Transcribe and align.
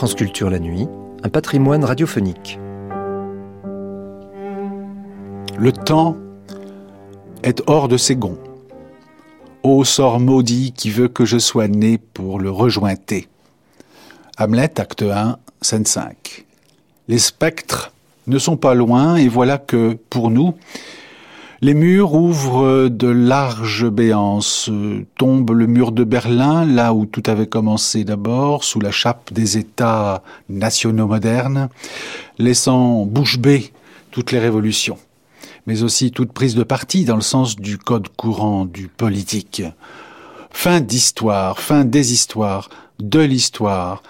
France 0.00 0.16
la 0.40 0.58
nuit, 0.58 0.88
un 1.22 1.28
patrimoine 1.28 1.84
radiophonique. 1.84 2.58
Le 5.58 5.72
temps 5.72 6.16
est 7.42 7.62
hors 7.66 7.86
de 7.86 7.98
ses 7.98 8.16
gonds. 8.16 8.38
Ô 9.62 9.84
sort 9.84 10.18
maudit 10.18 10.72
qui 10.72 10.88
veut 10.88 11.08
que 11.08 11.26
je 11.26 11.36
sois 11.36 11.68
né 11.68 11.98
pour 11.98 12.38
le 12.38 12.50
rejointer. 12.50 13.28
Hamlet, 14.38 14.80
acte 14.80 15.02
1, 15.02 15.36
scène 15.60 15.84
5. 15.84 16.46
Les 17.08 17.18
spectres 17.18 17.92
ne 18.26 18.38
sont 18.38 18.56
pas 18.56 18.72
loin 18.72 19.16
et 19.16 19.28
voilà 19.28 19.58
que, 19.58 19.98
pour 20.08 20.30
nous, 20.30 20.54
les 21.62 21.74
murs 21.74 22.14
ouvrent 22.14 22.88
de 22.88 23.08
larges 23.08 23.88
béances. 23.88 24.70
Tombe 25.18 25.50
le 25.50 25.66
mur 25.66 25.92
de 25.92 26.04
Berlin, 26.04 26.64
là 26.64 26.94
où 26.94 27.04
tout 27.04 27.22
avait 27.26 27.46
commencé 27.46 28.04
d'abord, 28.04 28.64
sous 28.64 28.80
la 28.80 28.90
chape 28.90 29.32
des 29.32 29.58
États 29.58 30.22
nationaux 30.48 31.06
modernes, 31.06 31.68
laissant 32.38 33.04
bouche 33.04 33.38
bée 33.38 33.72
toutes 34.10 34.32
les 34.32 34.38
révolutions, 34.38 34.98
mais 35.66 35.82
aussi 35.82 36.12
toute 36.12 36.32
prise 36.32 36.54
de 36.54 36.62
parti 36.62 37.04
dans 37.04 37.16
le 37.16 37.20
sens 37.20 37.56
du 37.56 37.76
code 37.76 38.08
courant 38.16 38.64
du 38.64 38.88
politique. 38.88 39.62
Fin 40.50 40.80
d'histoire, 40.80 41.60
fin 41.60 41.84
des 41.84 42.12
histoires, 42.12 42.70
de 42.98 43.20
l'histoire. 43.20 44.02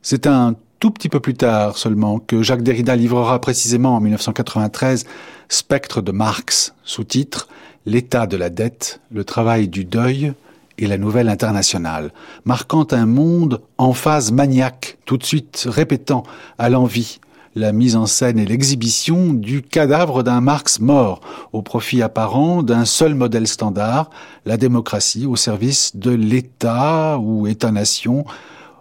C'est 0.00 0.26
un 0.28 0.54
tout 0.78 0.90
petit 0.90 1.08
peu 1.08 1.18
plus 1.18 1.34
tard 1.34 1.76
seulement 1.76 2.20
que 2.20 2.42
Jacques 2.42 2.62
Derrida 2.62 2.94
livrera 2.94 3.40
précisément 3.40 3.96
en 3.96 4.00
1993 4.00 5.06
Spectre 5.48 6.02
de 6.02 6.12
Marx, 6.12 6.74
sous-titre 6.84 7.48
L'état 7.86 8.26
de 8.26 8.36
la 8.36 8.48
dette, 8.48 9.00
le 9.10 9.24
travail 9.24 9.68
du 9.68 9.84
deuil 9.84 10.32
et 10.78 10.86
la 10.86 10.96
nouvelle 10.96 11.28
internationale, 11.28 12.12
marquant 12.44 12.86
un 12.90 13.06
monde 13.06 13.60
en 13.76 13.92
phase 13.92 14.32
maniaque, 14.32 14.98
tout 15.04 15.18
de 15.18 15.24
suite 15.24 15.66
répétant 15.68 16.22
à 16.58 16.70
l'envie 16.70 17.20
la 17.54 17.72
mise 17.72 17.94
en 17.94 18.06
scène 18.06 18.38
et 18.38 18.46
l'exhibition 18.46 19.32
du 19.32 19.62
cadavre 19.62 20.22
d'un 20.22 20.40
Marx 20.40 20.80
mort, 20.80 21.20
au 21.52 21.62
profit 21.62 22.02
apparent 22.02 22.62
d'un 22.62 22.84
seul 22.84 23.14
modèle 23.14 23.46
standard, 23.46 24.10
la 24.44 24.56
démocratie 24.56 25.26
au 25.26 25.36
service 25.36 25.94
de 25.94 26.10
l'État 26.10 27.18
ou 27.20 27.46
État-nation, 27.46 28.24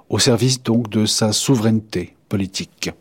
au 0.09 0.17
service 0.17 0.64
donc 0.64 0.89
de 0.89 1.06
sa 1.06 1.34
souveraineté 1.34 2.16
politique. 2.30 2.91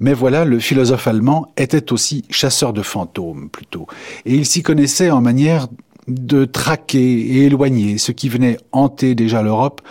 Mais 0.00 0.14
voilà, 0.14 0.44
le 0.44 0.58
philosophe 0.58 1.06
allemand 1.06 1.52
était 1.56 1.92
aussi 1.92 2.24
chasseur 2.30 2.72
de 2.72 2.82
fantômes, 2.82 3.50
plutôt, 3.50 3.86
et 4.24 4.34
il 4.34 4.46
s'y 4.46 4.62
connaissait 4.62 5.10
en 5.10 5.20
manière 5.20 5.68
de 6.08 6.46
traquer 6.46 6.98
et 6.98 7.44
éloigner 7.44 7.98
ce 7.98 8.10
qui 8.10 8.28
venait 8.28 8.56
hanter 8.72 9.14
déjà 9.14 9.42
l'Europe, 9.42 9.82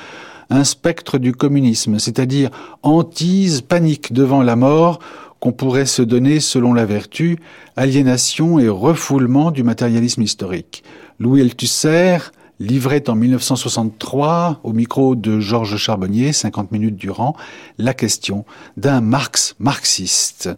un 0.49 0.63
spectre 0.63 1.19
du 1.19 1.31
communisme, 1.31 1.99
c'est-à-dire 1.99 2.49
hantise, 2.81 3.61
panique 3.61 4.11
devant 4.11 4.41
la 4.41 4.55
mort, 4.55 4.99
qu'on 5.39 5.51
pourrait 5.51 5.85
se 5.85 6.01
donner 6.01 6.39
selon 6.39 6.73
la 6.73 6.85
vertu, 6.85 7.37
aliénation 7.77 8.59
et 8.59 8.67
refoulement 8.67 9.51
du 9.51 9.63
matérialisme 9.63 10.21
historique. 10.21 10.83
Louis 11.19 11.41
Althusser 11.41 12.17
livrait 12.59 13.09
en 13.09 13.15
1963 13.15 14.59
au 14.63 14.73
micro 14.73 15.15
de 15.15 15.39
Georges 15.39 15.77
Charbonnier, 15.77 16.33
50 16.33 16.71
minutes 16.71 16.95
durant, 16.95 17.35
la 17.77 17.93
question 17.93 18.45
d'un 18.77 19.01
Marx 19.01 19.55
marxiste. 19.59 20.49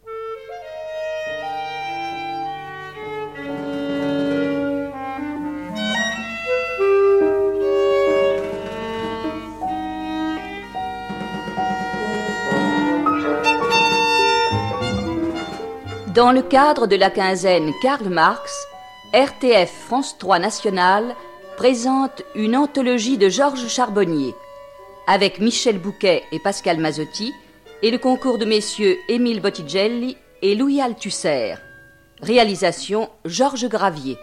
Dans 16.14 16.34
le 16.34 16.42
cadre 16.42 16.88
de 16.88 16.98
la 16.98 17.10
quinzaine 17.10 17.72
Karl 17.82 18.10
Marx, 18.10 18.68
RTF 19.14 19.72
France 19.72 20.18
3 20.20 20.40
National 20.40 21.16
présente 21.62 22.24
une 22.34 22.58
anthologie 22.58 23.20
de 23.20 23.30
Georges 23.30 23.68
Charbonnier, 23.68 24.34
avec 25.06 25.40
Michel 25.40 25.78
Bouquet 25.78 26.24
et 26.32 26.40
Pascal 26.40 26.80
Mazotti, 26.80 27.32
et 27.84 27.92
le 27.92 28.00
concours 28.00 28.40
de 28.40 28.46
messieurs 28.46 28.98
Émile 29.08 29.44
Bottigelli 29.44 30.18
et 30.42 30.56
Louis 30.56 30.82
Althusser. 30.82 31.54
Réalisation 32.20 33.12
Georges 33.26 33.70
Gravier. 33.70 34.18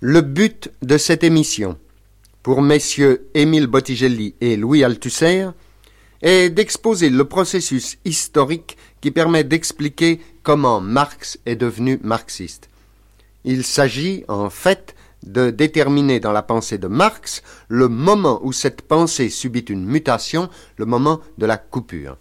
Le 0.00 0.20
but 0.20 0.70
de 0.82 0.98
cette 0.98 1.24
émission 1.24 1.78
pour 2.48 2.62
messieurs 2.62 3.28
Émile 3.34 3.66
Bottigelli 3.66 4.34
et 4.40 4.56
Louis 4.56 4.82
Althusser 4.82 5.48
est 6.22 6.48
d'exposer 6.48 7.10
le 7.10 7.26
processus 7.26 7.98
historique 8.06 8.78
qui 9.02 9.10
permet 9.10 9.44
d'expliquer 9.44 10.18
comment 10.42 10.80
Marx 10.80 11.38
est 11.44 11.56
devenu 11.56 12.00
marxiste. 12.02 12.70
Il 13.44 13.64
s'agit 13.64 14.24
en 14.28 14.48
fait 14.48 14.94
de 15.26 15.50
déterminer 15.50 16.20
dans 16.20 16.32
la 16.32 16.40
pensée 16.40 16.78
de 16.78 16.86
Marx 16.86 17.42
le 17.68 17.88
moment 17.88 18.40
où 18.42 18.52
cette 18.52 18.80
pensée 18.80 19.28
subit 19.28 19.66
une 19.68 19.84
mutation, 19.84 20.48
le 20.78 20.86
moment 20.86 21.20
de 21.36 21.44
la 21.44 21.58
coupure. 21.58 22.16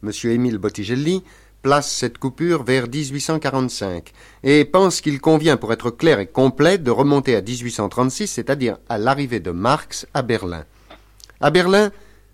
Monsieur 0.00 0.30
Émile 0.32 0.56
Bottigelli 0.56 1.22
place 1.64 1.90
cette 1.90 2.18
coupure 2.18 2.62
vers 2.62 2.84
1845 2.88 4.12
et 4.44 4.66
pense 4.66 5.00
qu'il 5.00 5.18
convient, 5.18 5.56
pour 5.56 5.72
être 5.72 5.90
clair 5.90 6.20
et 6.20 6.26
complet, 6.26 6.76
de 6.76 6.90
remonter 6.90 7.34
à 7.34 7.40
1836, 7.40 8.26
c'est-à-dire 8.28 8.76
à, 8.90 8.98
l'arrivée 8.98 9.40
de 9.40 9.50
Marx 9.50 10.06
à 10.12 10.20
Berlin. 10.20 10.64
À 11.40 11.50
Berlin, 11.50 11.90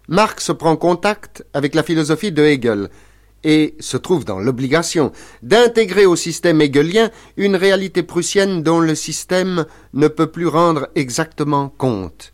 Marx 0.09 0.51
prend 0.59 0.77
contact 0.77 1.45
avec 1.55 1.77
la 1.77 1.85
philosophie 1.85 2.33
de 2.33 2.43
Hegel 2.43 2.91
et 3.45 3.77
se 3.79 3.97
trouve 3.97 4.25
dans 4.25 4.41
l'obligation 4.41 5.13
d'intégrer 5.43 6.07
au 6.07 6.17
système 6.17 6.61
hegelien 6.61 7.11
une 7.37 7.55
réalité 7.55 8.03
prussienne 8.03 8.65
dont 8.65 8.81
le 8.81 8.97
système 8.97 9.65
ne 9.95 10.09
peut 10.09 10.27
plus 10.27 10.49
rendre 10.49 10.89
exactement 10.97 11.69
compte. 11.69 12.33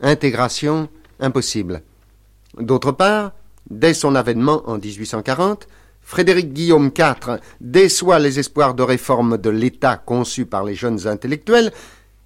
Intégration 0.00 0.88
impossible. 1.18 1.82
D'autre 2.56 2.92
part, 2.92 3.32
dès 3.68 3.94
son 3.94 4.14
avènement 4.14 4.62
en 4.66 4.78
1840, 4.78 5.66
Frédéric 6.10 6.52
Guillaume 6.52 6.90
IV 6.98 7.38
déçoit 7.60 8.18
les 8.18 8.40
espoirs 8.40 8.74
de 8.74 8.82
réforme 8.82 9.38
de 9.38 9.48
l'État 9.48 9.96
conçus 9.96 10.44
par 10.44 10.64
les 10.64 10.74
jeunes 10.74 11.06
intellectuels, 11.06 11.72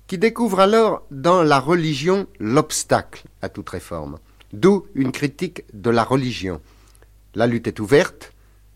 qui 0.06 0.17
découvrent 0.17 0.61
alors 0.61 1.03
dans 1.11 1.43
la 1.43 1.61
religion 1.61 2.27
l'obstacle 2.41 3.25
à 3.43 3.50
toute 3.50 3.69
réforme. 3.69 4.19
D'où 4.55 4.87
une 4.95 5.12
critique 5.12 5.65
de 5.75 5.91
la 5.91 6.03
religion. 6.03 6.62
La 7.34 7.47
lutte 7.47 7.67
est 7.67 7.78
ouverte, 7.78 8.33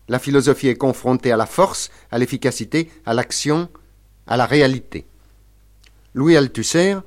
la 0.09 0.19
philosophie 0.19 0.67
est 0.67 0.75
confrontée 0.75 1.31
à 1.31 1.37
la 1.37 1.47
force, 1.47 1.89
à 2.11 2.19
l'efficacité, 2.19 2.91
à 3.03 3.15
l'action, 3.15 3.67
à 4.27 4.37
la 4.37 4.45
réalité. 4.45 5.07
Louis 6.13 6.37
Althusser, 6.37 6.97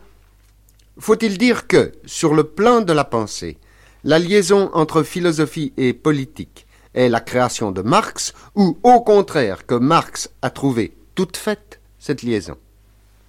faut-il 0.99 1.39
dire 1.39 1.69
que, 1.69 1.93
sur 2.05 2.35
le 2.35 2.43
plan 2.43 2.81
de 2.81 2.93
la 2.93 3.05
pensée, 3.05 3.59
la 4.03 4.19
liaison 4.19 4.71
entre 4.73 5.05
philosophie 5.05 5.73
et 5.77 5.93
politique 5.93 6.67
est 6.95 7.09
la 7.09 7.21
création 7.21 7.71
de 7.73 7.83
Marx, 7.83 8.33
ou 8.55 8.79
au 8.83 9.01
contraire 9.01 9.67
que 9.67 9.75
Marx 9.75 10.31
a 10.43 10.51
trouvé 10.51 10.95
toute 11.15 11.37
faite 11.37 11.81
cette 11.99 12.23
liaison 12.23 12.57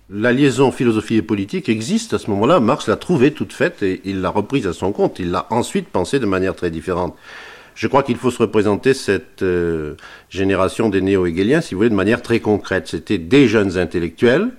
La 0.10 0.32
liaison 0.32 0.72
philosophie 0.72 1.16
et 1.16 1.22
politique 1.22 1.70
existe 1.70 2.14
à 2.14 2.20
ce 2.20 2.30
moment-là. 2.32 2.60
Marx 2.60 2.88
l'a 2.88 2.96
trouvée 2.96 3.32
toute 3.32 3.54
faite 3.54 3.84
et 3.84 4.02
il 4.06 4.22
l'a 4.22 4.30
reprise 4.30 4.68
à 4.68 4.74
son 4.74 4.92
compte. 4.92 5.20
Il 5.20 5.32
l'a 5.32 5.48
ensuite 5.50 5.88
pensée 5.88 6.20
de 6.20 6.26
manière 6.26 6.56
très 6.56 6.72
différente. 6.72 7.16
Je 7.76 7.88
crois 7.88 8.04
qu'il 8.04 8.18
faut 8.18 8.32
se 8.32 8.38
représenter 8.38 8.94
cette 8.94 9.42
euh, 9.42 9.96
génération 10.30 10.90
des 10.90 11.02
néo-hegeliens, 11.02 11.62
si 11.62 11.74
vous 11.74 11.80
voulez, 11.80 11.90
de 11.90 11.96
manière 11.96 12.22
très 12.22 12.40
concrète. 12.40 12.88
C'était 12.88 13.18
des 13.18 13.48
jeunes 13.48 13.78
intellectuels 13.78 14.52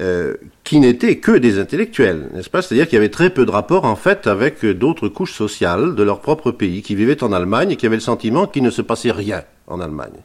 euh, 0.00 0.34
qui 0.64 0.80
n'étaient 0.80 1.18
que 1.18 1.32
des 1.32 1.58
intellectuels, 1.58 2.30
n'est-ce 2.32 2.48
pas? 2.48 2.62
C'est-à-dire 2.62 2.86
qu'il 2.86 2.94
y 2.94 2.98
avait 2.98 3.10
très 3.10 3.30
peu 3.30 3.44
de 3.44 3.50
rapports 3.50 3.84
en 3.84 3.96
fait 3.96 4.26
avec 4.26 4.64
d'autres 4.64 5.08
couches 5.08 5.34
sociales 5.34 5.94
de 5.94 6.02
leur 6.02 6.20
propre 6.20 6.50
pays 6.50 6.82
qui 6.82 6.94
vivaient 6.94 7.22
en 7.22 7.32
Allemagne 7.32 7.72
et 7.72 7.76
qui 7.76 7.86
avaient 7.86 7.96
le 7.96 8.00
sentiment 8.00 8.46
qu'il 8.46 8.62
ne 8.62 8.70
se 8.70 8.80
passait 8.80 9.12
rien 9.12 9.42
en 9.66 9.80
Allemagne. 9.80 10.22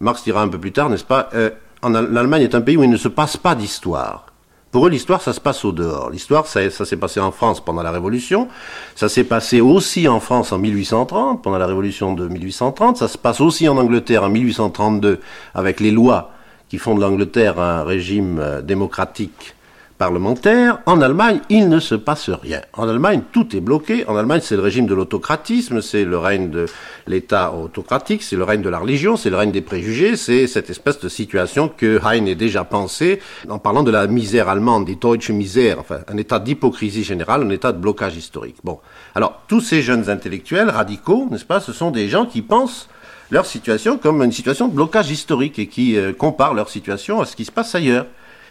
Marx 0.00 0.22
dira 0.22 0.42
un 0.42 0.48
peu 0.48 0.58
plus 0.58 0.72
tard, 0.72 0.90
n'est-ce 0.90 1.04
pas 1.04 1.28
euh, 1.34 1.50
L'Allemagne 1.82 2.42
est 2.42 2.54
un 2.54 2.60
pays 2.60 2.76
où 2.76 2.84
il 2.84 2.90
ne 2.90 2.96
se 2.96 3.08
passe 3.08 3.36
pas 3.36 3.54
d'histoire. 3.54 4.26
Pour 4.70 4.86
eux, 4.86 4.90
l'histoire, 4.90 5.22
ça 5.22 5.32
se 5.32 5.40
passe 5.40 5.64
au 5.64 5.72
dehors. 5.72 6.10
L'histoire, 6.10 6.46
ça 6.46 6.70
s'est 6.70 6.96
passé 6.96 7.20
en 7.20 7.30
France 7.32 7.64
pendant 7.64 7.82
la 7.82 7.90
Révolution. 7.90 8.48
Ça 8.94 9.08
s'est 9.08 9.24
passé 9.24 9.60
aussi 9.60 10.06
en 10.08 10.20
France 10.20 10.52
en 10.52 10.58
1830, 10.58 11.42
pendant 11.42 11.56
la 11.56 11.66
Révolution 11.66 12.12
de 12.12 12.28
1830. 12.28 12.98
Ça 12.98 13.08
se 13.08 13.16
passe 13.16 13.40
aussi 13.40 13.66
en 13.68 13.78
Angleterre 13.78 14.24
en 14.24 14.28
1832 14.28 15.20
avec 15.54 15.80
les 15.80 15.90
lois 15.90 16.32
qui 16.68 16.78
font 16.78 16.94
de 16.94 17.00
l'Angleterre 17.00 17.60
un 17.60 17.84
régime 17.84 18.38
euh, 18.40 18.62
démocratique 18.62 19.54
parlementaire, 19.98 20.78
en 20.86 21.00
Allemagne, 21.00 21.40
il 21.48 21.68
ne 21.68 21.80
se 21.80 21.96
passe 21.96 22.30
rien. 22.30 22.60
En 22.72 22.88
Allemagne, 22.88 23.22
tout 23.32 23.54
est 23.56 23.60
bloqué. 23.60 24.06
En 24.06 24.16
Allemagne, 24.16 24.40
c'est 24.42 24.54
le 24.54 24.62
régime 24.62 24.86
de 24.86 24.94
l'autocratisme, 24.94 25.82
c'est 25.82 26.04
le 26.04 26.16
règne 26.16 26.50
de 26.50 26.66
l'État 27.08 27.52
autocratique, 27.52 28.22
c'est 28.22 28.36
le 28.36 28.44
règne 28.44 28.62
de 28.62 28.68
la 28.68 28.78
religion, 28.78 29.16
c'est 29.16 29.28
le 29.28 29.36
règne 29.36 29.50
des 29.50 29.60
préjugés, 29.60 30.16
c'est 30.16 30.46
cette 30.46 30.70
espèce 30.70 31.00
de 31.00 31.08
situation 31.08 31.68
que 31.68 31.98
Hein 32.04 32.24
ait 32.26 32.36
déjà 32.36 32.62
pensé 32.62 33.20
en 33.48 33.58
parlant 33.58 33.82
de 33.82 33.90
la 33.90 34.06
misère 34.06 34.48
allemande, 34.48 34.86
des 34.86 34.94
Deutsche 34.94 35.30
Misère, 35.30 35.80
enfin, 35.80 35.98
un 36.06 36.16
état 36.16 36.38
d'hypocrisie 36.38 37.02
générale, 37.02 37.42
un 37.42 37.50
état 37.50 37.72
de 37.72 37.78
blocage 37.78 38.16
historique. 38.16 38.56
Bon. 38.62 38.78
Alors, 39.16 39.42
tous 39.48 39.60
ces 39.60 39.82
jeunes 39.82 40.08
intellectuels 40.08 40.70
radicaux, 40.70 41.26
n'est-ce 41.30 41.44
pas, 41.44 41.58
ce 41.58 41.72
sont 41.72 41.90
des 41.90 42.08
gens 42.08 42.24
qui 42.24 42.42
pensent 42.42 42.88
leur 43.30 43.46
situation 43.46 43.98
comme 43.98 44.22
une 44.22 44.32
situation 44.32 44.68
de 44.68 44.74
blocage 44.74 45.10
historique 45.10 45.58
et 45.58 45.66
qui 45.66 45.96
euh, 45.96 46.12
comparent 46.12 46.54
leur 46.54 46.68
situation 46.68 47.20
à 47.20 47.26
ce 47.26 47.36
qui 47.36 47.44
se 47.44 47.52
passe 47.52 47.74
ailleurs 47.74 48.06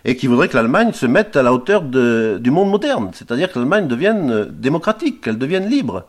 et 0.06 0.16
qui 0.16 0.28
voudrait 0.28 0.48
que 0.48 0.56
l'Allemagne 0.56 0.94
se 0.94 1.06
mette 1.06 1.36
à 1.36 1.44
la 1.44 1.54
hauteur 1.54 1.82
du 1.82 2.52
monde 2.52 2.70
moderne, 2.70 3.10
c'est-à-dire 3.14 3.52
que 3.52 3.60
l'Allemagne 3.60 3.88
devienne 3.88 4.32
euh, 4.32 4.46
démocratique, 4.46 5.22
qu'elle 5.22 5.38
devienne 5.38 5.68
libre. 5.68 6.06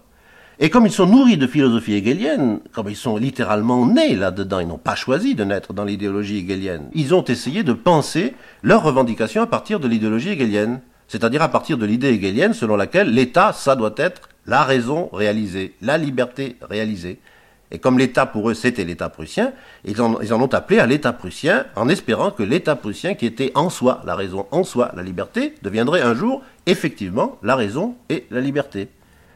Et 0.60 0.70
comme 0.70 0.86
ils 0.86 0.92
sont 0.92 1.06
nourris 1.06 1.36
de 1.36 1.46
philosophie 1.46 1.94
hegelienne, 1.94 2.58
comme 2.72 2.88
ils 2.88 2.96
sont 2.96 3.16
littéralement 3.16 3.86
nés 3.86 4.16
là-dedans, 4.16 4.58
ils 4.58 4.66
n'ont 4.66 4.76
pas 4.76 4.96
choisi 4.96 5.36
de 5.36 5.44
naître 5.44 5.72
dans 5.72 5.84
l'idéologie 5.84 6.38
hegelienne, 6.38 6.88
ils 6.94 7.14
ont 7.14 7.24
essayé 7.24 7.62
de 7.62 7.72
penser 7.72 8.34
leurs 8.62 8.82
revendications 8.82 9.42
à 9.42 9.46
partir 9.46 9.78
de 9.78 9.86
l'idéologie 9.86 10.30
hegelienne, 10.30 10.80
c'est-à-dire 11.06 11.42
à 11.42 11.48
partir 11.48 11.78
de 11.78 11.86
l'idée 11.86 12.08
hegelienne 12.08 12.54
selon 12.54 12.76
laquelle 12.76 13.12
l'État, 13.12 13.52
ça 13.52 13.76
doit 13.76 13.94
être 13.96 14.28
la 14.46 14.64
raison 14.64 15.08
réalisée, 15.12 15.74
la 15.80 15.96
liberté 15.96 16.56
réalisée. 16.60 17.20
Et 17.70 17.78
comme 17.78 17.98
l'État 17.98 18.26
pour 18.26 18.48
eux 18.48 18.54
c'était 18.54 18.84
l'État 18.84 19.08
prussien, 19.08 19.52
ils 19.84 20.00
en, 20.00 20.14
ont 20.14 20.54
appelé 20.54 20.78
à 20.78 20.86
l'État 20.86 21.12
prussien 21.12 21.66
en 21.76 21.88
espérant 21.88 22.30
que 22.30 22.42
l'État 22.42 22.76
prussien 22.76 23.14
qui 23.14 23.26
était 23.26 23.52
en 23.54 23.68
soi 23.70 24.00
la 24.06 24.14
raison, 24.14 24.46
en 24.50 24.64
soi 24.64 24.90
la 24.96 25.02
liberté, 25.02 25.54
deviendrait 25.62 26.00
un 26.00 26.14
jour 26.14 26.42
effectivement 26.66 27.38
la 27.42 27.56
raison 27.56 27.94
et 28.08 28.26
la 28.30 28.40
liberté. 28.40 28.88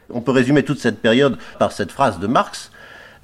On 0.09 0.21
peut 0.21 0.31
résumer 0.31 0.63
toute 0.63 0.79
cette 0.79 0.99
période 0.99 1.37
par 1.59 1.71
cette 1.71 1.91
phrase 1.91 2.19
de 2.19 2.27
Marx 2.27 2.71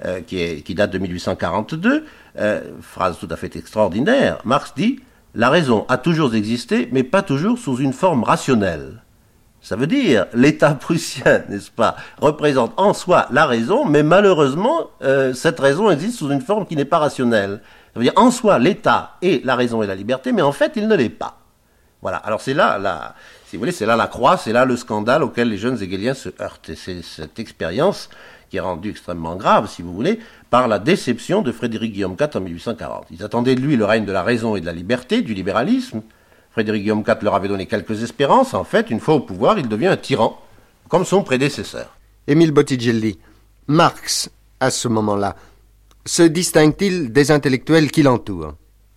euh, 0.04 0.20
qui, 0.22 0.74
date 0.74 0.92
de 0.92 0.98
1842, 0.98 2.06
euh, 2.38 2.60
phrase 2.80 3.18
tout 3.18 3.28
à 3.30 3.36
fait 3.36 3.54
extraordinaire. 3.56 4.38
Marx 4.44 4.72
dit 4.74 5.00
La 5.34 5.50
raison 5.50 5.84
a 5.88 5.98
toujours 5.98 6.34
existé, 6.34 6.88
mais 6.90 7.02
pas 7.02 7.22
toujours 7.22 7.58
sous 7.58 7.76
une 7.76 7.92
forme 7.92 8.22
rationnelle. 8.22 9.02
Ça 9.62 9.76
veut 9.76 9.86
dire, 9.86 10.26
l'État 10.32 10.74
prussien, 10.74 11.42
n'est-ce 11.48 11.70
pas, 11.70 11.96
représente 12.20 12.72
en 12.76 12.94
soi 12.94 13.26
la 13.30 13.46
raison, 13.46 13.84
mais 13.84 14.02
malheureusement, 14.02 14.90
euh, 15.02 15.34
cette 15.34 15.60
raison 15.60 15.90
existe 15.90 16.18
sous 16.18 16.30
une 16.30 16.40
forme 16.40 16.66
qui 16.66 16.76
n'est 16.76 16.84
pas 16.84 16.98
rationnelle. 16.98 17.60
Ça 17.92 18.00
veut 18.00 18.04
dire, 18.04 18.12
en 18.16 18.30
soi, 18.30 18.58
l'État 18.58 19.16
est 19.22 19.44
la 19.44 19.56
raison 19.56 19.82
et 19.82 19.86
la 19.86 19.94
liberté, 19.94 20.32
mais 20.32 20.42
en 20.42 20.52
fait, 20.52 20.72
il 20.76 20.88
ne 20.88 20.96
l'est 20.96 21.08
pas. 21.08 21.40
Voilà. 22.02 22.16
Alors 22.18 22.40
c'est 22.40 22.54
là, 22.54 22.78
la, 22.78 23.14
si 23.46 23.56
vous 23.56 23.60
voulez, 23.60 23.72
c'est 23.72 23.86
là 23.86 23.96
la 23.96 24.06
croix, 24.06 24.36
c'est 24.36 24.52
là 24.52 24.64
le 24.64 24.76
scandale 24.76 25.22
auquel 25.22 25.48
les 25.50 25.58
jeunes 25.58 25.82
hegeliens 25.82 26.14
se 26.14 26.30
heurtent. 26.40 26.70
Et 26.70 26.76
c'est 26.76 27.02
cette 27.02 27.38
expérience 27.38 28.08
qui 28.48 28.56
est 28.56 28.60
rendue 28.60 28.90
extrêmement 28.90 29.36
grave, 29.36 29.68
si 29.68 29.82
vous 29.82 29.92
voulez, 29.92 30.18
par 30.48 30.66
la 30.66 30.78
déception 30.78 31.42
de 31.42 31.52
Frédéric 31.52 31.92
Guillaume 31.92 32.16
IV 32.18 32.36
en 32.36 32.40
1840. 32.40 33.06
Ils 33.10 33.22
attendaient 33.22 33.54
de 33.54 33.60
lui 33.60 33.76
le 33.76 33.84
règne 33.84 34.04
de 34.04 34.12
la 34.12 34.22
raison 34.22 34.56
et 34.56 34.60
de 34.60 34.66
la 34.66 34.72
liberté, 34.72 35.22
du 35.22 35.34
libéralisme. 35.34 36.02
Frédéric 36.52 36.82
Guillaume 36.82 37.04
IV 37.06 37.16
leur 37.22 37.34
avait 37.34 37.48
donné 37.48 37.66
quelques 37.66 38.02
espérances. 38.02 38.54
En 38.54 38.64
fait, 38.64 38.90
une 38.90 39.00
fois 39.00 39.14
au 39.14 39.20
pouvoir, 39.20 39.58
il 39.58 39.68
devient 39.68 39.86
un 39.86 39.96
tyran, 39.96 40.40
comme 40.88 41.04
son 41.04 41.22
prédécesseur. 41.22 41.96
Émile 42.26 42.50
Bottigelli, 42.52 43.18
Marx, 43.66 44.30
à 44.58 44.70
ce 44.70 44.88
moment-là, 44.88 45.36
se 46.04 46.22
distingue-t-il 46.22 47.12
des 47.12 47.30
intellectuels 47.30 47.90
qui 47.90 48.02
l'entourent? 48.02 48.54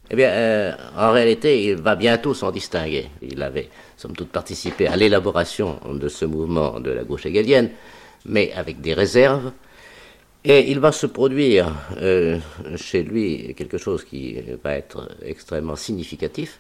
Eh 0.09 0.15
bien, 0.15 0.29
euh, 0.29 0.73
en 0.97 1.11
réalité, 1.11 1.63
il 1.65 1.75
va 1.75 1.95
bientôt 1.95 2.33
s'en 2.33 2.51
distinguer. 2.51 3.07
Il 3.21 3.41
avait, 3.41 3.69
somme 3.97 4.15
toute, 4.15 4.29
participé 4.29 4.87
à 4.87 4.95
l'élaboration 4.95 5.79
de 5.91 6.07
ce 6.07 6.25
mouvement 6.25 6.79
de 6.79 6.91
la 6.91 7.03
gauche 7.03 7.25
hegelienne, 7.25 7.69
mais 8.25 8.51
avec 8.53 8.81
des 8.81 8.93
réserves. 8.93 9.51
Et 10.43 10.69
il 10.71 10.79
va 10.79 10.91
se 10.91 11.05
produire 11.05 11.71
euh, 12.01 12.37
chez 12.75 13.01
lui 13.01 13.55
quelque 13.55 13.77
chose 13.77 14.03
qui 14.03 14.37
va 14.63 14.73
être 14.75 15.09
extrêmement 15.23 15.77
significatif, 15.77 16.59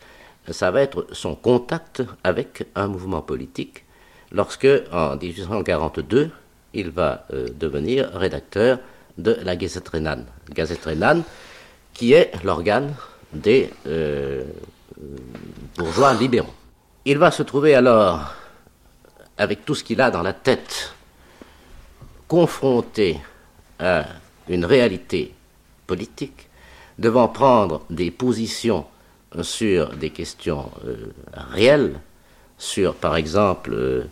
ça 0.49 0.71
va 0.71 0.81
être 0.81 1.07
son 1.11 1.35
contact 1.35 2.03
avec 2.23 2.67
un 2.75 2.87
mouvement 2.87 3.21
politique 3.21 3.85
lorsque, 4.31 4.67
en 4.91 5.15
1842, 5.15 6.31
il 6.73 6.89
va 6.89 7.25
euh, 7.33 7.47
devenir 7.53 8.11
rédacteur 8.13 8.79
de 9.17 9.37
la 9.43 9.55
Gazette 9.55 9.87
Rhénane. 9.87 10.25
Gazette 10.49 10.87
qui 11.93 12.13
est 12.13 12.31
l'organe 12.43 12.93
des 13.31 13.69
euh, 13.87 14.43
bourgeois 15.77 16.13
libéraux. 16.13 16.53
Il 17.05 17.17
va 17.17 17.31
se 17.31 17.43
trouver 17.43 17.75
alors, 17.75 18.33
avec 19.37 19.65
tout 19.65 19.75
ce 19.75 19.83
qu'il 19.83 20.01
a 20.01 20.09
dans 20.09 20.23
la 20.23 20.33
tête, 20.33 20.93
confronté 22.27 23.19
à 23.79 24.05
une 24.49 24.65
réalité 24.65 25.33
politique, 25.85 26.49
devant 26.97 27.27
prendre 27.27 27.85
des 27.89 28.11
positions 28.11 28.85
sur 29.41 29.89
des 29.89 30.11
questions 30.11 30.69
euh, 30.85 31.11
réelles, 31.33 31.99
sur 32.57 32.95
par 32.95 33.15
exemple 33.15 33.71
euh, 33.73 34.03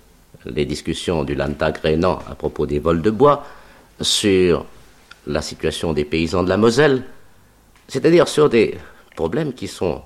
les 0.45 0.65
discussions 0.65 1.23
du 1.23 1.35
Landtag 1.35 1.77
rhénan 1.77 2.19
à 2.29 2.35
propos 2.35 2.65
des 2.65 2.79
vols 2.79 3.01
de 3.01 3.11
bois, 3.11 3.45
sur 4.01 4.65
la 5.27 5.41
situation 5.41 5.93
des 5.93 6.05
paysans 6.05 6.43
de 6.43 6.49
la 6.49 6.57
Moselle, 6.57 7.03
c'est-à-dire 7.87 8.27
sur 8.27 8.49
des 8.49 8.77
problèmes 9.15 9.53
qui 9.53 9.67
sont 9.67 10.01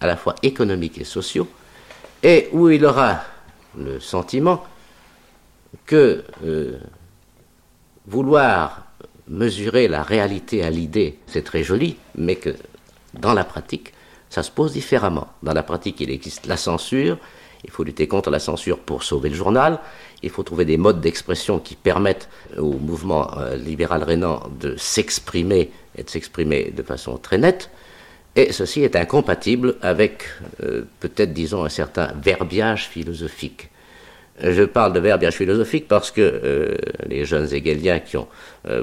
à 0.00 0.06
la 0.06 0.16
fois 0.16 0.34
économiques 0.42 0.98
et 0.98 1.04
sociaux, 1.04 1.48
et 2.22 2.48
où 2.52 2.68
il 2.68 2.84
aura 2.84 3.20
le 3.78 4.00
sentiment 4.00 4.64
que 5.84 6.24
euh, 6.44 6.78
vouloir 8.06 8.86
mesurer 9.28 9.88
la 9.88 10.02
réalité 10.02 10.62
à 10.62 10.70
l'idée, 10.70 11.18
c'est 11.26 11.42
très 11.44 11.62
joli, 11.62 11.96
mais 12.16 12.36
que 12.36 12.54
dans 13.14 13.34
la 13.34 13.44
pratique, 13.44 13.92
ça 14.30 14.42
se 14.42 14.50
pose 14.50 14.72
différemment. 14.72 15.28
Dans 15.42 15.54
la 15.54 15.62
pratique, 15.62 16.00
il 16.00 16.10
existe 16.10 16.46
la 16.46 16.56
censure, 16.56 17.18
il 17.64 17.70
faut 17.70 17.84
lutter 17.84 18.06
contre 18.06 18.30
la 18.30 18.38
censure 18.38 18.78
pour 18.78 19.02
sauver 19.02 19.28
le 19.28 19.34
journal, 19.34 19.78
il 20.22 20.30
faut 20.30 20.42
trouver 20.42 20.64
des 20.64 20.76
modes 20.76 21.00
d'expression 21.00 21.58
qui 21.58 21.74
permettent 21.74 22.28
au 22.56 22.72
mouvement 22.72 23.36
euh, 23.38 23.56
libéral 23.56 24.02
rhénan 24.02 24.42
de 24.60 24.76
s'exprimer 24.76 25.70
et 25.96 26.02
de 26.02 26.10
s'exprimer 26.10 26.70
de 26.70 26.82
façon 26.82 27.18
très 27.18 27.38
nette. 27.38 27.70
Et 28.34 28.52
ceci 28.52 28.82
est 28.82 28.96
incompatible 28.96 29.76
avec 29.80 30.24
euh, 30.62 30.82
peut-être, 31.00 31.32
disons, 31.32 31.64
un 31.64 31.70
certain 31.70 32.12
verbiage 32.22 32.88
philosophique. 32.88 33.70
Je 34.38 34.64
parle 34.64 34.92
de 34.92 35.00
verbiage 35.00 35.34
philosophique 35.34 35.88
parce 35.88 36.10
que 36.10 36.20
euh, 36.20 36.74
les 37.06 37.24
jeunes 37.24 37.48
hegeliens 37.52 38.00
qui 38.00 38.18
ont 38.18 38.28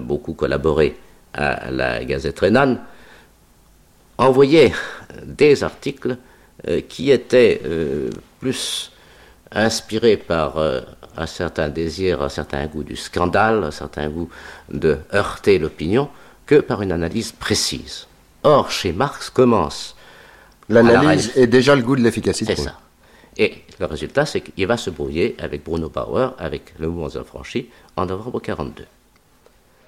beaucoup 0.02 0.34
collaboré 0.34 0.96
à 1.34 1.70
la 1.70 2.04
Gazette 2.06 2.40
rhénane 2.40 2.80
envoyaient 4.18 4.74
des 5.26 5.64
articles 5.64 6.18
euh, 6.68 6.82
qui 6.88 7.12
étaient 7.12 7.62
euh, 7.66 8.10
plus 8.40 8.92
inspirés 9.52 10.18
par 10.18 10.58
euh, 10.58 10.82
un 11.18 11.26
certain 11.26 11.70
désir, 11.70 12.22
un 12.22 12.30
certain 12.30 12.66
goût 12.68 12.84
du 12.84 12.96
scandale, 12.96 13.64
un 13.64 13.72
certain 13.72 14.10
goût 14.10 14.30
de 14.72 14.98
heurter 15.14 15.60
l'opinion, 15.60 16.10
que 16.46 16.56
par 16.56 16.82
une 16.82 16.92
analyse 16.92 17.32
précise. 17.32 18.08
Or, 18.44 18.72
chez 18.72 18.92
Marx 18.92 19.30
commence. 19.30 19.96
L'analyse 20.70 21.32
est 21.36 21.48
déjà 21.48 21.76
le 21.76 21.82
goût 21.82 21.96
de 21.96 22.02
l'efficacité. 22.02 22.56
C'est 22.56 22.64
ça. 22.64 22.80
Et 23.38 23.64
le 23.80 23.86
résultat, 23.86 24.26
c'est 24.26 24.42
qu'il 24.42 24.68
va 24.68 24.78
se 24.78 24.90
brouiller 24.90 25.36
avec 25.40 25.64
Bruno 25.64 25.90
Bauer, 25.90 26.36
avec 26.38 26.74
le 26.78 26.88
mouvement 26.88 27.20
affranchi, 27.20 27.70
en 27.96 28.06
novembre 28.06 28.40
42. 28.40 28.86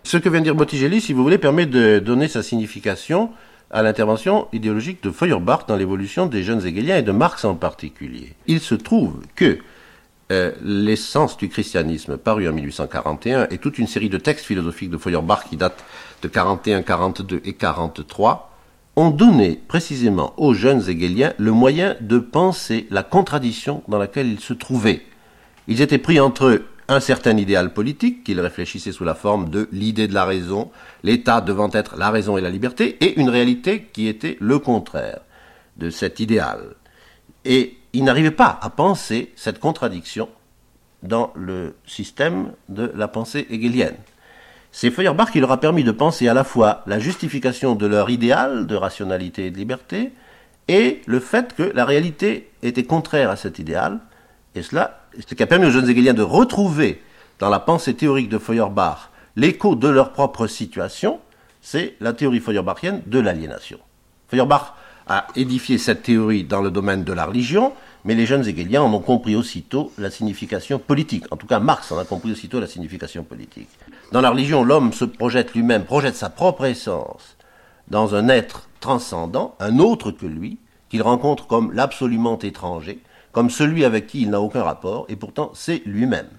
Ce 0.04 0.18
que 0.18 0.30
vient 0.30 0.40
de 0.40 0.46
dire 0.46 0.56
Bottigelli, 0.56 1.02
si 1.02 1.14
vous 1.14 1.24
voulez, 1.24 1.38
permet 1.38 1.66
de 1.66 2.00
donner 2.00 2.28
sa 2.28 2.44
signification 2.44 3.32
à 3.72 3.82
l'intervention 3.84 4.48
idéologique 4.54 5.04
de 5.04 5.12
Feuerbach 5.12 5.66
dans 5.68 5.76
l'évolution 5.76 6.26
des 6.26 6.44
jeunes 6.44 6.66
hegeliens 6.66 6.98
et 6.98 7.04
de 7.04 7.12
Marx 7.12 7.46
en 7.46 7.56
particulier. 7.56 8.34
Il 8.48 8.60
se 8.60 8.76
trouve 8.76 9.22
que 9.36 9.60
euh, 10.32 10.52
l'essence 10.64 11.38
du 11.38 11.50
christianisme 11.50 12.18
paru 12.18 12.48
en 12.50 12.54
1841 12.54 13.48
et 13.52 13.58
toute 13.58 13.78
une 13.78 13.88
série 13.88 14.10
de 14.10 14.18
textes 14.18 14.46
philosophiques 14.46 14.90
de 14.90 14.98
Feuerbach 14.98 15.44
qui 15.50 15.58
datent 15.58 15.84
de 16.22 16.28
41, 16.28 16.82
42 16.82 17.42
et 17.46 17.54
43 17.54 18.52
ont 18.96 19.10
donné 19.10 19.62
précisément 19.68 20.34
aux 20.38 20.54
jeunes 20.54 20.88
hegeliens 20.90 21.34
le 21.38 21.52
moyen 21.52 21.96
de 22.02 22.18
penser 22.18 22.88
la 22.90 23.04
contradiction 23.04 23.84
dans 23.88 23.98
laquelle 23.98 24.28
ils 24.28 24.40
se 24.40 24.54
trouvaient. 24.54 25.04
Ils 25.68 25.82
étaient 25.82 25.98
pris 25.98 26.20
entre 26.20 26.46
eux 26.46 26.66
un 26.88 27.00
certain 27.00 27.38
idéal 27.38 27.74
politique 27.74 28.24
qu'ils 28.24 28.40
réfléchissaient 28.40 28.92
sous 28.92 29.04
la 29.04 29.16
forme 29.16 29.50
de 29.50 29.68
l'idée 29.72 30.08
de 30.08 30.14
la 30.14 30.26
raison, 30.26 30.72
l'État 31.04 31.42
devant 31.42 31.70
être 31.72 31.98
la 31.98 32.12
raison 32.12 32.38
et 32.38 32.42
la 32.42 32.50
liberté, 32.50 32.98
et 33.02 33.20
une 33.20 33.30
réalité 33.30 33.90
qui 33.92 34.08
était 34.08 34.38
le 34.40 34.60
contraire 34.60 35.22
de 35.78 35.90
cet 35.90 36.20
idéal. 36.20 36.76
Et 37.44 37.78
ils 37.94 38.04
n'arrivaient 38.04 38.32
pas 38.32 38.60
à 38.62 38.70
penser 38.70 39.32
cette 39.36 39.60
contradiction 39.60 40.30
dans 41.04 41.32
le 41.36 41.76
système 41.86 42.52
de 42.70 42.92
la 42.96 43.08
pensée 43.08 43.48
hegelienne. 43.50 43.98
C'est 44.72 44.92
Feuerbach 44.92 45.32
qui 45.32 45.40
leur 45.40 45.52
a 45.52 45.60
permis 45.60 45.84
de 45.84 45.92
penser 45.92 46.28
à 46.28 46.34
la 46.34 46.44
fois 46.44 46.84
la 46.86 47.00
justification 47.00 47.76
de 47.76 47.86
leur 47.86 48.10
idéal 48.10 48.68
de 48.68 48.76
rationalité 48.76 49.46
et 49.46 49.52
de 49.52 49.58
liberté, 49.58 50.12
et 50.68 51.02
le 51.06 51.20
fait 51.20 51.54
que 51.56 51.64
la 51.64 51.86
réalité 51.86 52.52
était 52.64 52.84
contraire 52.84 53.30
à 53.30 53.36
cet 53.36 53.60
idéal, 53.60 54.00
et 54.56 54.62
cela, 54.62 55.05
ce 55.28 55.34
qui 55.36 55.44
a 55.44 55.48
permis 55.48 55.66
aux 55.66 55.72
jeunes 55.72 55.90
hegeliens 55.90 56.14
de 56.14 56.22
retrouver 56.22 57.02
dans 57.40 57.50
la 57.50 57.60
pensée 57.60 57.94
théorique 57.94 58.30
de 58.30 58.38
Feuerbach 58.38 59.10
l'écho 59.36 59.76
de 59.76 59.88
leur 59.88 60.12
propre 60.14 60.48
situation, 60.48 61.20
c'est 61.62 61.96
la 62.00 62.14
théorie 62.14 62.40
feuerbachienne 62.40 63.02
de 63.06 63.20
l'aliénation. 63.20 63.80
Feuerbach 64.30 64.74
a 65.08 65.28
édifié 65.36 65.78
cette 65.78 66.04
théorie 66.04 66.44
dans 66.44 66.62
le 66.62 66.72
domaine 66.72 67.04
de 67.04 67.14
la 67.14 67.26
religion, 67.26 67.74
mais 68.06 68.16
les 68.16 68.26
jeunes 68.26 68.48
hegeliens 68.48 68.84
en 68.84 68.94
ont 68.94 69.00
compris 69.00 69.36
aussitôt 69.36 69.92
la 69.98 70.10
signification 70.10 70.80
politique. 70.80 71.26
En 71.32 71.38
tout 71.38 71.48
cas, 71.48 71.60
Marx 71.60 71.92
en 71.92 71.98
a 71.98 72.06
compris 72.06 72.32
aussitôt 72.32 72.60
la 72.60 72.68
signification 72.68 73.24
politique. 73.24 73.70
Dans 74.12 74.22
la 74.22 74.30
religion, 74.30 74.64
l'homme 74.64 74.94
se 74.94 75.06
projette 75.06 75.54
lui-même, 75.54 75.86
projette 75.86 76.16
sa 76.16 76.30
propre 76.30 76.66
essence 76.66 77.36
dans 77.88 78.16
un 78.16 78.30
être 78.30 78.68
transcendant, 78.80 79.56
un 79.60 79.80
autre 79.80 80.12
que 80.12 80.26
lui, 80.26 80.58
qu'il 80.90 81.02
rencontre 81.02 81.48
comme 81.48 81.72
l'absolument 81.72 82.40
étranger, 82.40 83.00
comme 83.36 83.50
celui 83.50 83.84
avec 83.84 84.08
qui 84.08 84.22
il 84.22 84.30
n'a 84.30 84.40
aucun 84.40 84.64
rapport, 84.64 85.06
et 85.10 85.18
pourtant 85.18 85.52
c'est 85.54 85.82
lui-même. 85.86 86.30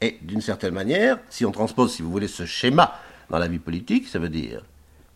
Et 0.00 0.16
d'une 0.22 0.40
certaine 0.40 0.72
manière, 0.72 1.18
si 1.28 1.44
on 1.44 1.50
transpose, 1.50 1.92
si 1.92 2.00
vous 2.00 2.10
voulez, 2.10 2.28
ce 2.28 2.46
schéma 2.46 2.94
dans 3.28 3.36
la 3.36 3.46
vie 3.46 3.58
politique, 3.58 4.08
ça 4.08 4.18
veut 4.18 4.30
dire 4.30 4.64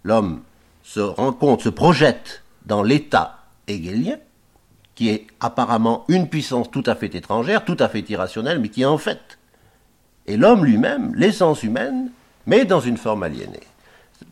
l'homme 0.05 0.43
se 0.83 1.01
rencontre, 1.01 1.65
se 1.65 1.71
projette 1.71 2.43
dans 2.67 2.83
l'état 2.83 3.39
hegelien, 3.69 4.19
qui 4.95 5.09
est 5.09 5.27
apparemment 5.41 6.05
une 6.09 6.29
puissance 6.29 6.71
tout 6.71 6.85
à 6.85 6.95
fait 6.95 7.15
étrangère, 7.15 7.65
tout 7.65 7.79
à 7.81 7.89
fait 7.89 8.07
irrationnelle, 8.11 8.59
mais 8.59 8.69
qui 8.69 8.85
en 8.85 8.99
fait. 8.99 9.39
Et 10.27 10.37
l'homme 10.37 10.63
lui-même, 10.63 11.15
l'essence 11.15 11.63
humaine, 11.63 12.11
mais 12.45 12.67
dans 12.67 12.81
une 12.81 12.99
forme 12.99 13.23
aliénée. 13.23 13.67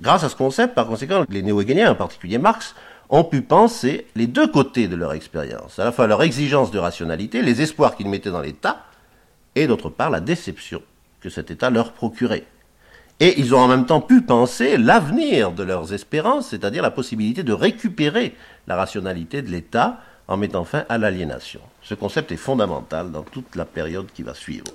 Grâce 0.02 0.24
à 0.24 0.28
ce 0.28 0.36
concept, 0.36 0.74
par 0.74 0.86
conséquent, 0.86 1.24
les 1.30 1.40
néo-hegeliens, 1.40 1.92
en 1.92 1.94
particulier 1.94 2.36
Marx, 2.36 2.74
ont 3.08 3.24
pu 3.24 3.42
penser 3.42 4.06
les 4.16 4.26
deux 4.26 4.48
côtés 4.48 4.88
de 4.88 4.96
leur 4.96 5.12
expérience, 5.12 5.78
à 5.78 5.84
la 5.84 5.92
fois 5.92 6.06
leur 6.06 6.22
exigence 6.22 6.70
de 6.70 6.78
rationalité, 6.78 7.42
les 7.42 7.62
espoirs 7.62 7.96
qu'ils 7.96 8.08
mettaient 8.08 8.30
dans 8.30 8.40
l'État, 8.40 8.84
et 9.54 9.66
d'autre 9.66 9.90
part 9.90 10.10
la 10.10 10.20
déception 10.20 10.82
que 11.20 11.30
cet 11.30 11.50
État 11.50 11.70
leur 11.70 11.92
procurait. 11.92 12.44
Et 13.18 13.40
ils 13.40 13.54
ont 13.54 13.60
en 13.60 13.68
même 13.68 13.86
temps 13.86 14.02
pu 14.02 14.20
penser 14.20 14.76
l'avenir 14.76 15.52
de 15.52 15.62
leurs 15.62 15.94
espérances, 15.94 16.48
c'est-à-dire 16.48 16.82
la 16.82 16.90
possibilité 16.90 17.42
de 17.42 17.52
récupérer 17.52 18.34
la 18.66 18.76
rationalité 18.76 19.40
de 19.40 19.50
l'État 19.50 20.00
en 20.28 20.36
mettant 20.36 20.64
fin 20.64 20.84
à 20.88 20.98
l'aliénation. 20.98 21.60
Ce 21.82 21.94
concept 21.94 22.32
est 22.32 22.36
fondamental 22.36 23.12
dans 23.12 23.22
toute 23.22 23.56
la 23.56 23.64
période 23.64 24.08
qui 24.12 24.22
va 24.22 24.34
suivre. 24.34 24.66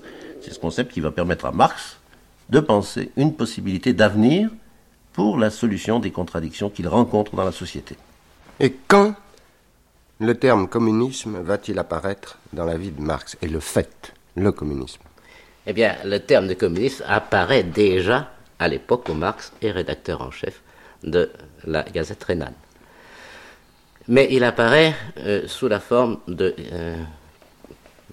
C'est 0.42 0.54
ce 0.54 0.60
concept 0.60 0.92
qui 0.92 1.02
va 1.02 1.12
permettre 1.12 1.46
à 1.46 1.52
Marx 1.52 2.00
de 2.50 2.60
penser 2.60 3.12
une 3.16 3.36
possibilité 3.36 3.94
d'avenir 3.94 4.50
pour 5.14 5.38
la 5.38 5.50
solution 5.50 6.00
des 6.00 6.12
contradictions 6.12 6.70
qu'il 6.70 6.88
rencontre 6.88 7.36
dans 7.36 7.44
la 7.44 7.52
société. 7.52 7.96
Et 8.60 8.76
quand 8.88 9.16
le 10.20 10.36
terme 10.36 10.68
communisme 10.68 11.42
va-t-il 11.42 11.80
apparaître 11.80 12.38
dans 12.54 12.66
la 12.66 12.78
vie 12.78 12.92
de 12.92 13.02
Marx 13.02 13.38
et 13.42 13.48
le 13.48 13.60
fait, 13.60 14.14
le 14.36 14.52
communisme 14.52 15.02
Eh 15.66 15.74
bien, 15.74 15.96
le 16.06 16.20
terme 16.20 16.48
de 16.48 16.54
communisme 16.54 17.04
apparaît 17.08 17.64
déjà 17.64 18.32
à 18.60 18.68
l'époque 18.68 19.10
où 19.10 19.14
Marx 19.14 19.52
est 19.62 19.72
rédacteur 19.72 20.22
en 20.22 20.30
chef 20.30 20.62
de 21.04 21.32
la 21.66 21.84
Gazette 21.84 22.24
rhénane. 22.24 22.54
Mais 24.08 24.28
il 24.32 24.44
apparaît 24.44 24.94
euh, 25.18 25.48
sous 25.48 25.68
la 25.68 25.80
forme 25.80 26.20
euh, 26.30 26.96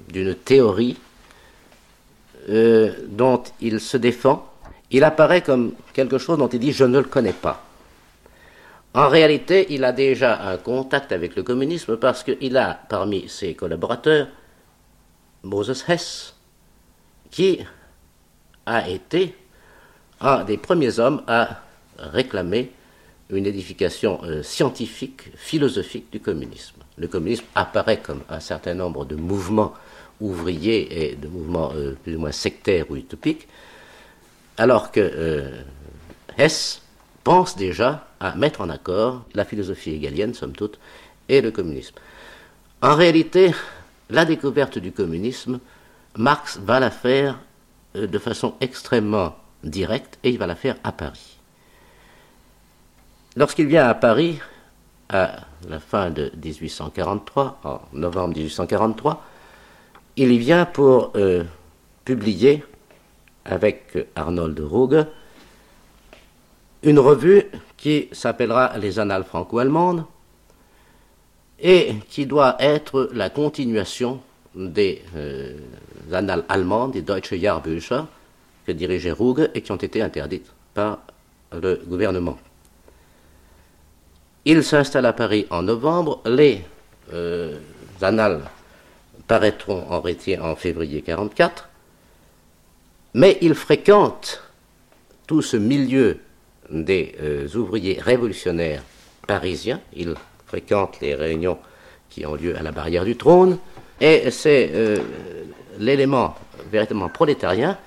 d'une 0.09 0.35
théorie 0.35 0.97
euh, 2.49 2.93
dont 3.09 3.43
il 3.61 3.81
se 3.81 3.97
défend. 3.99 4.51
Il 4.91 5.05
apparaît 5.05 5.43
comme 5.43 5.75
quelque 5.93 6.17
chose 6.17 6.39
dont 6.39 6.49
il 6.49 6.61
dit 6.61 6.73
je 6.73 6.85
ne 6.85 6.99
le 6.99 7.05
connais 7.05 7.35
pas. 7.35 7.68
En 8.99 9.09
réalité, 9.09 9.69
il 9.71 9.85
a 9.85 9.93
déjà 9.93 10.43
un 10.51 10.57
contact 10.57 11.13
avec 11.13 11.37
le 11.37 11.45
communisme 11.45 11.97
parce 11.99 12.25
qu'il 12.25 12.57
a 12.57 12.75
parmi 12.89 13.29
ses 13.29 13.55
collaborateurs 13.55 14.27
Moses 15.45 15.85
Hess, 15.89 16.35
qui 17.31 17.61
a 18.67 18.89
été 18.89 19.37
un 20.21 20.43
des 20.43 20.57
premiers 20.57 20.99
hommes 20.99 21.23
à 21.29 21.61
réclamer 21.97 22.73
une 23.31 23.47
édification 23.47 24.19
euh, 24.25 24.43
scientifique, 24.43 25.31
philosophique 25.37 26.11
du 26.11 26.19
communisme. 26.19 26.83
Le 26.97 27.07
communisme 27.07 27.45
apparaît 27.55 28.01
comme 28.01 28.23
un 28.29 28.41
certain 28.41 28.75
nombre 28.75 29.05
de 29.05 29.15
mouvements 29.15 29.75
ouvriers 30.21 31.13
et 31.13 31.15
de 31.15 31.29
mouvements 31.29 31.71
euh, 31.73 31.97
plus 32.03 32.17
ou 32.17 32.19
moins 32.19 32.33
sectaires 32.33 32.91
ou 32.91 32.97
utopiques, 32.97 33.47
alors 34.57 34.91
que 34.91 34.99
euh, 34.99 35.63
Hess 36.37 36.83
pense 37.25 37.57
déjà 37.57 38.07
à 38.21 38.35
mettre 38.35 38.61
en 38.61 38.71
accord 38.71 39.25
la 39.35 39.45
philosophie 39.45 39.95
hegelienne, 39.95 40.35
somme 40.35 40.53
toute, 40.53 40.79
et 41.29 41.41
le 41.41 41.51
communisme. 41.51 41.97
En 42.81 42.95
réalité, 42.95 43.53
la 44.11 44.25
découverte 44.25 44.79
du 44.79 44.93
communisme, 44.93 45.61
Marx 46.17 46.59
va 46.59 46.81
la 46.81 46.91
faire 46.91 47.39
de 47.95 48.19
façon 48.19 48.55
extrêmement 48.61 49.37
directe 49.65 50.19
et 50.23 50.31
il 50.31 50.39
va 50.39 50.47
la 50.47 50.55
faire 50.55 50.77
à 50.85 50.93
Paris. 50.93 51.39
Lorsqu'il 53.37 53.67
vient 53.67 53.87
à 53.87 53.95
Paris, 53.95 54.39
à 55.09 55.47
la 55.69 55.81
fin 55.81 56.11
de 56.11 56.31
1843, 56.43 57.61
en 57.65 57.81
novembre 57.93 58.35
1843, 58.37 59.25
il 60.17 60.33
y 60.33 60.39
vient 60.39 60.65
pour 60.65 61.13
euh, 61.17 61.45
publier 62.05 62.65
avec 63.45 63.97
Arnold 64.17 64.59
Ruge 64.61 65.07
une 66.83 66.99
revue 66.99 67.45
qui 67.77 68.09
s'appellera 68.13 68.77
Les 68.79 68.99
Annales 68.99 69.25
franco-allemandes 69.25 70.05
et 71.61 71.95
qui 72.09 72.27
doit 72.27 72.57
être 72.61 73.11
la 73.13 73.31
continuation 73.31 74.21
des 74.55 75.03
euh, 75.17 75.57
annales 76.13 76.45
allemandes, 76.49 76.93
des 76.93 77.03
Deutsche 77.03 77.35
Jahrbücher, 77.35 78.03
que 78.67 78.73
dirigeait 78.73 79.13
Ruge 79.13 79.49
et 79.55 79.63
qui 79.63 79.73
ont 79.73 79.77
été 79.77 80.03
interdites 80.03 80.53
par 80.75 81.01
le 81.53 81.81
gouvernement. 81.87 82.39
Il 84.45 84.63
s'installe 84.63 85.07
à 85.07 85.13
Paris 85.13 85.47
en 85.51 85.63
novembre. 85.63 86.21
Les 86.25 86.65
euh, 87.13 87.59
annales 88.01 88.43
paraîtront 89.27 89.85
en, 89.91 89.97
en 89.99 90.57
février 90.57 91.03
1944. 91.03 91.69
Mais 93.15 93.39
il 93.41 93.55
fréquente 93.55 94.43
tout 95.27 95.43
ce 95.43 95.57
milieu 95.57 96.19
des 96.71 97.15
euh, 97.21 97.49
ouvriers 97.57 97.99
révolutionnaires 98.01 98.83
parisiens. 99.27 99.81
Il 99.95 100.15
fréquente 100.47 101.01
les 101.01 101.15
réunions 101.15 101.59
qui 102.09 102.27
ont 102.27 102.35
lieu 102.35 102.57
à 102.57 102.63
la 102.63 102.73
barrière 102.73 103.05
du 103.05 103.17
trône. 103.17 103.59
Et 104.01 104.31
c'est 104.31 104.71
euh, 104.73 104.99
l'élément 105.79 106.35
véritablement 106.71 107.09
prolétarien 107.09 107.79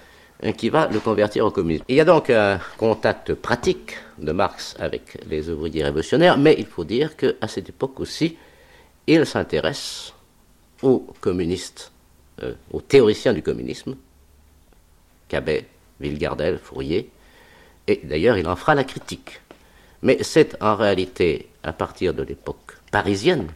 Hein, 0.43 0.53
qui 0.53 0.69
va 0.69 0.87
le 0.87 0.99
convertir 0.99 1.45
au 1.45 1.51
communisme. 1.51 1.85
Il 1.87 1.95
y 1.95 1.99
a 1.99 2.05
donc 2.05 2.31
un 2.31 2.59
contact 2.77 3.35
pratique 3.35 3.97
de 4.17 4.31
Marx 4.31 4.75
avec 4.79 5.23
les 5.27 5.49
ouvriers 5.51 5.83
révolutionnaires, 5.83 6.35
mais 6.35 6.55
il 6.57 6.65
faut 6.65 6.83
dire 6.83 7.15
qu'à 7.15 7.47
cette 7.47 7.69
époque 7.69 7.99
aussi, 7.99 8.37
il 9.05 9.27
s'intéresse 9.27 10.13
aux 10.81 11.05
communistes, 11.21 11.91
euh, 12.41 12.55
aux 12.71 12.81
théoriciens 12.81 13.33
du 13.33 13.43
communisme, 13.43 13.95
Cabet, 15.27 15.67
Villegardel, 15.99 16.57
Fourier, 16.57 17.11
et 17.91 18.05
d'ailleurs 18.05 18.37
il 18.37 18.47
en 18.47 18.55
fera 18.55 18.75
la 18.75 18.83
critique. 18.83 19.41
Mais 20.01 20.17
c'est 20.23 20.61
en 20.61 20.75
réalité 20.75 21.47
à 21.63 21.73
partir 21.73 22.13
de 22.13 22.23
l'époque 22.23 22.77
parisienne 22.91 23.47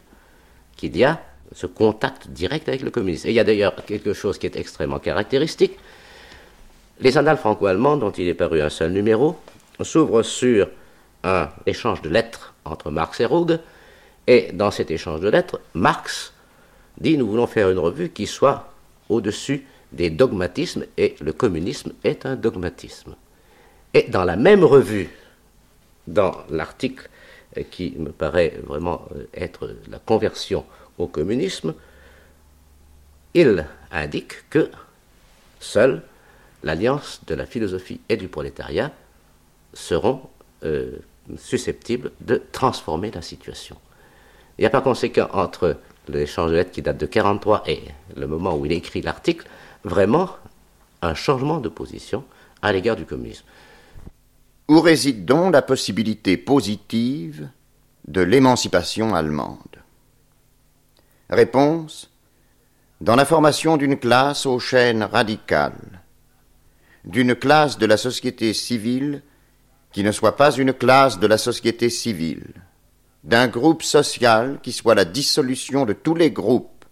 qu'il 0.76 0.96
y 0.96 1.04
a 1.04 1.20
ce 1.54 1.66
contact 1.66 2.28
direct 2.28 2.68
avec 2.68 2.82
le 2.82 2.90
communisme. 2.90 3.28
Et 3.28 3.30
il 3.30 3.34
y 3.34 3.40
a 3.40 3.44
d'ailleurs 3.44 3.74
quelque 3.84 4.12
chose 4.12 4.38
qui 4.38 4.46
est 4.46 4.56
extrêmement 4.56 4.98
caractéristique, 4.98 5.76
les 7.00 7.18
annales 7.18 7.36
franco-allemandes, 7.36 8.00
dont 8.00 8.10
il 8.10 8.28
est 8.28 8.34
paru 8.34 8.60
un 8.62 8.70
seul 8.70 8.92
numéro, 8.92 9.36
s'ouvrent 9.80 10.22
sur 10.22 10.68
un 11.24 11.50
échange 11.66 12.02
de 12.02 12.08
lettres 12.08 12.54
entre 12.64 12.90
Marx 12.90 13.20
et 13.20 13.26
Ruge, 13.26 13.58
et 14.26 14.50
dans 14.52 14.70
cet 14.70 14.90
échange 14.90 15.20
de 15.20 15.28
lettres, 15.28 15.60
Marx 15.74 16.32
dit 16.98 17.16
nous 17.16 17.28
voulons 17.28 17.46
faire 17.46 17.70
une 17.70 17.78
revue 17.78 18.10
qui 18.10 18.26
soit 18.26 18.72
au-dessus 19.08 19.66
des 19.92 20.10
dogmatismes, 20.10 20.84
et 20.96 21.14
le 21.20 21.32
communisme 21.32 21.92
est 22.02 22.26
un 22.26 22.34
dogmatisme. 22.34 23.14
Et 23.96 24.02
dans 24.10 24.24
la 24.24 24.36
même 24.36 24.62
revue, 24.62 25.08
dans 26.06 26.36
l'article 26.50 27.08
qui 27.70 27.94
me 27.96 28.10
paraît 28.10 28.60
vraiment 28.66 29.08
être 29.32 29.74
la 29.88 29.98
conversion 29.98 30.66
au 30.98 31.06
communisme, 31.06 31.72
il 33.32 33.64
indique 33.90 34.50
que 34.50 34.70
seul 35.60 36.02
l'alliance 36.62 37.22
de 37.26 37.34
la 37.34 37.46
philosophie 37.46 38.02
et 38.10 38.18
du 38.18 38.28
prolétariat 38.28 38.92
seront 39.72 40.20
euh, 40.64 40.98
susceptibles 41.38 42.12
de 42.20 42.42
transformer 42.52 43.10
la 43.10 43.22
situation. 43.22 43.78
Il 44.58 44.60
n'y 44.60 44.66
a 44.66 44.70
par 44.70 44.82
conséquent 44.82 45.28
entre 45.32 45.78
l'échange 46.08 46.50
de 46.50 46.56
lettres 46.56 46.72
qui 46.72 46.82
date 46.82 46.98
de 46.98 47.06
1943 47.06 47.62
et 47.66 47.80
le 48.14 48.26
moment 48.26 48.58
où 48.58 48.66
il 48.66 48.72
écrit 48.72 49.00
l'article, 49.00 49.48
vraiment 49.84 50.36
un 51.00 51.14
changement 51.14 51.60
de 51.60 51.70
position 51.70 52.24
à 52.60 52.72
l'égard 52.72 52.96
du 52.96 53.06
communisme. 53.06 53.46
Où 54.68 54.80
réside 54.80 55.24
donc 55.24 55.52
la 55.52 55.62
possibilité 55.62 56.36
positive 56.36 57.48
de 58.08 58.20
l'émancipation 58.20 59.14
allemande 59.14 59.58
Réponse. 61.30 62.10
Dans 63.00 63.14
la 63.14 63.24
formation 63.24 63.76
d'une 63.76 63.98
classe 63.98 64.46
aux 64.46 64.58
chaînes 64.58 65.02
radicales, 65.02 66.02
d'une 67.04 67.34
classe 67.34 67.78
de 67.78 67.86
la 67.86 67.96
société 67.96 68.52
civile 68.54 69.22
qui 69.92 70.02
ne 70.02 70.12
soit 70.12 70.36
pas 70.36 70.50
une 70.52 70.72
classe 70.72 71.18
de 71.18 71.26
la 71.26 71.38
société 71.38 71.90
civile, 71.90 72.54
d'un 73.22 73.48
groupe 73.48 73.82
social 73.82 74.58
qui 74.62 74.72
soit 74.72 74.94
la 74.94 75.04
dissolution 75.04 75.84
de 75.84 75.92
tous 75.92 76.14
les 76.14 76.30
groupes, 76.30 76.84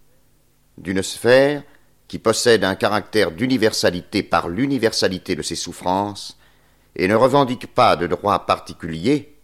d'une 0.78 1.02
sphère 1.02 1.62
qui 2.06 2.18
possède 2.18 2.64
un 2.64 2.74
caractère 2.74 3.30
d'universalité 3.30 4.22
par 4.22 4.48
l'universalité 4.48 5.34
de 5.36 5.42
ses 5.42 5.56
souffrances, 5.56 6.38
et 6.96 7.08
ne 7.08 7.14
revendique 7.14 7.66
pas 7.66 7.96
de 7.96 8.06
droit 8.06 8.46
particulier, 8.46 9.36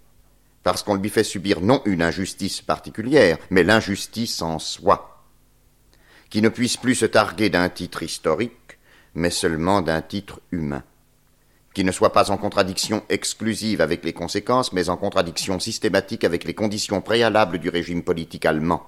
parce 0.62 0.82
qu'on 0.82 0.94
lui 0.94 1.08
fait 1.08 1.24
subir 1.24 1.60
non 1.60 1.82
une 1.84 2.02
injustice 2.02 2.60
particulière, 2.60 3.38
mais 3.50 3.64
l'injustice 3.64 4.42
en 4.42 4.58
soi, 4.58 5.24
qui 6.28 6.42
ne 6.42 6.48
puisse 6.48 6.76
plus 6.76 6.94
se 6.94 7.06
targuer 7.06 7.50
d'un 7.50 7.68
titre 7.68 8.02
historique, 8.02 8.78
mais 9.14 9.30
seulement 9.30 9.82
d'un 9.82 10.02
titre 10.02 10.40
humain, 10.52 10.84
qui 11.74 11.84
ne 11.84 11.92
soit 11.92 12.12
pas 12.12 12.30
en 12.30 12.36
contradiction 12.36 13.02
exclusive 13.08 13.80
avec 13.80 14.04
les 14.04 14.12
conséquences, 14.12 14.72
mais 14.72 14.88
en 14.88 14.96
contradiction 14.96 15.58
systématique 15.58 16.24
avec 16.24 16.44
les 16.44 16.54
conditions 16.54 17.00
préalables 17.00 17.58
du 17.58 17.68
régime 17.68 18.02
politique 18.02 18.46
allemand, 18.46 18.86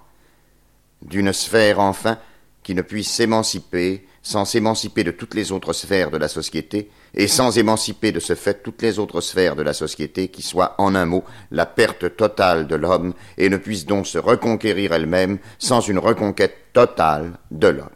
d'une 1.00 1.32
sphère 1.32 1.80
enfin 1.80 2.18
qui 2.62 2.74
ne 2.74 2.82
puisse 2.82 3.10
s'émanciper 3.10 4.06
sans 4.22 4.44
s'émanciper 4.44 5.02
de 5.02 5.10
toutes 5.10 5.34
les 5.34 5.50
autres 5.50 5.72
sphères 5.72 6.12
de 6.12 6.16
la 6.16 6.28
société, 6.28 6.90
et 7.14 7.26
sans 7.26 7.58
émanciper 7.58 8.12
de 8.12 8.20
ce 8.20 8.36
fait 8.36 8.62
toutes 8.62 8.80
les 8.80 9.00
autres 9.00 9.20
sphères 9.20 9.56
de 9.56 9.62
la 9.62 9.72
société 9.72 10.28
qui 10.28 10.42
soient, 10.42 10.76
en 10.78 10.94
un 10.94 11.04
mot, 11.04 11.24
la 11.50 11.66
perte 11.66 12.16
totale 12.16 12.68
de 12.68 12.76
l'homme, 12.76 13.14
et 13.36 13.48
ne 13.48 13.56
puisse 13.56 13.84
donc 13.84 14.06
se 14.06 14.18
reconquérir 14.18 14.92
elle-même 14.92 15.38
sans 15.58 15.80
une 15.80 15.98
reconquête 15.98 16.72
totale 16.72 17.38
de 17.50 17.66
l'homme. 17.66 17.88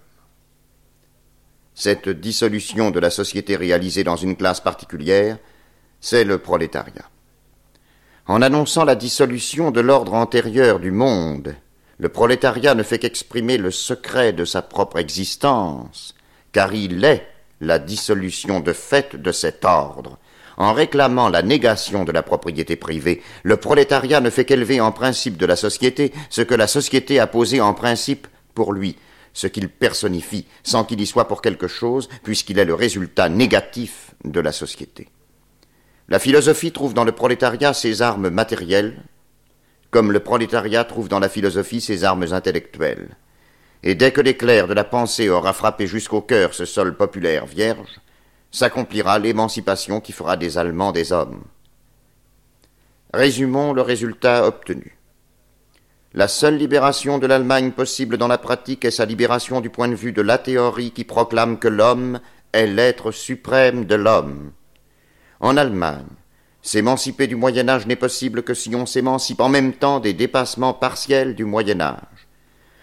Cette 1.74 2.08
dissolution 2.08 2.90
de 2.90 2.98
la 2.98 3.10
société 3.10 3.54
réalisée 3.54 4.02
dans 4.02 4.16
une 4.16 4.36
classe 4.36 4.60
particulière, 4.60 5.38
c'est 6.00 6.24
le 6.24 6.38
prolétariat. 6.38 7.08
En 8.26 8.42
annonçant 8.42 8.84
la 8.84 8.96
dissolution 8.96 9.70
de 9.70 9.80
l'ordre 9.80 10.14
antérieur 10.14 10.80
du 10.80 10.90
monde, 10.90 11.54
le 11.98 12.08
prolétariat 12.08 12.74
ne 12.74 12.82
fait 12.82 12.98
qu'exprimer 12.98 13.56
le 13.56 13.70
secret 13.70 14.32
de 14.32 14.44
sa 14.44 14.62
propre 14.62 14.98
existence, 14.98 16.14
car 16.52 16.74
il 16.74 17.04
est 17.04 17.26
la 17.60 17.78
dissolution 17.78 18.60
de 18.60 18.72
fait 18.72 19.16
de 19.16 19.32
cet 19.32 19.64
ordre. 19.64 20.18
En 20.58 20.72
réclamant 20.72 21.28
la 21.28 21.42
négation 21.42 22.04
de 22.04 22.12
la 22.12 22.22
propriété 22.22 22.76
privée, 22.76 23.22
le 23.42 23.56
prolétariat 23.56 24.20
ne 24.20 24.30
fait 24.30 24.44
qu'élever 24.44 24.80
en 24.80 24.92
principe 24.92 25.36
de 25.36 25.46
la 25.46 25.56
société 25.56 26.12
ce 26.30 26.42
que 26.42 26.54
la 26.54 26.66
société 26.66 27.18
a 27.18 27.26
posé 27.26 27.60
en 27.60 27.74
principe 27.74 28.26
pour 28.54 28.72
lui, 28.72 28.96
ce 29.32 29.46
qu'il 29.46 29.68
personnifie, 29.68 30.46
sans 30.62 30.84
qu'il 30.84 31.00
y 31.00 31.06
soit 31.06 31.28
pour 31.28 31.42
quelque 31.42 31.68
chose, 31.68 32.08
puisqu'il 32.22 32.58
est 32.58 32.64
le 32.64 32.74
résultat 32.74 33.28
négatif 33.28 34.14
de 34.24 34.40
la 34.40 34.52
société. 34.52 35.08
La 36.08 36.18
philosophie 36.18 36.72
trouve 36.72 36.94
dans 36.94 37.04
le 37.04 37.12
prolétariat 37.12 37.74
ses 37.74 38.00
armes 38.00 38.30
matérielles, 38.30 39.02
comme 39.96 40.12
le 40.12 40.20
prolétariat 40.20 40.84
trouve 40.84 41.08
dans 41.08 41.20
la 41.20 41.30
philosophie 41.30 41.80
ses 41.80 42.04
armes 42.04 42.26
intellectuelles. 42.30 43.16
Et 43.82 43.94
dès 43.94 44.12
que 44.12 44.20
l'éclair 44.20 44.68
de 44.68 44.74
la 44.74 44.84
pensée 44.84 45.30
aura 45.30 45.54
frappé 45.54 45.86
jusqu'au 45.86 46.20
cœur 46.20 46.52
ce 46.52 46.66
sol 46.66 46.98
populaire 46.98 47.46
vierge, 47.46 47.98
s'accomplira 48.50 49.18
l'émancipation 49.18 50.02
qui 50.02 50.12
fera 50.12 50.36
des 50.36 50.58
Allemands 50.58 50.92
des 50.92 51.12
hommes. 51.12 51.44
Résumons 53.14 53.72
le 53.72 53.80
résultat 53.80 54.46
obtenu. 54.46 54.98
La 56.12 56.28
seule 56.28 56.58
libération 56.58 57.18
de 57.18 57.26
l'Allemagne 57.26 57.70
possible 57.70 58.18
dans 58.18 58.28
la 58.28 58.36
pratique 58.36 58.84
est 58.84 58.90
sa 58.90 59.06
libération 59.06 59.62
du 59.62 59.70
point 59.70 59.88
de 59.88 59.94
vue 59.94 60.12
de 60.12 60.20
la 60.20 60.36
théorie 60.36 60.90
qui 60.90 61.04
proclame 61.04 61.58
que 61.58 61.68
l'homme 61.68 62.20
est 62.52 62.66
l'être 62.66 63.12
suprême 63.12 63.86
de 63.86 63.94
l'homme. 63.94 64.52
En 65.40 65.56
Allemagne, 65.56 66.04
S'émanciper 66.66 67.28
du 67.28 67.36
Moyen 67.36 67.68
Âge 67.68 67.86
n'est 67.86 67.94
possible 67.94 68.42
que 68.42 68.52
si 68.52 68.74
on 68.74 68.86
s'émancipe 68.86 69.40
en 69.40 69.48
même 69.48 69.72
temps 69.72 70.00
des 70.00 70.14
dépassements 70.14 70.74
partiels 70.74 71.36
du 71.36 71.44
Moyen 71.44 71.80
Âge. 71.80 72.26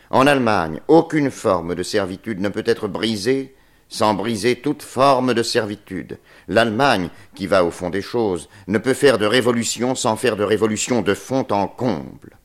En 0.09 0.25
Allemagne, 0.25 0.79
aucune 0.87 1.29
forme 1.29 1.75
de 1.75 1.83
servitude 1.83 2.39
ne 2.39 2.47
peut 2.47 2.63
être 2.65 2.87
brisée 2.87 3.53
sans 3.89 4.13
briser 4.13 4.55
toute 4.55 4.83
forme 4.83 5.33
de 5.33 5.43
servitude. 5.43 6.17
L'Allemagne, 6.47 7.09
qui 7.35 7.45
va 7.45 7.65
au 7.65 7.71
fond 7.71 7.89
des 7.89 8.01
choses, 8.01 8.47
ne 8.67 8.77
peut 8.77 8.93
faire 8.93 9.17
de 9.17 9.25
révolution 9.25 9.95
sans 9.95 10.15
faire 10.15 10.37
de 10.37 10.45
révolution 10.45 11.01
de 11.01 11.13
fond 11.13 11.45
en 11.51 11.67
comble. 11.67 12.37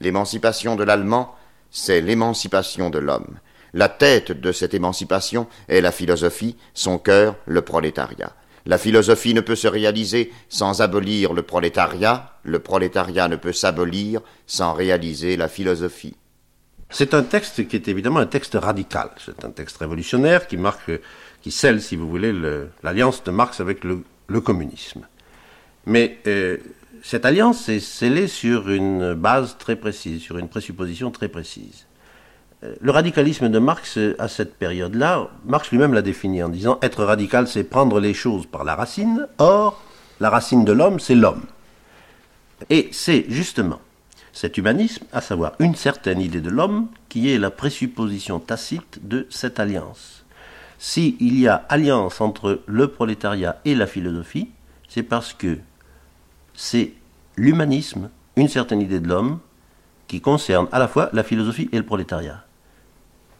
L'émancipation 0.00 0.74
de 0.74 0.82
l'Allemand, 0.82 1.36
c'est 1.70 2.00
l'émancipation 2.00 2.90
de 2.90 2.98
l'homme. 2.98 3.38
La 3.74 3.88
tête 3.88 4.32
de 4.32 4.50
cette 4.50 4.74
émancipation 4.74 5.46
est 5.68 5.80
la 5.80 5.92
philosophie, 5.92 6.56
son 6.74 6.98
cœur 6.98 7.36
le 7.46 7.62
prolétariat. 7.62 8.32
La 8.66 8.78
philosophie 8.78 9.34
ne 9.34 9.40
peut 9.40 9.56
se 9.56 9.68
réaliser 9.68 10.32
sans 10.48 10.82
abolir 10.82 11.32
le 11.32 11.42
prolétariat, 11.42 12.38
le 12.44 12.60
prolétariat 12.60 13.28
ne 13.28 13.36
peut 13.36 13.52
s'abolir 13.52 14.20
sans 14.46 14.72
réaliser 14.72 15.36
la 15.36 15.48
philosophie. 15.48 16.16
C'est 16.90 17.14
un 17.14 17.22
texte 17.22 17.66
qui 17.66 17.76
est 17.76 17.88
évidemment 17.88 18.20
un 18.20 18.26
texte 18.26 18.56
radical, 18.60 19.10
c'est 19.24 19.44
un 19.44 19.50
texte 19.50 19.78
révolutionnaire 19.78 20.46
qui 20.46 20.58
marque, 20.58 20.92
qui 21.40 21.50
scelle, 21.50 21.80
si 21.80 21.96
vous 21.96 22.08
voulez, 22.08 22.32
l'alliance 22.82 23.24
de 23.24 23.30
Marx 23.30 23.60
avec 23.60 23.82
le, 23.82 24.04
communisme. 24.40 25.06
Mais 25.86 26.18
euh, 26.26 26.58
cette 27.02 27.24
alliance 27.24 27.68
est 27.68 27.80
scellée 27.80 28.28
sur 28.28 28.70
une 28.70 29.14
base 29.14 29.56
très 29.58 29.76
précise, 29.76 30.22
sur 30.22 30.38
une 30.38 30.48
présupposition 30.48 31.10
très 31.10 31.28
précise 31.28 31.86
le 32.80 32.90
radicalisme 32.90 33.48
de 33.48 33.58
Marx, 33.58 33.98
à 34.18 34.28
cette 34.28 34.54
période-là, 34.54 35.28
Marx 35.44 35.70
lui-même 35.70 35.94
l'a 35.94 36.02
défini 36.02 36.42
en 36.42 36.48
disant 36.48 36.78
être 36.82 37.04
radical, 37.04 37.48
c'est 37.48 37.64
prendre 37.64 37.98
les 37.98 38.14
choses 38.14 38.46
par 38.46 38.62
la 38.64 38.76
racine. 38.76 39.26
Or, 39.38 39.82
la 40.20 40.30
racine 40.30 40.64
de 40.64 40.72
l'homme, 40.72 41.00
c'est 41.00 41.16
l'homme. 41.16 41.42
Et 42.70 42.88
c'est 42.92 43.26
justement 43.28 43.80
cet 44.32 44.56
humanisme, 44.56 45.04
à 45.12 45.20
savoir 45.20 45.52
une 45.58 45.74
certaine 45.74 46.20
idée 46.20 46.40
de 46.40 46.50
l'homme, 46.50 46.86
qui 47.08 47.32
est 47.32 47.38
la 47.38 47.50
présupposition 47.50 48.38
tacite 48.38 49.00
de 49.02 49.26
cette 49.28 49.58
alliance. 49.58 50.24
S'il 50.78 51.38
y 51.38 51.48
a 51.48 51.66
alliance 51.68 52.20
entre 52.20 52.62
le 52.66 52.88
prolétariat 52.88 53.60
et 53.64 53.74
la 53.74 53.86
philosophie, 53.86 54.48
c'est 54.88 55.02
parce 55.02 55.32
que 55.32 55.58
c'est 56.54 56.92
l'humanisme, 57.36 58.08
une 58.36 58.48
certaine 58.48 58.80
idée 58.80 59.00
de 59.00 59.08
l'homme, 59.08 59.38
qui 60.06 60.20
concerne 60.20 60.68
à 60.72 60.78
la 60.78 60.88
fois 60.88 61.10
la 61.12 61.22
philosophie 61.22 61.68
et 61.72 61.78
le 61.78 61.86
prolétariat 61.86 62.44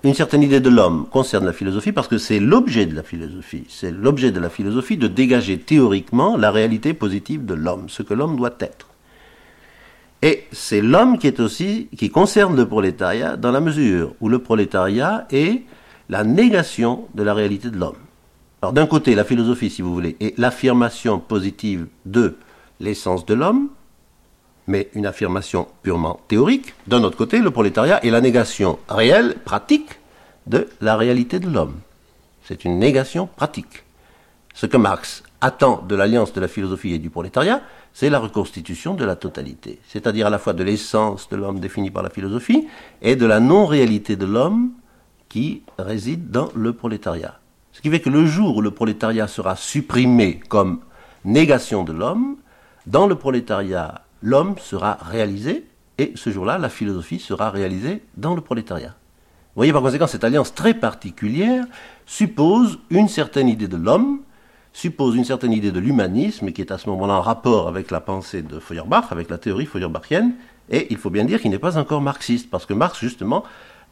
une 0.05 0.15
certaine 0.15 0.43
idée 0.43 0.61
de 0.61 0.69
l'homme 0.69 1.07
concerne 1.11 1.45
la 1.47 1.53
philosophie 1.53 1.93
parce 1.93 2.09
que 2.09 2.19
c'est 2.19 2.41
l'objet 2.41 2.87
de 2.87 2.95
la 2.95 3.03
philosophie. 3.03 3.65
C'est 3.69 3.93
l'objet 3.93 4.33
de 4.33 4.41
la 4.41 4.51
philosophie 4.51 4.97
de 4.97 5.07
dégager 5.07 5.59
théoriquement 5.59 6.37
la 6.37 6.51
réalité 6.51 6.93
positive 6.93 7.45
de 7.45 7.55
l'homme, 7.55 7.89
ce 7.89 8.03
que 8.03 8.15
l'homme 8.15 8.37
doit 8.37 8.55
être. 8.61 8.89
Et 10.23 10.45
c'est 10.53 10.81
l'homme 10.81 11.19
qui 11.19 11.27
est 11.27 11.41
aussi, 11.41 11.89
qui 11.97 12.11
concerne 12.11 12.57
le 12.57 12.67
prolétariat 12.67 13.37
dans 13.37 13.53
la 13.53 13.61
mesure 13.61 14.15
où 14.21 14.29
le 14.29 14.41
prolétariat 14.41 15.27
est 15.31 15.63
la 16.09 16.25
négation 16.25 17.07
de 17.15 17.23
la 17.23 17.35
réalité 17.35 17.71
de 17.71 17.79
l'homme. 17.79 17.97
Alors 18.61 18.73
d'un 18.73 18.87
côté, 18.87 19.15
la 19.15 19.25
philosophie, 19.25 19.71
si 19.71 19.83
vous 19.83 19.93
voulez, 19.93 20.17
est 20.21 20.39
l'affirmation 20.39 21.19
positive 21.19 21.87
de 22.07 22.37
l'essence 22.81 23.27
de 23.27 23.35
l'homme, 23.35 23.69
mais 24.67 24.89
une 24.95 25.07
affirmation 25.07 25.69
purement 25.83 26.21
théorique. 26.29 26.75
D'un 26.87 27.03
autre 27.03 27.17
côté, 27.17 27.39
le 27.39 27.51
prolétariat 27.51 28.05
est 28.05 28.11
la 28.11 28.21
négation 28.21 28.79
réelle, 28.89 29.37
pratique, 29.45 29.99
de 30.47 30.69
la 30.81 30.97
réalité 30.97 31.39
de 31.39 31.49
l'homme. 31.49 31.81
C'est 32.45 32.65
une 32.65 32.79
négation 32.79 33.27
pratique. 33.27 33.85
Ce 34.55 34.67
que 34.67 34.77
Marx 34.77 35.23
attend 35.41 35.83
de 35.89 35.95
l'alliance 35.95 36.33
de 36.33 36.41
la 36.41 36.49
philosophie 36.49 36.93
et 36.93 36.99
du 36.99 37.11
prolétariat, 37.11 37.63
c'est 37.95 38.11
la 38.11 38.19
reconstitution 38.19 38.95
de 38.95 39.05
la 39.05 39.17
totalité, 39.17 39.79
c'est-à-dire 39.89 40.27
à 40.27 40.31
la 40.31 40.39
fois 40.39 40.53
de 40.53 40.63
l'essence 40.63 41.29
de 41.29 41.37
l'homme 41.37 41.61
définie 41.61 41.91
par 41.91 42.03
la 42.03 42.11
philosophie 42.11 42.67
et 43.03 43.17
de 43.17 43.27
la 43.27 43.41
non-réalité 43.41 44.17
de 44.17 44.27
l'homme 44.27 44.73
qui 45.29 45.63
réside 45.79 46.31
dans 46.31 46.51
le 46.55 46.73
prolétariat. 46.73 47.39
Ce 47.73 47.81
qui 47.81 47.91
fait 47.91 48.01
que 48.01 48.11
le 48.11 48.27
jour 48.27 48.57
où 48.57 48.61
le 48.61 48.71
prolétariat 48.71 49.27
sera 49.27 49.57
supprimé 49.57 50.41
comme 50.49 50.81
négation 51.25 51.85
de 51.85 51.93
l'homme, 51.93 52.37
dans 52.87 53.07
le 53.07 53.15
prolétariat 53.15 54.03
l'homme 54.23 54.57
sera 54.59 54.99
réalisé, 55.03 55.67
et 55.99 56.13
ce 56.15 56.31
jour-là, 56.31 56.59
la 56.59 56.69
philosophie 56.69 57.19
sera 57.19 57.51
réalisée 57.51 58.03
dans 58.17 58.35
le 58.35 58.41
prolétariat. 58.41 58.95
Vous 59.55 59.59
voyez 59.59 59.73
par 59.73 59.83
conséquent, 59.83 60.07
cette 60.07 60.25
alliance 60.25 60.55
très 60.55 60.73
particulière 60.73 61.65
suppose 62.07 62.79
une 62.89 63.09
certaine 63.09 63.49
idée 63.49 63.69
de 63.69 63.77
l'homme, 63.77 64.21
suppose 64.73 65.15
une 65.15 65.27
certaine 65.27 65.53
idée 65.53 65.73
de 65.73 65.79
l'humanisme, 65.79 66.53
qui 66.53 66.63
est 66.63 66.73
à 66.73 66.79
ce 66.79 66.89
moment-là 66.89 67.15
en 67.15 67.21
rapport 67.21 67.69
avec 67.69 67.91
la 67.91 68.01
pensée 68.01 68.41
de 68.41 68.59
Feuerbach, 68.59 69.07
avec 69.11 69.29
la 69.29 69.37
théorie 69.37 69.67
feuerbachienne, 69.67 70.33
et 70.71 70.87
il 70.91 70.97
faut 70.97 71.11
bien 71.11 71.25
dire 71.25 71.41
qu'il 71.41 71.51
n'est 71.51 71.59
pas 71.59 71.77
encore 71.77 72.01
marxiste, 72.01 72.49
parce 72.49 72.65
que 72.65 72.73
Marx, 72.73 72.99
justement, 72.99 73.45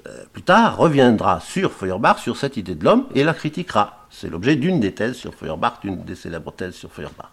euh, 0.06 0.24
plus 0.32 0.42
tard, 0.42 0.78
reviendra 0.78 1.40
sur 1.40 1.72
Feuerbach, 1.72 2.18
sur 2.18 2.38
cette 2.38 2.56
idée 2.56 2.74
de 2.74 2.84
l'homme, 2.84 3.04
et 3.14 3.22
la 3.22 3.34
critiquera. 3.34 4.06
C'est 4.08 4.30
l'objet 4.30 4.56
d'une 4.56 4.80
des 4.80 4.92
thèses 4.92 5.16
sur 5.16 5.34
Feuerbach, 5.34 5.80
d'une 5.82 6.04
des 6.04 6.14
célèbres 6.14 6.52
thèses 6.52 6.74
sur 6.74 6.90
Feuerbach. 6.90 7.30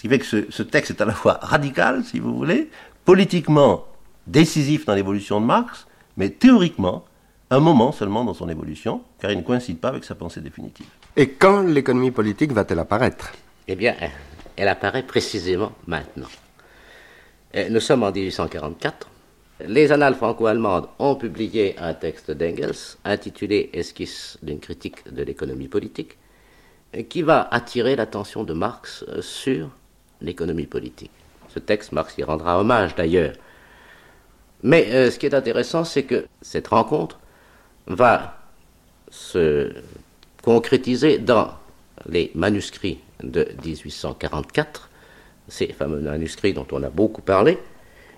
Ce 0.00 0.02
qui 0.02 0.08
fait 0.08 0.18
que 0.18 0.50
ce, 0.50 0.62
texte 0.62 0.92
est 0.92 1.02
à 1.02 1.04
la 1.04 1.12
fois 1.12 1.38
radical, 1.42 2.02
si 2.04 2.20
vous 2.20 2.34
voulez, 2.34 2.70
politiquement 3.04 3.84
décisif 4.26 4.86
dans 4.86 4.94
l'évolution 4.94 5.42
de 5.42 5.44
Marx, 5.44 5.86
mais 6.16 6.30
théoriquement 6.30 7.04
un 7.50 7.60
moment 7.60 7.92
seulement 7.92 8.24
dans 8.24 8.32
son 8.32 8.48
évolution, 8.48 9.02
car 9.20 9.30
il 9.30 9.36
ne 9.36 9.42
coïncide 9.42 9.78
pas 9.78 9.88
avec 9.88 10.04
sa 10.04 10.14
pensée 10.14 10.40
définitive. 10.40 10.86
Et 11.16 11.28
quand 11.28 11.60
l'économie 11.60 12.12
politique 12.12 12.52
va-t-elle 12.52 12.78
apparaître? 12.78 13.30
Eh 13.68 13.76
bien, 13.76 13.94
elle 14.56 14.68
apparaît 14.68 15.02
précisément 15.02 15.72
maintenant. 15.86 16.28
Nous 17.68 17.80
sommes 17.80 18.02
en 18.02 18.10
1844. 18.10 19.06
Les 19.66 19.92
annales 19.92 20.14
franco-allemandes 20.14 20.88
ont 20.98 21.16
publié 21.16 21.78
un 21.78 21.92
texte 21.92 22.30
d'Engels 22.30 22.96
intitulé 23.04 23.68
Esquisse 23.74 24.38
d'une 24.42 24.60
critique 24.60 25.12
de 25.12 25.22
l'économie 25.22 25.68
politique, 25.68 26.16
qui 27.10 27.20
va 27.20 27.46
attirer 27.50 27.96
l'attention 27.96 28.44
de 28.44 28.54
Marx 28.54 29.04
sur 29.20 29.68
l'économie 30.22 30.66
politique. 30.66 31.10
Ce 31.48 31.58
texte, 31.58 31.92
Marx 31.92 32.16
y 32.18 32.22
rendra 32.22 32.60
hommage 32.60 32.94
d'ailleurs. 32.94 33.34
Mais 34.62 34.86
euh, 34.90 35.10
ce 35.10 35.18
qui 35.18 35.26
est 35.26 35.34
intéressant, 35.34 35.84
c'est 35.84 36.04
que 36.04 36.26
cette 36.42 36.68
rencontre 36.68 37.18
va 37.86 38.36
se 39.10 39.72
concrétiser 40.42 41.18
dans 41.18 41.52
les 42.06 42.30
manuscrits 42.34 43.00
de 43.22 43.48
1844, 43.64 44.88
ces 45.48 45.72
fameux 45.72 46.00
manuscrits 46.00 46.52
dont 46.52 46.66
on 46.72 46.82
a 46.82 46.90
beaucoup 46.90 47.22
parlé, 47.22 47.58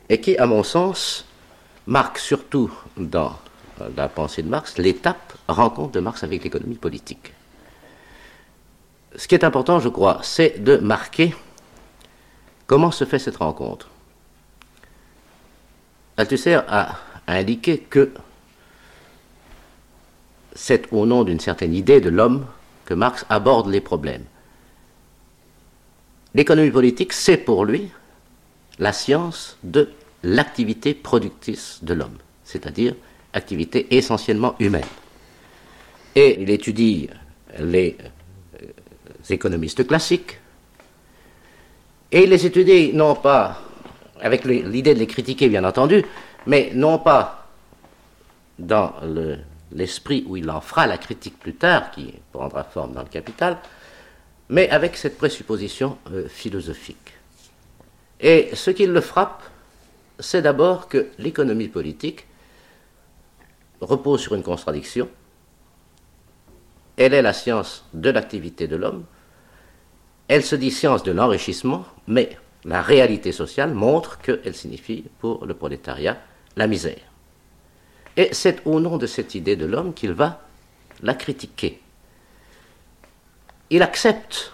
et 0.08 0.20
qui, 0.20 0.36
à 0.36 0.46
mon 0.46 0.62
sens, 0.62 1.24
marquent 1.86 2.18
surtout 2.18 2.70
dans 2.96 3.36
la 3.96 4.08
pensée 4.08 4.42
de 4.42 4.48
Marx 4.48 4.78
l'étape 4.78 5.32
rencontre 5.48 5.92
de 5.92 6.00
Marx 6.00 6.22
avec 6.22 6.44
l'économie 6.44 6.76
politique. 6.76 7.32
Ce 9.16 9.28
qui 9.28 9.34
est 9.34 9.44
important, 9.44 9.80
je 9.80 9.88
crois, 9.88 10.20
c'est 10.22 10.62
de 10.62 10.76
marquer 10.76 11.34
comment 12.72 12.90
se 12.90 13.04
fait 13.04 13.18
cette 13.18 13.36
rencontre? 13.36 13.90
Althusser 16.16 16.54
a 16.54 16.96
indiqué 17.26 17.76
que 17.76 18.14
c'est 20.54 20.90
au 20.90 21.04
nom 21.04 21.22
d'une 21.22 21.38
certaine 21.38 21.74
idée 21.74 22.00
de 22.00 22.08
l'homme 22.08 22.46
que 22.86 22.94
Marx 22.94 23.26
aborde 23.28 23.68
les 23.68 23.82
problèmes. 23.82 24.24
L'économie 26.32 26.70
politique, 26.70 27.12
c'est 27.12 27.36
pour 27.36 27.66
lui 27.66 27.90
la 28.78 28.94
science 28.94 29.58
de 29.62 29.90
l'activité 30.22 30.94
productrice 30.94 31.80
de 31.82 31.92
l'homme, 31.92 32.16
c'est-à-dire 32.42 32.94
activité 33.34 33.94
essentiellement 33.94 34.54
humaine. 34.60 34.88
Et 36.14 36.40
il 36.40 36.48
étudie 36.48 37.10
les 37.58 37.98
euh, 38.62 38.66
économistes 39.28 39.86
classiques, 39.86 40.38
et 42.12 42.24
il 42.24 42.30
les 42.30 42.46
étudie 42.46 42.92
non 42.92 43.14
pas 43.14 43.58
avec 44.20 44.44
l'idée 44.44 44.94
de 44.94 45.00
les 45.00 45.06
critiquer, 45.06 45.48
bien 45.48 45.64
entendu, 45.64 46.04
mais 46.46 46.70
non 46.74 46.98
pas 46.98 47.48
dans 48.58 48.92
l'esprit 49.72 50.24
où 50.28 50.36
il 50.36 50.48
en 50.50 50.60
fera 50.60 50.86
la 50.86 50.98
critique 50.98 51.38
plus 51.38 51.54
tard, 51.54 51.90
qui 51.90 52.14
prendra 52.30 52.62
forme 52.62 52.92
dans 52.92 53.02
le 53.02 53.08
capital, 53.08 53.58
mais 54.48 54.68
avec 54.70 54.96
cette 54.96 55.16
présupposition 55.16 55.98
euh, 56.12 56.28
philosophique. 56.28 57.14
Et 58.20 58.50
ce 58.52 58.70
qui 58.70 58.86
le 58.86 59.00
frappe, 59.00 59.42
c'est 60.18 60.42
d'abord 60.42 60.88
que 60.88 61.08
l'économie 61.18 61.68
politique 61.68 62.26
repose 63.80 64.20
sur 64.20 64.34
une 64.34 64.42
contradiction. 64.42 65.08
Elle 66.96 67.14
est 67.14 67.22
la 67.22 67.32
science 67.32 67.84
de 67.94 68.10
l'activité 68.10 68.68
de 68.68 68.76
l'homme. 68.76 69.04
Elle 70.32 70.44
se 70.44 70.56
dit 70.56 70.70
science 70.70 71.02
de 71.02 71.12
l'enrichissement, 71.12 71.84
mais 72.06 72.36
la 72.64 72.80
réalité 72.80 73.32
sociale 73.32 73.74
montre 73.74 74.18
qu'elle 74.18 74.54
signifie 74.54 75.04
pour 75.18 75.44
le 75.44 75.54
prolétariat 75.54 76.16
la 76.56 76.66
misère. 76.66 77.00
Et 78.16 78.30
c'est 78.32 78.66
au 78.66 78.80
nom 78.80 78.98
de 78.98 79.06
cette 79.06 79.34
idée 79.34 79.56
de 79.56 79.66
l'homme 79.66 79.94
qu'il 79.94 80.12
va 80.12 80.40
la 81.02 81.14
critiquer 81.14 81.82
il 83.72 83.82
accepte 83.82 84.52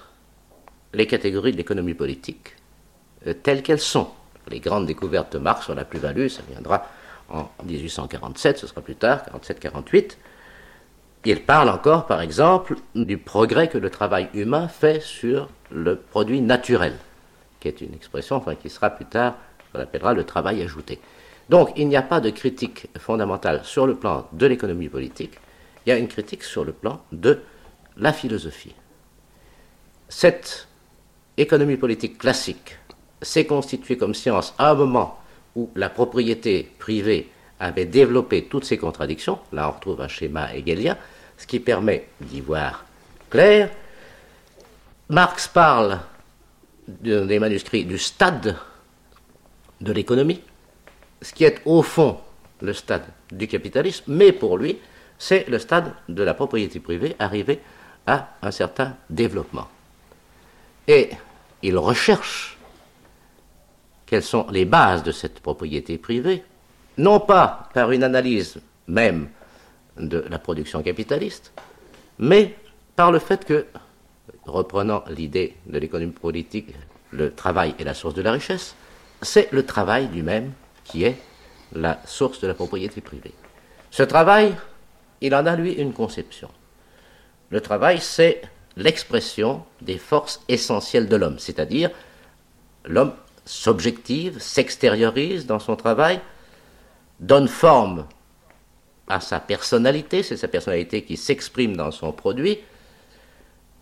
les 0.95 1.09
catégories 1.09 1.51
de 1.51 1.57
l'économie 1.57 1.95
politique 1.95 2.55
euh, 3.27 3.35
telles 3.35 3.65
qu'elles 3.65 3.81
sont. 3.81 4.11
Les 4.49 4.61
grandes 4.61 4.87
découvertes 4.87 5.33
de 5.33 5.39
Marx 5.39 5.65
sur 5.65 5.75
la 5.75 5.85
plus-value, 5.85 6.29
ça 6.29 6.43
viendra 6.49 6.87
en 7.29 7.49
1847, 7.65 8.59
ce 8.59 8.67
sera 8.69 8.81
plus 8.81 8.95
tard, 8.95 9.23
47-48. 9.35 10.17
Il 11.25 11.43
parle 11.43 11.69
encore, 11.69 12.07
par 12.07 12.21
exemple, 12.21 12.77
du 12.95 13.19
progrès 13.19 13.69
que 13.69 13.79
le 13.79 13.91
travail 13.91 14.29
humain 14.35 14.69
fait 14.69 15.01
sur 15.01 15.49
le 15.71 15.97
produit 15.97 16.41
naturel, 16.41 16.95
qui 17.61 17.69
est 17.69 17.81
une 17.81 17.95
expression 17.95 18.37
enfin, 18.37 18.55
qui 18.55 18.71
sera 18.71 18.91
plus 18.91 19.05
tard, 19.05 19.35
qu'on 19.73 19.81
appellera 19.81 20.15
le 20.15 20.25
travail 20.25 20.63
ajouté. 20.63 21.01
Donc 21.49 21.73
il 21.77 21.89
n'y 21.89 21.97
a 21.97 22.03
pas 22.03 22.21
de 22.21 22.31
critique 22.31 22.89
fondamentale 22.99 23.63
sur 23.65 23.87
le 23.87 23.95
plan 23.95 24.29
de 24.33 24.47
l'économie 24.47 24.89
politique, 24.89 25.39
il 25.85 25.91
y 25.91 25.93
a 25.93 25.99
une 25.99 26.09
critique 26.09 26.45
sur 26.45 26.65
le 26.65 26.73
plan 26.73 27.01
de 27.11 27.41
la 27.97 28.13
philosophie. 28.13 28.75
Cette 30.09 30.69
économie 31.37 31.77
politique 31.77 32.19
classique 32.19 32.79
s'est 33.23 33.47
constituée 33.47 33.97
comme 33.97 34.15
science 34.15 34.55
à 34.59 34.71
un 34.71 34.75
moment 34.75 35.19
où 35.57 35.71
la 35.75 35.89
propriété 35.89 36.71
privée 36.79 37.31
avait 37.61 37.87
développé 37.87 38.45
toutes 38.45 38.65
ces 38.65 38.79
contradictions. 38.79 39.39
Là, 39.53 39.69
on 39.69 39.73
retrouve 39.73 40.01
un 40.01 40.09
schéma 40.09 40.55
hegelien, 40.55 40.97
ce 41.37 41.47
qui 41.47 41.61
permet 41.61 42.09
d'y 42.21 42.41
voir 42.41 42.85
clair. 43.31 43.71
Marx 45.09 45.49
parle 45.49 45.99
des 46.87 47.39
manuscrits 47.39 47.85
du 47.85 47.99
stade 47.99 48.57
de 49.81 49.93
l'économie, 49.93 50.43
ce 51.23 51.33
qui 51.33 51.45
est 51.45 51.61
au 51.65 51.83
fond 51.83 52.19
le 52.61 52.73
stade 52.73 53.05
du 53.31 53.47
capitalisme, 53.47 54.05
mais 54.09 54.33
pour 54.33 54.59
lui, 54.59 54.79
c'est 55.19 55.49
le 55.49 55.59
stade 55.59 55.95
de 56.09 56.23
la 56.23 56.35
propriété 56.35 56.81
privée 56.81 57.15
arrivé 57.19 57.61
à 58.07 58.37
un 58.43 58.51
certain 58.51 58.97
développement. 59.11 59.69
Et 60.87 61.11
il 61.63 61.77
recherche 61.77 62.57
quelles 64.07 64.23
sont 64.23 64.47
les 64.51 64.65
bases 64.65 65.03
de 65.03 65.13
cette 65.13 65.41
propriété 65.41 65.99
privée, 65.99 66.43
non 66.99 67.21
pas 67.21 67.69
par 67.73 67.93
une 67.93 68.03
analyse 68.03 68.61
même 68.87 69.29
de 69.97 70.25
la 70.29 70.39
production 70.39 70.83
capitaliste, 70.83 71.53
mais 72.19 72.55
par 72.97 73.13
le 73.13 73.19
fait 73.19 73.45
que, 73.45 73.67
reprenant 74.45 75.05
l'idée 75.09 75.57
de 75.67 75.79
l'économie 75.79 76.13
politique, 76.13 76.75
le 77.11 77.33
travail 77.35 77.75
est 77.79 77.85
la 77.85 77.95
source 77.95 78.15
de 78.15 78.23
la 78.23 78.33
richesse, 78.33 78.75
c'est 79.23 79.51
le 79.53 79.65
travail 79.65 80.09
lui-même 80.09 80.53
qui 80.85 81.05
est 81.05 81.17
la 81.73 82.01
source 82.05 82.41
de 82.41 82.47
la 82.47 82.55
propriété 82.55 83.01
privée. 83.01 83.35
Ce 83.91 84.03
travail, 84.03 84.55
il 85.21 85.35
en 85.35 85.47
a 85.47 85.57
lui 85.57 85.73
une 85.73 85.93
conception. 85.93 86.49
Le 87.51 87.61
travail, 87.61 88.01
c'est 88.01 88.43
l'expression 88.77 89.65
des 89.81 89.99
forces 89.99 90.43
essentielles 90.49 91.09
de 91.09 91.17
l'homme, 91.17 91.39
c'est-à-dire 91.39 91.91
l'homme 92.85 93.13
s'objective, 93.45 94.39
s'extériorise 94.39 95.47
dans 95.47 95.59
son 95.59 95.77
travail, 95.77 96.21
donne 97.21 97.49
forme 97.49 98.07
à 99.09 99.21
sa 99.21 99.41
personnalité, 99.41 100.23
c'est 100.23 100.37
sa 100.37 100.49
personnalité 100.49 101.03
qui 101.03 101.17
s'exprime 101.17 101.77
dans 101.77 101.91
son 101.91 102.13
produit, 102.13 102.59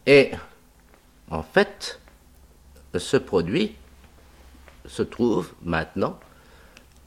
et 0.07 0.31
en 1.31 1.43
fait, 1.43 2.01
ce 2.97 3.17
produit 3.17 3.75
se 4.87 5.03
trouve 5.03 5.53
maintenant 5.63 6.19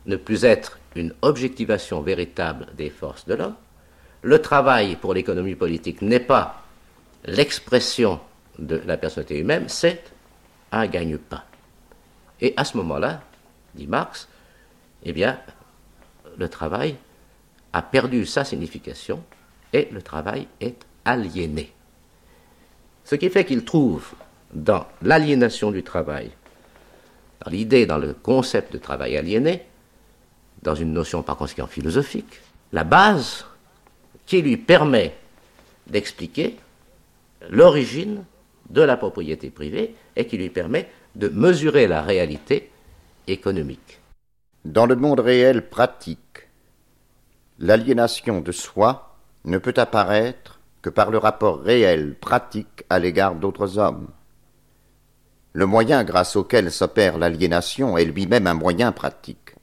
ne 0.05 0.17
plus 0.17 0.43
être 0.43 0.79
une 0.95 1.13
objectivation 1.21 2.01
véritable 2.01 2.67
des 2.75 2.89
forces 2.89 3.25
de 3.25 3.35
l'homme. 3.35 3.55
Le 4.21 4.41
travail 4.41 4.97
pour 4.97 5.13
l'économie 5.13 5.55
politique 5.55 6.01
n'est 6.01 6.19
pas 6.19 6.63
l'expression 7.25 8.19
de 8.57 8.81
la 8.85 8.97
personnalité 8.97 9.39
humaine, 9.39 9.69
c'est 9.69 10.03
un 10.71 10.87
gagne-pain. 10.87 11.43
Et 12.41 12.53
à 12.57 12.65
ce 12.65 12.75
moment-là, 12.77 13.21
dit 13.75 13.87
Marx, 13.87 14.27
eh 15.03 15.13
bien, 15.13 15.39
le 16.39 16.49
travail 16.49 16.95
a 17.73 17.81
perdu 17.81 18.25
sa 18.25 18.43
signification 18.45 19.21
et 19.73 19.89
le 19.91 20.01
travail 20.01 20.47
est 20.59 20.85
aliéné. 21.05 21.71
Ce 23.03 23.15
qui 23.15 23.29
fait 23.29 23.45
qu'il 23.45 23.65
trouve 23.65 24.13
dans 24.53 24.87
l'aliénation 25.01 25.69
du 25.69 25.83
travail, 25.83 26.31
dans 27.43 27.51
l'idée, 27.51 27.85
dans 27.85 27.97
le 27.97 28.13
concept 28.13 28.73
de 28.73 28.77
travail 28.77 29.17
aliéné, 29.17 29.65
dans 30.63 30.75
une 30.75 30.93
notion 30.93 31.21
par 31.23 31.37
conséquent 31.37 31.67
philosophique, 31.67 32.39
la 32.71 32.83
base 32.83 33.45
qui 34.25 34.41
lui 34.41 34.57
permet 34.57 35.15
d'expliquer 35.87 36.57
l'origine 37.49 38.23
de 38.69 38.81
la 38.81 38.97
propriété 38.97 39.49
privée 39.49 39.95
et 40.15 40.25
qui 40.25 40.37
lui 40.37 40.49
permet 40.49 40.89
de 41.15 41.27
mesurer 41.27 41.87
la 41.87 42.01
réalité 42.01 42.69
économique. 43.27 43.98
Dans 44.65 44.85
le 44.85 44.97
monde 44.97 45.21
réel 45.21 45.69
pratique, 45.69 46.49
l'aliénation 47.59 48.41
de 48.41 48.51
soi 48.51 49.15
ne 49.45 49.57
peut 49.57 49.73
apparaître 49.77 50.59
que 50.81 50.89
par 50.89 51.11
le 51.11 51.17
rapport 51.17 51.61
réel 51.61 52.15
pratique 52.19 52.83
à 52.89 52.99
l'égard 52.99 53.35
d'autres 53.35 53.77
hommes. 53.77 54.09
Le 55.53 55.65
moyen 55.65 56.03
grâce 56.03 56.35
auquel 56.35 56.71
s'opère 56.71 57.17
l'aliénation 57.17 57.97
est 57.97 58.03
lui-même 58.03 58.47
un 58.47 58.53
moyen 58.53 58.91
pratique. 58.91 59.55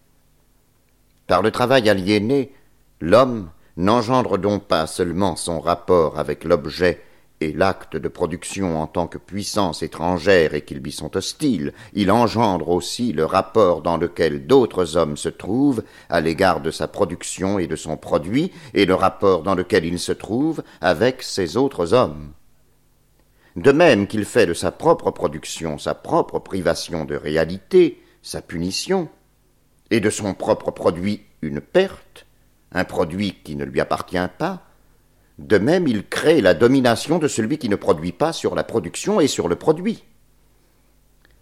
Par 1.27 1.43
le 1.43 1.51
travail 1.51 1.91
aliéné, 1.91 2.55
l'homme 3.01 3.51
n'engendre 3.77 4.39
donc 4.39 4.65
pas 4.65 4.87
seulement 4.87 5.37
son 5.37 5.61
rapport 5.61 6.19
avec 6.19 6.43
l'objet 6.43 7.03
et 7.41 7.53
l'acte 7.53 7.97
de 7.97 8.09
production 8.09 8.81
en 8.81 8.87
tant 8.87 9.07
que 9.07 9.19
puissance 9.19 9.83
étrangère 9.83 10.55
et 10.55 10.63
qu'ils 10.63 10.79
lui 10.79 10.93
sont 10.93 11.17
hostiles, 11.17 11.73
il 11.93 12.11
engendre 12.11 12.71
aussi 12.71 13.13
le 13.13 13.25
rapport 13.25 13.83
dans 13.83 13.97
lequel 13.97 14.47
d'autres 14.47 14.97
hommes 14.97 15.17
se 15.17 15.29
trouvent 15.29 15.83
à 16.09 16.21
l'égard 16.21 16.61
de 16.61 16.71
sa 16.71 16.89
production 16.89 17.59
et 17.59 17.67
de 17.67 17.77
son 17.77 17.97
produit, 17.97 18.53
et 18.73 18.87
le 18.87 18.95
rapport 18.95 19.43
dans 19.43 19.55
lequel 19.55 19.85
il 19.85 19.99
se 19.99 20.13
trouve 20.13 20.63
avec 20.81 21.23
ces 21.23 21.57
autres 21.57 21.93
hommes. 21.93 22.33
De 23.57 23.73
même 23.73 24.07
qu'il 24.07 24.25
fait 24.25 24.47
de 24.47 24.55
sa 24.55 24.71
propre 24.71 25.11
production 25.11 25.79
sa 25.79 25.95
propre 25.95 26.39
privation 26.39 27.05
de 27.05 27.17
réalité, 27.17 28.03
sa 28.23 28.43
punition, 28.43 29.09
et 29.91 30.01
de 30.01 30.11
son 30.11 30.35
propre 30.35 30.71
produit 30.71 31.23
une 31.43 31.61
perte, 31.61 32.27
un 32.73 32.85
produit 32.85 33.37
qui 33.45 33.57
ne 33.57 33.65
lui 33.65 33.81
appartient 33.81 34.19
pas, 34.39 34.63
de 35.39 35.59
même, 35.59 35.87
il 35.87 36.07
crée 36.07 36.41
la 36.41 36.55
domination 36.55 37.19
de 37.19 37.29
celui 37.29 37.59
qui 37.59 37.69
ne 37.69 37.77
produit 37.77 38.13
pas 38.13 38.33
sur 38.33 38.55
la 38.55 38.65
production 38.65 39.21
et 39.21 39.27
sur 39.27 39.49
le 39.49 39.57
produit. 39.57 40.03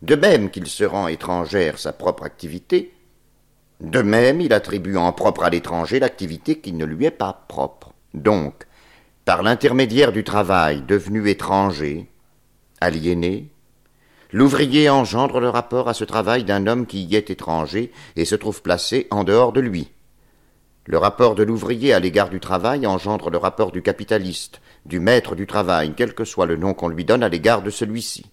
De 0.02 0.16
même 0.16 0.50
qu'il 0.50 0.66
se 0.66 0.84
rend 0.84 1.06
étrangère 1.06 1.78
sa 1.78 1.92
propre 1.92 2.24
activité, 2.24 2.92
de 3.80 4.02
même 4.02 4.40
il 4.40 4.52
attribue 4.52 4.96
en 4.96 5.12
propre 5.12 5.44
à 5.44 5.50
l'étranger 5.50 6.00
l'activité 6.00 6.58
qui 6.58 6.72
ne 6.72 6.84
lui 6.84 7.06
est 7.06 7.10
pas 7.10 7.44
propre. 7.48 7.92
Donc, 8.14 8.66
par 9.24 9.42
l'intermédiaire 9.42 10.12
du 10.12 10.24
travail 10.24 10.82
devenu 10.82 11.28
étranger, 11.28 12.10
aliéné, 12.80 13.48
l'ouvrier 14.32 14.90
engendre 14.90 15.38
le 15.38 15.48
rapport 15.48 15.88
à 15.88 15.94
ce 15.94 16.04
travail 16.04 16.44
d'un 16.44 16.66
homme 16.66 16.86
qui 16.86 17.04
y 17.04 17.14
est 17.14 17.30
étranger 17.30 17.92
et 18.16 18.24
se 18.24 18.34
trouve 18.34 18.60
placé 18.60 19.06
en 19.10 19.22
dehors 19.22 19.52
de 19.52 19.60
lui. 19.60 19.93
Le 20.86 20.98
rapport 20.98 21.34
de 21.34 21.42
l'ouvrier 21.42 21.94
à 21.94 21.98
l'égard 21.98 22.28
du 22.28 22.40
travail 22.40 22.86
engendre 22.86 23.30
le 23.30 23.38
rapport 23.38 23.72
du 23.72 23.80
capitaliste, 23.80 24.60
du 24.84 25.00
maître 25.00 25.34
du 25.34 25.46
travail, 25.46 25.94
quel 25.96 26.12
que 26.12 26.26
soit 26.26 26.44
le 26.44 26.56
nom 26.56 26.74
qu'on 26.74 26.88
lui 26.88 27.06
donne 27.06 27.22
à 27.22 27.30
l'égard 27.30 27.62
de 27.62 27.70
celui-ci. 27.70 28.26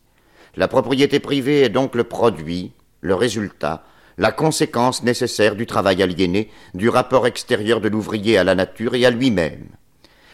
La 0.58 0.68
propriété 0.68 1.22
privée 1.22 1.62
est 1.62 1.70
donc 1.70 1.96
le 1.96 2.04
produit, 2.04 2.74
le 3.00 3.16
résultat, 3.16 3.86
la 4.18 4.34
conséquence 4.34 5.02
nécessaire 5.02 5.56
du 5.56 5.66
travail 5.66 6.04
aliéné, 6.04 6.50
du 6.74 6.90
rapport 6.90 7.26
extérieur 7.26 7.80
de 7.80 7.88
l'ouvrier 7.88 8.38
à 8.38 8.44
la 8.44 8.54
nature 8.54 8.96
et 8.96 9.06
à 9.06 9.12
lui-même. 9.12 9.70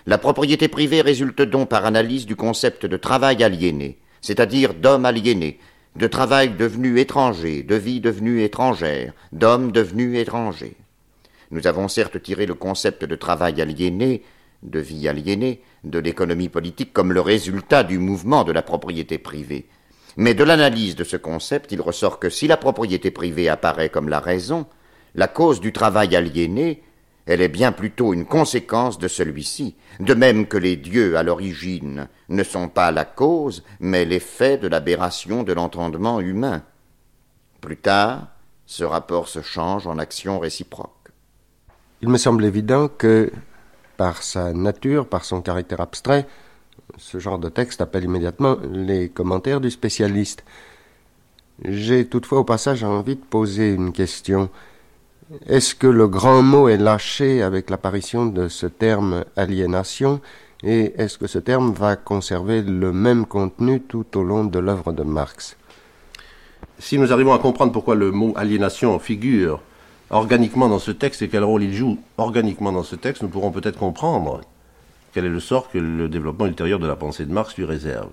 La 0.08 0.18
propriété 0.18 0.70
privée 0.70 1.02
résulte 1.02 1.44
donc 1.44 1.70
par 1.70 1.86
analyse 1.86 2.26
du 2.26 2.36
concept 2.36 2.88
de 2.88 2.98
travail 2.98 3.44
aliéné, 3.44 4.00
c'est-à-dire 4.22 4.74
d'homme 4.74 5.06
aliéné, 5.06 5.60
de 5.96 6.08
travail 6.08 6.50
devenu 6.50 7.00
étranger, 7.00 7.62
de 7.62 7.76
vie 7.76 8.02
devenue 8.02 8.42
étrangère, 8.42 9.14
d'homme 9.34 9.72
devenu 9.72 10.18
étranger. 10.18 10.78
Nous 11.52 11.68
avons 11.68 11.88
certes 11.88 12.22
tiré 12.22 12.46
le 12.46 12.54
concept 12.54 13.06
de 13.06 13.16
travail 13.16 13.62
aliéné, 13.62 14.24
de 14.64 14.80
vie 14.80 15.08
aliénée, 15.08 15.62
de 15.84 16.00
l'économie 16.00 16.50
politique 16.50 16.94
comme 16.94 17.14
le 17.14 17.22
résultat 17.22 17.84
du 17.84 18.00
mouvement 18.00 18.44
de 18.44 18.52
la 18.52 18.62
propriété 18.62 19.18
privée. 19.18 19.68
Mais 20.18 20.34
de 20.34 20.44
l'analyse 20.44 20.96
de 20.96 21.04
ce 21.04 21.16
concept, 21.16 21.72
il 21.72 21.82
ressort 21.82 22.20
que 22.20 22.30
si 22.30 22.48
la 22.48 22.58
propriété 22.58 23.12
privée 23.12 23.50
apparaît 23.50 23.90
comme 23.90 24.10
la 24.10 24.20
raison, 24.20 24.66
la 25.16 25.28
cause 25.28 25.62
du 25.62 25.72
travail 25.72 26.16
aliéné, 26.16 26.84
elle 27.28 27.42
est 27.42 27.50
bien 27.50 27.72
plutôt 27.72 28.14
une 28.14 28.26
conséquence 28.26 28.98
de 28.98 29.08
celui-ci, 29.08 29.76
de 30.00 30.14
même 30.14 30.48
que 30.48 30.58
les 30.58 30.78
dieux 30.78 31.18
à 31.18 31.24
l'origine 31.24 32.08
ne 32.30 32.44
sont 32.44 32.70
pas 32.70 32.92
la 32.92 33.06
cause, 33.06 33.64
mais 33.80 34.06
l'effet 34.06 34.58
de 34.58 34.68
l'aberration 34.68 35.44
de 35.44 35.54
l'entendement 35.54 36.20
humain. 36.20 36.64
Plus 37.62 37.78
tard, 37.78 38.28
ce 38.66 38.84
rapport 38.84 39.28
se 39.28 39.42
change 39.42 39.88
en 39.88 39.98
action 39.98 40.40
réciproque. 40.40 40.97
Il 42.02 42.10
me 42.10 42.18
semble 42.18 42.46
évident 42.46 42.90
que, 42.90 43.32
par 43.98 44.22
sa 44.22 44.54
nature, 44.54 45.08
par 45.08 45.26
son 45.26 45.42
caractère 45.42 45.82
abstrait, 45.82 46.28
ce 46.98 47.18
genre 47.18 47.40
de 47.40 47.50
texte 47.50 47.82
appelle 47.82 48.04
immédiatement 48.04 48.58
les 48.72 49.10
commentaires 49.10 49.60
du 49.60 49.72
spécialiste. 49.72 50.44
J'ai 51.66 52.06
toutefois 52.08 52.40
au 52.40 52.44
passage 52.44 52.84
envie 52.84 53.16
de 53.16 53.24
poser 53.24 53.74
une 53.74 53.92
question. 53.92 54.50
Est-ce 55.48 55.74
que 55.74 55.88
le 55.88 56.08
grand 56.08 56.44
mot 56.44 56.70
est 56.70 56.78
lâché 56.78 57.42
avec 57.42 57.72
l'apparition 57.72 58.28
de 58.28 58.48
ce 58.48 58.68
terme 58.68 59.26
aliénation 59.36 60.22
et 60.64 60.94
est-ce 60.98 61.18
que 61.18 61.28
ce 61.28 61.40
terme 61.40 61.72
va 61.72 61.96
conserver 61.96 62.62
le 62.62 62.92
même 62.92 63.26
contenu 63.26 63.82
tout 63.82 64.18
au 64.18 64.24
long 64.24 64.46
de 64.46 64.60
l'œuvre 64.60 64.94
de 64.94 65.04
Marx? 65.04 65.58
Si 66.80 67.00
nous 67.00 67.12
arrivons 67.12 67.34
à 67.34 67.40
comprendre 67.40 67.72
pourquoi 67.72 67.96
le 67.96 68.12
mot 68.12 68.34
aliénation 68.36 68.98
figure 69.00 69.62
organiquement 70.10 70.70
dans 70.70 70.80
ce 70.80 70.92
texte 70.92 71.22
et 71.22 71.30
quel 71.30 71.44
rôle 71.44 71.64
il 71.64 71.74
joue 71.74 71.98
organiquement 72.18 72.72
dans 72.72 72.84
ce 72.84 72.96
texte, 72.96 73.24
nous 73.24 73.30
pourrons 73.30 73.52
peut-être 73.52 73.78
comprendre 73.78 74.42
quel 75.14 75.26
est 75.26 75.30
le 75.30 75.40
sort 75.40 75.70
que 75.70 75.78
le 75.78 76.08
développement 76.10 76.46
ultérieur 76.46 76.80
de 76.80 76.88
la 76.88 76.96
pensée 76.96 77.26
de 77.26 77.32
Marx 77.32 77.58
lui 77.58 77.66
réserve. 77.66 78.10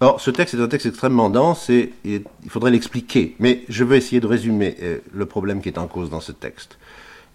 Or, 0.00 0.20
ce 0.20 0.30
texte 0.30 0.54
est 0.54 0.60
un 0.60 0.68
texte 0.68 0.86
extrêmement 0.86 1.28
dense 1.28 1.70
et, 1.70 1.92
il 2.04 2.22
faudrait 2.48 2.70
l'expliquer, 2.70 3.34
mais 3.40 3.64
je 3.68 3.82
vais 3.82 3.98
essayer 3.98 4.20
de 4.20 4.26
résumer 4.26 4.76
euh, 4.82 4.98
le 5.12 5.26
problème 5.26 5.60
qui 5.60 5.68
est 5.68 5.78
en 5.78 5.88
cause 5.88 6.08
dans 6.08 6.20
ce 6.20 6.30
texte. 6.32 6.78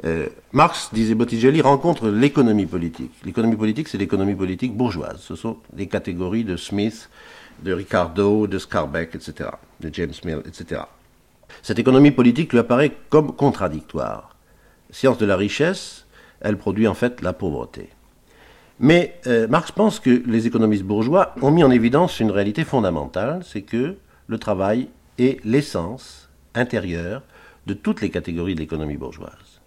Euh, 0.05 0.27
Marx, 0.53 0.89
disait 0.93 1.13
Bottigelli, 1.13 1.61
rencontre 1.61 2.07
l'économie 2.09 2.65
politique. 2.65 3.11
L'économie 3.25 3.57
politique, 3.57 3.89
c'est 3.89 3.97
l'économie 3.97 4.35
politique 4.35 4.75
bourgeoise. 4.75 5.19
Ce 5.19 5.35
sont 5.35 5.57
les 5.75 5.87
catégories 5.87 6.45
de 6.45 6.55
Smith, 6.55 7.09
de 7.63 7.73
Ricardo, 7.73 8.47
de 8.47 8.57
Scarbeck, 8.57 9.15
etc., 9.15 9.49
de 9.81 9.89
James 9.93 10.13
Mill, 10.23 10.41
etc. 10.45 10.81
Cette 11.61 11.79
économie 11.79 12.11
politique 12.11 12.51
lui 12.51 12.59
apparaît 12.59 12.91
comme 13.09 13.35
contradictoire. 13.35 14.35
Science 14.91 15.17
de 15.17 15.25
la 15.25 15.35
richesse, 15.35 16.05
elle 16.41 16.57
produit 16.57 16.87
en 16.87 16.93
fait 16.93 17.21
la 17.21 17.33
pauvreté. 17.33 17.89
Mais 18.79 19.19
euh, 19.27 19.47
Marx 19.47 19.71
pense 19.71 19.99
que 19.99 20.23
les 20.25 20.47
économistes 20.47 20.83
bourgeois 20.83 21.35
ont 21.41 21.51
mis 21.51 21.63
en 21.63 21.71
évidence 21.71 22.19
une 22.19 22.31
réalité 22.31 22.63
fondamentale, 22.63 23.41
c'est 23.45 23.61
que 23.61 23.95
le 24.27 24.37
travail 24.37 24.89
est 25.19 25.43
l'essence 25.45 26.29
intérieure 26.55 27.21
de 27.65 27.73
toutes 27.73 28.01
les 28.01 28.09
catégories 28.09 28.55
de 28.55 28.59
l'économie 28.59 28.97
bourgeoise. 28.97 29.61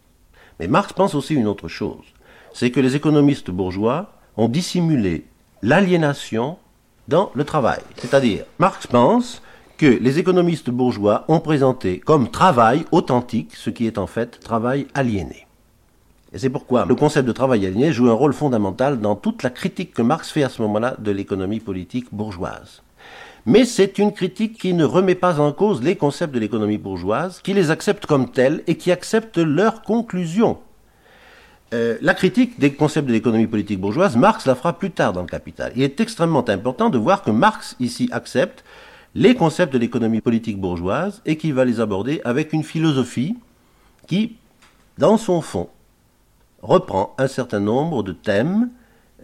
Mais 0.58 0.68
Marx 0.68 0.92
pense 0.92 1.14
aussi 1.14 1.34
une 1.34 1.46
autre 1.46 1.68
chose, 1.68 2.04
c'est 2.52 2.70
que 2.70 2.80
les 2.80 2.96
économistes 2.96 3.50
bourgeois 3.50 4.12
ont 4.36 4.48
dissimulé 4.48 5.26
l'aliénation 5.62 6.58
dans 7.08 7.30
le 7.34 7.44
travail. 7.44 7.80
C'est-à-dire, 7.96 8.44
Marx 8.58 8.86
pense 8.86 9.42
que 9.76 9.86
les 9.86 10.18
économistes 10.18 10.70
bourgeois 10.70 11.24
ont 11.28 11.40
présenté 11.40 11.98
comme 12.00 12.30
travail 12.30 12.84
authentique 12.92 13.54
ce 13.54 13.70
qui 13.70 13.86
est 13.86 13.98
en 13.98 14.06
fait 14.06 14.40
travail 14.40 14.86
aliéné. 14.94 15.46
Et 16.32 16.38
c'est 16.38 16.50
pourquoi 16.50 16.84
le 16.86 16.94
concept 16.94 17.26
de 17.26 17.32
travail 17.32 17.66
aliéné 17.66 17.92
joue 17.92 18.10
un 18.10 18.14
rôle 18.14 18.32
fondamental 18.32 19.00
dans 19.00 19.16
toute 19.16 19.42
la 19.42 19.50
critique 19.50 19.94
que 19.94 20.02
Marx 20.02 20.30
fait 20.30 20.42
à 20.42 20.48
ce 20.48 20.62
moment-là 20.62 20.96
de 20.98 21.10
l'économie 21.10 21.60
politique 21.60 22.08
bourgeoise. 22.12 22.82
Mais 23.44 23.64
c'est 23.64 23.98
une 23.98 24.12
critique 24.12 24.58
qui 24.58 24.74
ne 24.74 24.84
remet 24.84 25.14
pas 25.14 25.38
en 25.40 25.52
cause 25.52 25.82
les 25.82 25.94
concepts 25.94 26.34
de 26.34 26.40
l'économie 26.40 26.78
bourgeoise, 26.78 27.40
qui 27.42 27.54
les 27.54 27.70
accepte 27.70 28.04
comme 28.04 28.30
tels 28.30 28.64
et 28.66 28.76
qui 28.76 28.90
accepte 28.90 29.38
leurs 29.38 29.82
conclusions. 29.82 30.58
Euh, 31.72 31.96
la 32.00 32.14
critique 32.14 32.58
des 32.58 32.72
concepts 32.72 33.06
de 33.06 33.12
l'économie 33.12 33.46
politique 33.46 33.80
bourgeoise, 33.80 34.16
Marx 34.16 34.46
la 34.46 34.56
fera 34.56 34.72
plus 34.72 34.90
tard 34.90 35.12
dans 35.12 35.22
le 35.22 35.26
Capital. 35.26 35.72
Il 35.76 35.82
est 35.82 36.00
extrêmement 36.00 36.48
important 36.48 36.90
de 36.90 36.98
voir 36.98 37.22
que 37.22 37.30
Marx 37.30 37.76
ici 37.78 38.08
accepte 38.12 38.64
les 39.16 39.34
concepts 39.34 39.72
de 39.72 39.78
l'économie 39.78 40.20
politique 40.20 40.60
bourgeoise 40.60 41.22
et 41.24 41.38
qui 41.38 41.50
va 41.50 41.64
les 41.64 41.80
aborder 41.80 42.20
avec 42.24 42.52
une 42.52 42.62
philosophie 42.62 43.34
qui, 44.06 44.36
dans 44.98 45.16
son 45.16 45.40
fond, 45.40 45.70
reprend 46.60 47.14
un 47.16 47.26
certain 47.26 47.60
nombre 47.60 48.02
de 48.02 48.12
thèmes 48.12 48.68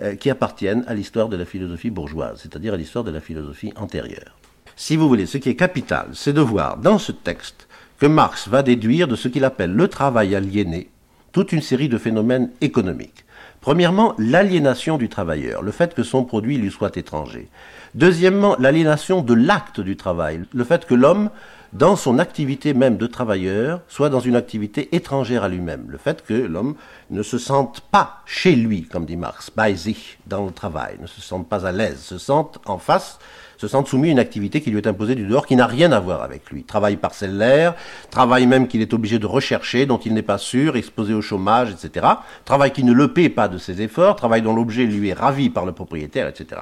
euh, 0.01 0.15
qui 0.15 0.31
appartiennent 0.31 0.83
à 0.87 0.95
l'histoire 0.95 1.29
de 1.29 1.37
la 1.37 1.45
philosophie 1.45 1.91
bourgeoise, 1.91 2.41
c'est-à-dire 2.41 2.73
à, 2.73 2.79
l'histoire 2.79 3.05
de 3.05 3.11
la 3.11 3.21
philosophie 3.21 3.75
antérieure. 3.77 4.39
Si 4.77 4.97
vous 4.97 5.09
voulez, 5.09 5.27
ce 5.27 5.37
qui 5.37 5.51
est 5.51 5.57
capital, 5.57 6.09
c'est 6.15 6.33
de 6.33 6.41
voir 6.41 6.79
dans 6.79 6.99
ce 6.99 7.13
texte 7.13 7.69
que 7.99 8.07
Marx 8.07 8.49
va 8.49 8.63
déduire 8.63 9.09
de 9.09 9.15
ce 9.15 9.29
qu'il 9.29 9.45
appelle 9.45 9.75
le 9.75 9.89
travail 9.89 10.35
aliéné 10.35 10.89
toute 11.33 11.53
une 11.53 11.61
série 11.61 11.91
de 11.91 11.99
phénomènes 11.99 12.51
économiques. 12.63 13.22
Premièrement, 13.63 14.15
l'aliénation 14.19 14.99
du 14.99 15.09
travailleur, 15.09 15.63
le 15.63 15.71
fait 15.71 15.95
que 15.95 16.03
son 16.03 16.25
produit 16.25 16.59
lui 16.59 16.73
soit 16.73 16.97
étranger. 16.97 17.49
Deuxièmement, 17.95 18.57
l'aliénation 18.59 19.23
de 19.23 19.35
l'acte 19.35 19.81
du 19.81 19.97
travail, 19.97 20.43
le 20.53 20.65
fait 20.65 20.85
que 20.85 20.95
l'homme, 20.95 21.31
dans 21.73 21.95
son 21.95 22.19
activité 22.19 22.75
même 22.75 22.97
de 22.97 23.07
travailleur, 23.07 23.81
soit 23.87 24.11
dans 24.11 24.19
une 24.19 24.35
activité 24.35 24.95
étrangère 24.97 25.45
à 25.45 25.49
lui-même, 25.49 25.87
le 25.89 25.97
fait 25.97 26.25
que 26.25 26.35
l'homme 26.35 26.75
ne 27.11 27.23
se 27.23 27.39
sente 27.39 27.83
pas 27.93 28.23
chez 28.27 28.57
lui, 28.57 28.83
comme 28.83 29.07
dit 29.07 29.17
Marx, 29.17 29.53
bei 29.55 29.77
sich, 29.77 30.19
dans 30.27 30.45
le 30.45 30.53
travail, 30.53 30.97
ne 31.01 31.07
se 31.07 31.21
sente 31.21 31.49
pas 31.49 31.65
à 31.65 31.71
l'aise, 31.71 32.01
se 32.01 32.19
sente 32.19 32.59
en 32.67 32.79
face, 32.79 33.21
se 33.63 33.69
sente 33.69 33.87
soumis 33.87 34.09
à 34.09 34.11
une 34.11 34.19
activité 34.19 34.61
qui 34.61 34.73
lui 34.73 34.79
est 34.79 34.89
imposée 34.89 35.15
du 35.15 35.25
dehors, 35.25 35.47
qui 35.47 35.55
n'a 35.55 35.69
rien 35.69 35.93
à 35.93 36.01
voir 36.01 36.23
avec 36.23 36.51
lui. 36.51 36.65
Travail 36.65 36.97
parcellaire, 36.97 37.77
travail 38.11 38.49
même 38.49 38.67
qu'il 38.67 38.81
est 38.81 38.93
obligé 38.93 39.21
de 39.21 39.27
rechercher, 39.27 39.87
dont 39.87 39.99
il 39.99 40.15
n'est 40.15 40.23
pas 40.23 40.39
sûr, 40.39 40.75
exposé 40.75 41.15
au 41.15 41.23
chômage, 41.23 41.71
etc. 41.71 42.07
Travail 42.45 42.73
qui 42.73 42.83
ne 42.83 42.93
le 42.93 43.13
paie 43.13 43.29
pas 43.29 43.47
de 43.47 43.59
ses 43.59 43.81
efforts, 43.81 44.17
travail 44.17 44.43
dont 44.43 44.53
l'objet 44.53 44.85
lui 44.85 45.11
est 45.11 45.13
ravi 45.13 45.49
par 45.49 45.65
le 45.65 45.71
propriétaire, 45.71 46.27
etc. 46.27 46.61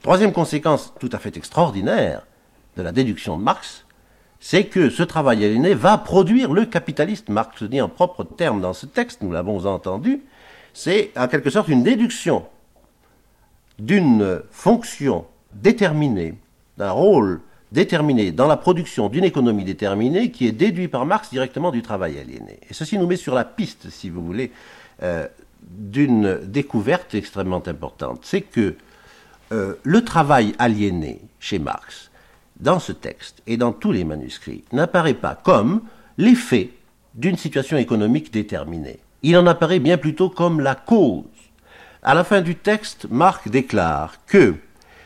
Troisième 0.00 0.32
conséquence 0.32 0.94
tout 0.98 1.10
à 1.12 1.18
fait 1.18 1.36
extraordinaire 1.36 2.26
de 2.78 2.82
la 2.82 2.92
déduction 2.92 3.36
de 3.36 3.42
Marx, 3.42 3.84
c'est 4.38 4.64
que 4.64 4.88
ce 4.88 5.02
travail 5.02 5.44
aliéné 5.44 5.74
va 5.74 5.98
produire 5.98 6.54
le 6.54 6.64
capitaliste. 6.64 7.28
Marx 7.28 7.64
dit 7.64 7.82
en 7.82 7.90
propre 7.90 8.24
terme 8.24 8.62
dans 8.62 8.72
ce 8.72 8.86
texte, 8.86 9.20
nous 9.20 9.30
l'avons 9.30 9.66
entendu, 9.66 10.22
c'est 10.72 11.10
en 11.18 11.28
quelque 11.28 11.50
sorte 11.50 11.68
une 11.68 11.82
déduction 11.82 12.46
d'une 13.78 14.40
fonction 14.50 15.26
déterminée, 15.54 16.34
d'un 16.78 16.90
rôle 16.90 17.40
déterminé 17.72 18.32
dans 18.32 18.46
la 18.46 18.56
production 18.56 19.08
d'une 19.08 19.24
économie 19.24 19.64
déterminée 19.64 20.30
qui 20.30 20.46
est 20.46 20.52
déduit 20.52 20.88
par 20.88 21.06
Marx 21.06 21.30
directement 21.30 21.70
du 21.70 21.82
travail 21.82 22.18
aliéné. 22.18 22.58
Et 22.68 22.74
ceci 22.74 22.98
nous 22.98 23.06
met 23.06 23.16
sur 23.16 23.34
la 23.34 23.44
piste, 23.44 23.90
si 23.90 24.10
vous 24.10 24.24
voulez, 24.24 24.50
euh, 25.02 25.26
d'une 25.62 26.40
découverte 26.44 27.14
extrêmement 27.14 27.62
importante. 27.66 28.20
C'est 28.22 28.40
que 28.40 28.76
euh, 29.52 29.74
le 29.82 30.04
travail 30.04 30.54
aliéné 30.58 31.20
chez 31.38 31.58
Marx, 31.58 32.10
dans 32.58 32.78
ce 32.78 32.92
texte 32.92 33.42
et 33.46 33.56
dans 33.56 33.72
tous 33.72 33.92
les 33.92 34.04
manuscrits, 34.04 34.64
n'apparaît 34.72 35.14
pas 35.14 35.34
comme 35.34 35.82
l'effet 36.18 36.70
d'une 37.14 37.36
situation 37.36 37.76
économique 37.76 38.32
déterminée. 38.32 38.98
Il 39.22 39.36
en 39.36 39.46
apparaît 39.46 39.80
bien 39.80 39.98
plutôt 39.98 40.28
comme 40.28 40.60
la 40.60 40.74
cause. 40.74 41.24
À 42.02 42.14
la 42.14 42.24
fin 42.24 42.40
du 42.40 42.56
texte, 42.56 43.06
Marx 43.10 43.48
déclare 43.48 44.24
que 44.26 44.54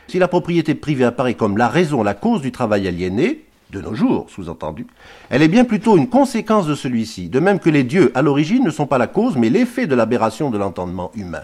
si 0.09 0.19
la 0.19 0.29
propriété 0.29 0.75
privée 0.75 1.05
apparaît 1.05 1.35
comme 1.35 1.57
la 1.57 1.69
raison, 1.69 2.03
la 2.03 2.15
cause 2.15 2.43
du 2.43 2.53
travail 2.53 2.87
aliéné, 2.89 3.45
de 3.71 3.81
nos 3.81 3.95
jours, 3.95 4.27
sous-entendu, 4.31 4.87
elle 5.31 5.43
est 5.43 5.49
bien 5.49 5.65
plutôt 5.65 5.97
une 5.97 6.09
conséquence 6.09 6.67
de 6.67 6.75
celui-ci, 6.75 7.29
de 7.29 7.41
même 7.41 7.59
que 7.59 7.71
les 7.71 7.83
dieux, 7.83 8.13
à 8.15 8.23
l'origine, 8.23 8.65
ne 8.65 8.71
sont 8.71 8.87
pas 8.87 8.99
la 8.99 9.07
cause, 9.07 9.37
mais 9.37 9.51
l'effet 9.51 9.87
de 9.87 9.95
l'aberration 9.95 10.51
de 10.51 10.59
l'entendement 10.59 11.11
humain. 11.15 11.43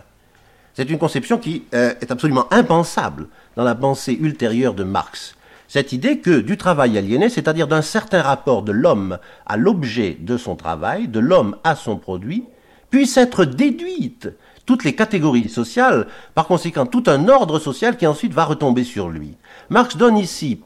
C'est 0.75 0.89
une 0.89 0.99
conception 0.99 1.39
qui 1.39 1.65
euh, 1.75 1.93
est 2.01 2.13
absolument 2.13 2.47
impensable 2.53 3.27
dans 3.57 3.65
la 3.65 3.75
pensée 3.75 4.17
ultérieure 4.21 4.75
de 4.75 4.85
Marx. 4.85 5.35
Cette 5.67 5.93
idée 5.93 6.19
que 6.19 6.41
du 6.41 6.57
travail 6.57 6.97
aliéné, 6.99 7.29
c'est-à-dire 7.29 7.69
d'un 7.69 7.83
certain 7.83 8.23
rapport 8.23 8.63
de 8.63 8.73
l'homme 8.73 9.19
à 9.47 9.57
l'objet 9.57 10.17
de 10.19 10.37
son 10.37 10.57
travail, 10.57 11.09
de 11.09 11.21
l'homme 11.21 11.57
à 11.65 11.75
son 11.77 11.97
produit, 11.97 12.45
puisse 12.91 13.17
être 13.17 13.45
déduite 13.45 14.29
toutes 14.71 14.85
les 14.85 14.95
catégories 14.95 15.49
sociales, 15.49 16.07
par 16.37 16.47
conséquent 16.47 16.87
tout 16.87 17.03
un 17.09 17.29
ordre 17.29 17.59
social 17.59 17.97
qui 17.97 18.07
ensuite 18.07 18.33
va 18.33 18.45
retomber 18.45 18.85
sur 18.85 19.09
lui. 19.09 19.37
Marx 19.69 19.97
donne 19.97 20.17
ici 20.17 20.61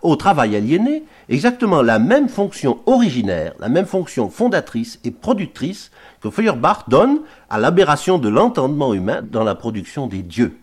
au 0.00 0.16
travail 0.16 0.56
aliéné 0.56 1.02
exactement 1.28 1.82
la 1.82 1.98
même 1.98 2.30
fonction 2.30 2.78
originaire, 2.86 3.52
la 3.60 3.68
même 3.68 3.84
fonction 3.84 4.30
fondatrice 4.30 4.98
et 5.04 5.10
productrice 5.10 5.90
que 6.22 6.30
Feuerbach 6.30 6.88
donne 6.88 7.20
à 7.50 7.58
l'aberration 7.58 8.16
de 8.16 8.30
l'entendement 8.30 8.94
humain 8.94 9.20
dans 9.30 9.44
la 9.44 9.54
production 9.54 10.06
des 10.06 10.22
dieux. 10.22 10.56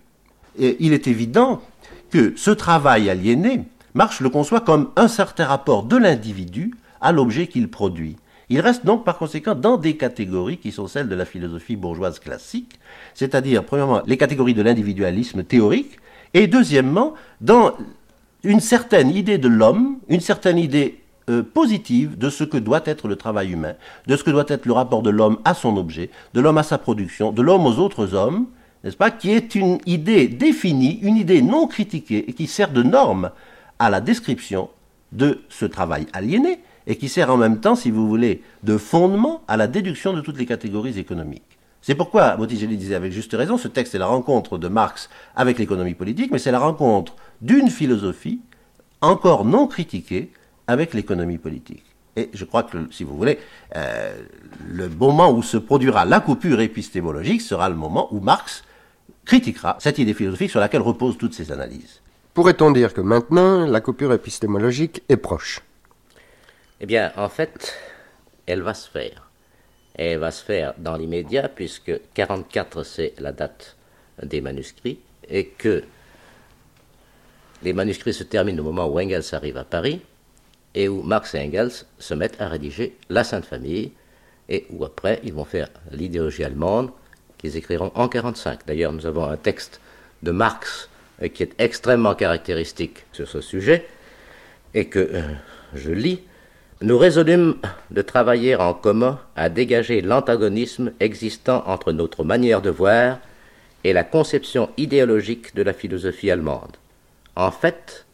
Et 0.58 0.78
il 0.80 0.92
est 0.92 1.06
évident 1.06 1.62
que 2.10 2.34
ce 2.36 2.50
travail 2.50 3.12
aliéné, 3.12 3.62
Marx 3.94 4.22
le 4.22 4.32
conçoit 4.32 4.62
comme 4.62 4.90
un 4.96 5.08
certain 5.08 5.46
rapport 5.46 5.84
de 5.84 5.98
l'individu 5.98 6.74
à 7.00 7.12
l'objet 7.12 7.46
qu'il 7.46 7.70
produit. 7.70 8.16
Il 8.50 8.62
reste 8.62 8.86
donc 8.86 9.06
par 9.06 9.18
conséquent 9.18 9.54
dans 9.54 9.78
des 9.78 9.96
catégories 9.96 10.58
qui 10.58 10.72
sont 10.72 10.88
celles 10.88 11.08
de 11.08 11.16
la 11.16 11.26
philosophie 11.26 11.76
bourgeoise 11.76 12.20
classique, 12.20 12.80
c'est-à-dire 13.14 13.64
premièrement 13.64 14.02
les 14.08 14.18
catégories 14.18 14.56
de 14.56 14.64
l'individualisme 14.64 15.44
théorique, 15.44 16.00
et 16.34 16.48
deuxièmement 16.48 17.14
dans 17.42 17.74
une 18.44 18.60
certaine 18.60 19.10
idée 19.10 19.38
de 19.38 19.48
l'homme, 19.48 19.98
une 20.08 20.22
certaine 20.22 20.58
idée 20.58 21.00
euh, 21.30 21.44
positive 21.44 22.18
de 22.18 22.30
ce 22.30 22.44
que 22.44 22.58
doit 22.58 22.82
être 22.86 23.08
le 23.08 23.16
travail 23.16 23.52
humain, 23.52 23.76
de 24.08 24.16
ce 24.16 24.24
que 24.24 24.32
doit 24.32 24.46
être 24.48 24.66
le 24.66 24.74
rapport 24.74 25.04
de 25.04 25.12
l'homme 25.12 25.38
à 25.46 25.54
son 25.54 25.78
objet, 25.78 26.10
de 26.34 26.42
l'homme 26.42 26.58
à 26.58 26.64
sa 26.64 26.80
production, 26.80 27.32
de 27.32 27.44
l'homme 27.44 27.68
aux 27.68 27.78
autres 27.78 28.16
hommes, 28.16 28.48
n'est-ce 28.84 28.98
pas, 28.98 29.12
qui 29.12 29.32
est 29.32 29.54
une 29.54 29.78
idée 29.86 30.28
définie, 30.28 31.00
une 31.02 31.18
idée 31.18 31.44
non 31.44 31.68
critiquée 31.68 32.30
et 32.30 32.34
qui 32.34 32.48
sert 32.48 32.72
de 32.72 32.82
norme 32.82 33.30
à 33.78 33.92
la 33.92 34.02
description 34.02 34.70
de 35.12 35.42
ce 35.50 35.66
travail 35.66 36.08
aliéné, 36.14 36.60
et 36.90 36.98
qui 36.98 37.08
sert 37.08 37.30
en 37.30 37.38
même 37.38 37.62
temps, 37.62 37.76
si 37.76 37.92
vous 37.92 38.10
voulez, 38.10 38.42
de 38.64 38.78
fondement 38.78 39.44
à 39.48 39.56
la 39.56 39.68
déduction 39.68 40.12
de 40.12 40.22
toutes 40.22 40.40
les 40.40 40.48
catégories 40.48 40.98
économiques. 40.98 41.60
C'est 41.82 41.96
pourquoi 41.96 42.36
Botticelli 42.36 42.76
disait 42.76 42.96
avec 42.96 43.14
juste 43.14 43.32
raison, 43.34 43.58
ce 43.58 43.70
texte 43.70 43.96
est 43.96 44.00
la 44.00 44.08
rencontre 44.08 44.58
de 44.58 44.68
Marx 44.68 45.08
avec 45.36 45.60
l'économie 45.60 45.94
politique, 45.94 46.32
mais 46.32 46.40
c'est 46.40 46.52
la 46.52 46.60
rencontre 46.60 47.16
d'une 47.42 47.70
philosophie 47.70 48.42
encore 49.02 49.46
non 49.46 49.68
critiquée 49.68 50.32
avec 50.68 50.94
l'économie 50.96 51.38
politique. 51.38 51.86
Et 52.18 52.32
je 52.34 52.44
crois 52.44 52.64
que, 52.64 52.78
si 52.92 53.04
vous 53.04 53.16
voulez, 53.16 53.38
euh, 53.76 54.20
le 54.68 54.90
moment 54.90 55.32
où 55.32 55.44
se 55.44 55.58
produira 55.58 56.06
la 56.06 56.20
coupure 56.20 56.60
épistémologique 56.60 57.42
sera 57.42 57.70
le 57.70 57.76
moment 57.76 58.14
où 58.14 58.20
Marx 58.20 58.64
critiquera 59.26 59.78
cette 59.80 60.00
idée 60.00 60.16
philosophique 60.16 60.50
sur 60.50 60.60
laquelle 60.60 60.82
reposent 60.82 61.20
toutes 61.20 61.36
ces 61.36 61.52
analyses. 61.52 62.02
Pourrait-on 62.34 62.72
dire 62.72 62.96
que 62.96 63.02
maintenant, 63.02 63.68
la 63.68 63.80
coupure 63.80 64.12
épistémologique 64.12 65.04
est 65.08 65.18
proche? 65.18 65.62
Eh 66.82 66.86
bien, 66.86 67.12
en 67.18 67.30
fait, 67.30 67.76
elle 68.46 68.62
va 68.62 68.74
se 68.74 68.90
faire. 68.90 69.30
elle 69.96 70.20
va 70.20 70.32
se 70.32 70.44
faire 70.44 70.74
dans 70.78 70.96
l'immédiat, 70.96 71.50
puisque 71.50 71.92
44, 72.14 72.84
c'est 72.84 73.14
la 73.20 73.32
date 73.34 73.76
des 74.24 74.40
manuscrits, 74.40 75.00
et 75.28 75.48
que 75.48 75.84
les 77.64 77.74
manuscrits 77.74 78.14
se 78.14 78.24
terminent 78.24 78.62
au 78.62 78.66
moment 78.66 78.88
où 78.88 79.00
Engels 79.00 79.34
arrive 79.34 79.58
à 79.58 79.66
Paris, 79.66 80.02
et 80.74 80.88
où 80.88 81.02
Marx 81.02 81.36
et 81.36 81.40
Engels 81.40 81.86
se 81.98 82.14
mettent 82.14 82.40
à 82.40 82.48
rédiger 82.48 82.96
La 83.10 83.24
Sainte 83.24 83.46
Famille, 83.46 83.92
et 84.48 84.66
où 84.70 84.86
après 84.86 85.20
ils 85.24 85.34
vont 85.34 85.46
faire 85.46 85.70
l'idéologie 85.92 86.46
allemande, 86.46 86.92
qu'ils 87.38 87.58
écriront 87.58 87.92
en 87.96 88.08
45. 88.08 88.66
D'ailleurs, 88.66 88.94
nous 88.94 89.06
avons 89.06 89.26
un 89.26 89.38
texte 89.38 89.82
de 90.24 90.32
Marx 90.32 90.90
euh, 91.22 91.28
qui 91.28 91.44
est 91.44 91.54
extrêmement 91.58 92.16
caractéristique 92.16 93.06
sur 93.12 93.28
ce 93.28 93.42
sujet, 93.42 93.86
et 94.74 94.88
que 94.88 95.00
euh, 95.00 95.22
je 95.74 95.92
lis 95.92 96.22
nous 96.82 96.98
résolûmes 96.98 97.56
de 97.92 98.02
travailler 98.02 98.56
en 98.56 98.74
commun 98.74 99.20
à 99.36 99.50
dégager 99.50 100.02
l'antagonisme 100.02 100.94
existant 101.00 101.64
entre 101.68 101.92
notre 101.92 102.24
manière 102.24 102.62
de 102.62 102.70
voir 102.70 103.20
et 103.84 103.94
la 103.94 104.04
conception 104.04 104.70
idéologique 104.78 105.56
de 105.56 105.62
la 105.62 105.74
philosophie 105.74 106.32
allemande. 106.32 106.78
En 107.36 107.52
fait, 107.52 108.06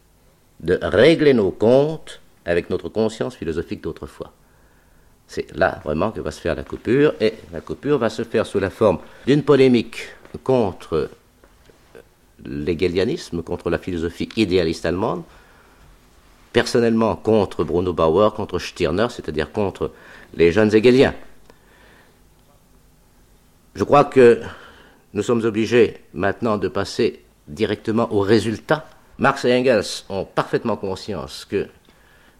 de 0.60 0.78
régler 0.82 1.34
nos 1.34 1.50
comptes 1.50 2.20
avec 2.44 2.70
notre 2.70 2.88
conscience 2.88 3.36
philosophique 3.36 3.82
d'autrefois. 3.82 4.32
C'est 5.28 5.54
là 5.56 5.80
vraiment 5.84 6.12
que 6.12 6.20
va 6.20 6.30
se 6.30 6.40
faire 6.40 6.54
la 6.54 6.62
coupure, 6.62 7.14
et 7.20 7.34
la 7.52 7.60
coupure 7.60 7.98
va 7.98 8.10
se 8.10 8.22
faire 8.22 8.46
sous 8.46 8.60
la 8.60 8.70
forme 8.70 8.98
d'une 9.26 9.42
polémique 9.42 10.08
contre 10.44 11.10
l'hégélianisme, 12.44 13.42
contre 13.42 13.70
la 13.70 13.78
philosophie 13.78 14.28
idéaliste 14.36 14.86
allemande, 14.86 15.24
personnellement 16.56 17.16
contre 17.16 17.64
Bruno 17.64 17.92
Bauer, 17.92 18.32
contre 18.32 18.58
Stirner, 18.58 19.08
c'est-à-dire 19.10 19.52
contre 19.52 19.92
les 20.32 20.52
jeunes 20.52 20.74
hegeliens. 20.74 21.14
Je 23.74 23.84
crois 23.84 24.04
que 24.04 24.40
nous 25.12 25.22
sommes 25.22 25.44
obligés 25.44 25.98
maintenant 26.14 26.56
de 26.56 26.68
passer 26.68 27.22
directement 27.46 28.10
au 28.10 28.20
résultat. 28.20 28.88
Marx 29.18 29.44
et 29.44 29.54
Engels 29.54 30.04
ont 30.08 30.24
parfaitement 30.24 30.78
conscience 30.78 31.44
que 31.44 31.68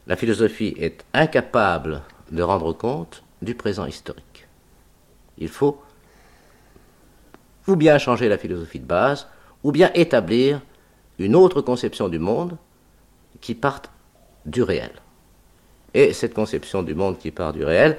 la 0.07 0.17
philosophie 0.17 0.75
est 0.79 1.05
incapable 1.13 2.01
de 2.31 2.43
rendre 2.43 2.73
compte 2.73 3.23
du 3.43 3.55
présent 3.55 3.85
historique. 3.85 4.49
Il 5.37 5.49
faut 5.49 5.83
ou 7.67 7.77
bien 7.77 7.99
changer 7.99 8.31
la 8.31 8.39
philosophie 8.39 8.81
de 8.81 8.87
base, 8.87 9.27
ou 9.63 9.73
bien 9.73 9.91
établir 9.93 10.63
une 11.19 11.37
autre 11.37 11.61
conception 11.61 12.09
du 12.09 12.19
monde 12.19 12.57
qui 13.43 13.55
parte 13.55 13.91
du 14.47 14.63
réel. 14.63 14.93
Et 15.93 16.13
cette 16.13 16.35
conception 16.35 16.83
du 16.83 16.95
monde 16.95 17.19
qui 17.19 17.31
part 17.31 17.53
du 17.53 17.65
réel, 17.65 17.99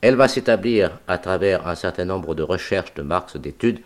elle 0.00 0.14
va 0.14 0.28
s'établir 0.28 1.00
à 1.08 1.18
travers 1.18 1.66
un 1.66 1.74
certain 1.74 2.04
nombre 2.04 2.34
de 2.34 2.42
recherches 2.42 2.94
de 2.94 3.02
Marx, 3.02 3.36
d'études, 3.36 3.80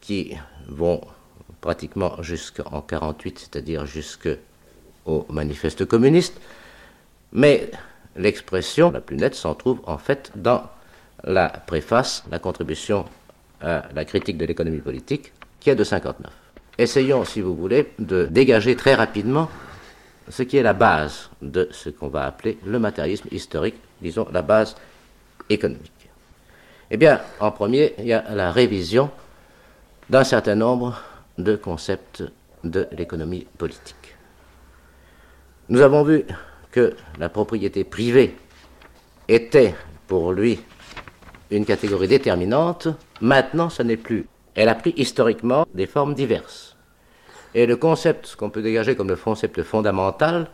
qui 0.00 0.36
vont 0.68 1.00
pratiquement 1.60 2.22
jusqu'en 2.22 2.80
48, 2.80 3.38
c'est-à-dire 3.38 3.86
jusqu'au 3.86 5.26
manifeste 5.30 5.84
communiste. 5.84 6.40
Mais 7.32 7.70
l'expression 8.14 8.90
la 8.90 9.00
plus 9.00 9.16
nette 9.16 9.34
s'en 9.34 9.54
trouve 9.54 9.80
en 9.84 9.98
fait 9.98 10.30
dans 10.36 10.64
la 11.24 11.48
préface, 11.48 12.24
la 12.30 12.38
contribution 12.38 13.06
à 13.60 13.84
la 13.94 14.04
critique 14.04 14.36
de 14.36 14.44
l'économie 14.44 14.80
politique, 14.80 15.32
qui 15.60 15.70
est 15.70 15.74
de 15.74 15.84
59. 15.84 16.30
Essayons, 16.78 17.24
si 17.24 17.40
vous 17.40 17.56
voulez, 17.56 17.92
de 17.98 18.26
dégager 18.26 18.76
très 18.76 18.94
rapidement 18.94 19.48
ce 20.28 20.42
qui 20.42 20.56
est 20.56 20.62
la 20.62 20.72
base 20.72 21.30
de 21.42 21.68
ce 21.70 21.90
qu'on 21.90 22.08
va 22.08 22.24
appeler 22.26 22.58
le 22.64 22.78
matérialisme 22.78 23.28
historique, 23.30 23.76
disons 24.00 24.26
la 24.32 24.42
base 24.42 24.76
économique. 25.48 25.92
Eh 26.90 26.96
bien, 26.96 27.20
en 27.40 27.50
premier, 27.50 27.94
il 27.98 28.06
y 28.06 28.12
a 28.12 28.24
la 28.34 28.52
révision 28.52 29.10
d'un 30.08 30.24
certain 30.24 30.54
nombre 30.54 31.00
de 31.38 31.56
concepts 31.56 32.22
de 32.62 32.86
l'économie 32.92 33.46
politique. 33.58 34.16
Nous 35.68 35.80
avons 35.80 36.04
vu 36.04 36.24
que 36.70 36.94
la 37.18 37.28
propriété 37.28 37.84
privée 37.84 38.36
était 39.28 39.74
pour 40.06 40.32
lui 40.32 40.60
une 41.50 41.64
catégorie 41.64 42.08
déterminante. 42.08 42.88
Maintenant, 43.20 43.68
ce 43.68 43.82
n'est 43.82 43.96
plus. 43.96 44.26
Elle 44.54 44.68
a 44.68 44.74
pris 44.74 44.94
historiquement 44.96 45.66
des 45.74 45.86
formes 45.86 46.14
diverses. 46.14 46.75
Et 47.56 47.64
le 47.64 47.76
concept, 47.76 48.26
ce 48.26 48.36
qu'on 48.36 48.50
peut 48.50 48.60
dégager 48.60 48.96
comme 48.96 49.08
le 49.08 49.16
concept 49.16 49.62
fondamental 49.62 50.50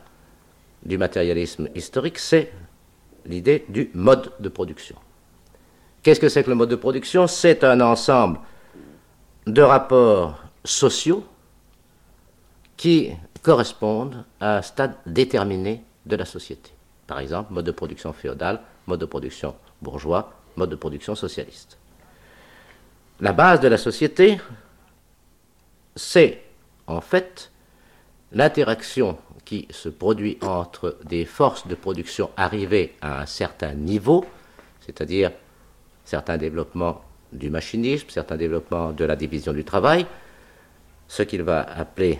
du 0.86 0.98
matérialisme 0.98 1.68
historique, 1.74 2.16
c'est 2.20 2.52
l'idée 3.26 3.64
du 3.68 3.90
mode 3.92 4.30
de 4.38 4.48
production. 4.48 4.94
Qu'est-ce 6.04 6.20
que 6.20 6.28
c'est 6.28 6.44
que 6.44 6.50
le 6.50 6.54
mode 6.54 6.68
de 6.68 6.76
production? 6.76 7.26
C'est 7.26 7.64
un 7.64 7.80
ensemble 7.80 8.38
de 9.48 9.62
rapports 9.62 10.44
sociaux 10.62 11.24
qui 12.76 13.10
correspondent 13.42 14.24
à 14.38 14.58
un 14.58 14.62
stade 14.62 14.94
déterminé 15.04 15.82
de 16.06 16.14
la 16.14 16.24
société. 16.24 16.70
Par 17.08 17.18
exemple, 17.18 17.52
mode 17.52 17.66
de 17.66 17.72
production 17.72 18.12
féodal, 18.12 18.60
mode 18.86 19.00
de 19.00 19.06
production 19.06 19.56
bourgeois, 19.80 20.32
mode 20.54 20.70
de 20.70 20.76
production 20.76 21.16
socialiste. 21.16 21.78
La 23.18 23.32
base 23.32 23.58
de 23.58 23.66
la 23.66 23.76
société, 23.76 24.38
c'est 25.96 26.42
en 26.92 27.00
fait 27.00 27.50
l'interaction 28.32 29.18
qui 29.44 29.66
se 29.70 29.88
produit 29.88 30.38
entre 30.40 30.98
des 31.04 31.24
forces 31.24 31.66
de 31.66 31.74
production 31.74 32.30
arrivées 32.36 32.94
à 33.00 33.22
un 33.22 33.26
certain 33.26 33.74
niveau, 33.74 34.24
c'est-à-dire 34.80 35.32
certains 36.04 36.38
développements 36.38 37.02
du 37.32 37.50
machinisme, 37.50 38.08
certains 38.08 38.36
développements 38.36 38.92
de 38.92 39.04
la 39.04 39.16
division 39.16 39.52
du 39.52 39.64
travail, 39.64 40.06
ce 41.08 41.22
qu'il 41.22 41.42
va 41.42 41.62
appeler 41.62 42.18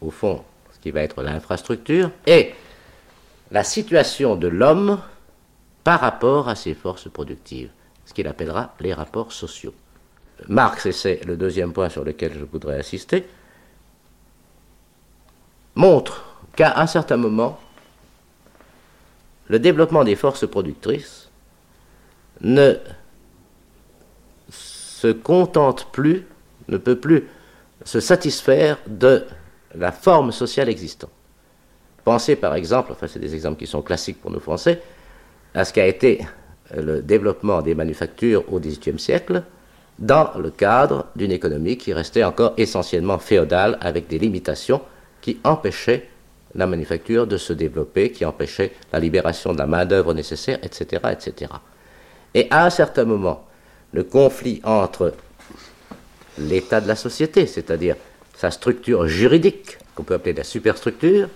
au 0.00 0.10
fond 0.10 0.44
ce 0.72 0.78
qui 0.78 0.90
va 0.90 1.02
être 1.02 1.22
l'infrastructure, 1.22 2.10
et 2.26 2.54
la 3.50 3.64
situation 3.64 4.36
de 4.36 4.48
l'homme 4.48 4.98
par 5.84 6.00
rapport 6.00 6.48
à 6.48 6.54
ses 6.54 6.74
forces 6.74 7.10
productives, 7.10 7.70
ce 8.06 8.14
qu'il 8.14 8.26
appellera 8.26 8.74
les 8.80 8.94
rapports 8.94 9.32
sociaux. 9.32 9.74
Marx, 10.48 10.86
et 10.86 10.92
c'est 10.92 11.24
le 11.26 11.36
deuxième 11.36 11.72
point 11.72 11.88
sur 11.88 12.04
lequel 12.04 12.32
je 12.32 12.44
voudrais 12.44 12.78
insister, 12.78 13.26
montre 15.80 16.24
qu'à 16.54 16.78
un 16.78 16.86
certain 16.86 17.16
moment, 17.16 17.58
le 19.48 19.58
développement 19.58 20.04
des 20.04 20.14
forces 20.14 20.46
productrices 20.46 21.30
ne 22.42 22.74
se 24.50 25.08
contente 25.08 25.88
plus, 25.90 26.26
ne 26.68 26.76
peut 26.76 27.00
plus 27.00 27.28
se 27.84 27.98
satisfaire 27.98 28.78
de 28.86 29.24
la 29.74 29.90
forme 29.90 30.32
sociale 30.32 30.68
existante. 30.68 31.10
Pensez 32.04 32.36
par 32.36 32.54
exemple, 32.54 32.92
enfin 32.92 33.06
c'est 33.08 33.18
des 33.18 33.34
exemples 33.34 33.58
qui 33.58 33.66
sont 33.66 33.82
classiques 33.82 34.20
pour 34.20 34.30
nous 34.30 34.40
Français, 34.40 34.82
à 35.54 35.64
ce 35.64 35.72
qu'a 35.72 35.86
été 35.86 36.24
le 36.76 37.02
développement 37.02 37.62
des 37.62 37.74
manufactures 37.74 38.44
au 38.52 38.60
XVIIIe 38.60 38.98
siècle 38.98 39.42
dans 39.98 40.30
le 40.38 40.50
cadre 40.50 41.06
d'une 41.16 41.32
économie 41.32 41.76
qui 41.76 41.92
restait 41.92 42.24
encore 42.24 42.52
essentiellement 42.56 43.18
féodale 43.18 43.78
avec 43.80 44.06
des 44.08 44.18
limitations 44.18 44.80
qui 45.20 45.38
empêchaient 45.44 46.08
la 46.54 46.66
manufacture 46.66 47.26
de 47.26 47.36
se 47.36 47.52
développer, 47.52 48.10
qui 48.10 48.24
empêchaient 48.24 48.72
la 48.92 48.98
libération 48.98 49.52
de 49.52 49.58
la 49.58 49.66
main-d'œuvre 49.66 50.14
nécessaire, 50.14 50.58
etc., 50.62 51.02
etc. 51.12 51.52
Et 52.34 52.48
à 52.50 52.64
un 52.64 52.70
certain 52.70 53.04
moment, 53.04 53.46
le 53.92 54.04
conflit 54.04 54.60
entre 54.64 55.14
l'état 56.38 56.80
de 56.80 56.88
la 56.88 56.96
société, 56.96 57.46
c'est-à-dire 57.46 57.96
sa 58.36 58.50
structure 58.50 59.06
juridique, 59.06 59.78
qu'on 59.94 60.02
peut 60.02 60.14
appeler 60.14 60.32
la 60.32 60.44
superstructure, 60.44 61.28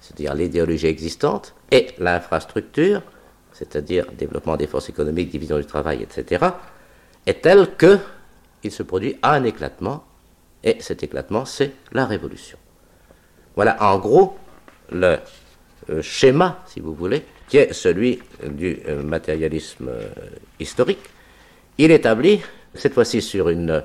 c'est-à-dire 0.00 0.34
l'idéologie 0.34 0.86
existante, 0.86 1.54
et 1.70 1.88
l'infrastructure, 1.98 3.02
c'est-à-dire 3.52 4.06
développement 4.12 4.56
des 4.56 4.66
forces 4.66 4.88
économiques, 4.88 5.30
division 5.30 5.58
du 5.58 5.66
travail, 5.66 6.02
etc., 6.02 6.46
est 7.26 7.42
tel 7.42 7.76
que 7.76 7.98
il 8.62 8.72
se 8.72 8.82
produit 8.82 9.16
un 9.22 9.44
éclatement, 9.44 10.04
et 10.62 10.76
cet 10.80 11.02
éclatement, 11.02 11.44
c'est 11.44 11.72
la 11.92 12.06
révolution. 12.06 12.58
Voilà 13.60 13.76
en 13.82 13.98
gros 13.98 14.38
le 14.90 15.18
euh, 15.90 16.00
schéma, 16.00 16.64
si 16.66 16.80
vous 16.80 16.94
voulez, 16.94 17.26
qui 17.46 17.58
est 17.58 17.74
celui 17.74 18.18
du 18.42 18.80
euh, 18.88 19.02
matérialisme 19.02 19.90
euh, 19.90 20.08
historique. 20.58 21.10
Il 21.76 21.90
établit, 21.90 22.40
cette 22.74 22.94
fois-ci 22.94 23.20
sur 23.20 23.50
une 23.50 23.84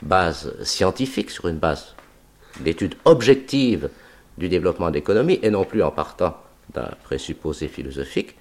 base 0.00 0.54
scientifique, 0.62 1.30
sur 1.30 1.48
une 1.48 1.58
base 1.58 1.94
d'étude 2.60 2.94
objective 3.04 3.90
du 4.38 4.48
développement 4.48 4.90
d'économie, 4.90 5.38
et 5.42 5.50
non 5.50 5.66
plus 5.66 5.82
en 5.82 5.90
partant 5.90 6.38
d'un 6.72 6.88
présupposé 7.04 7.68
philosophique, 7.68 8.36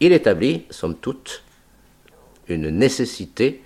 il 0.00 0.10
établit, 0.10 0.64
somme 0.70 0.96
toute, 0.96 1.44
une 2.48 2.68
nécessité 2.70 3.62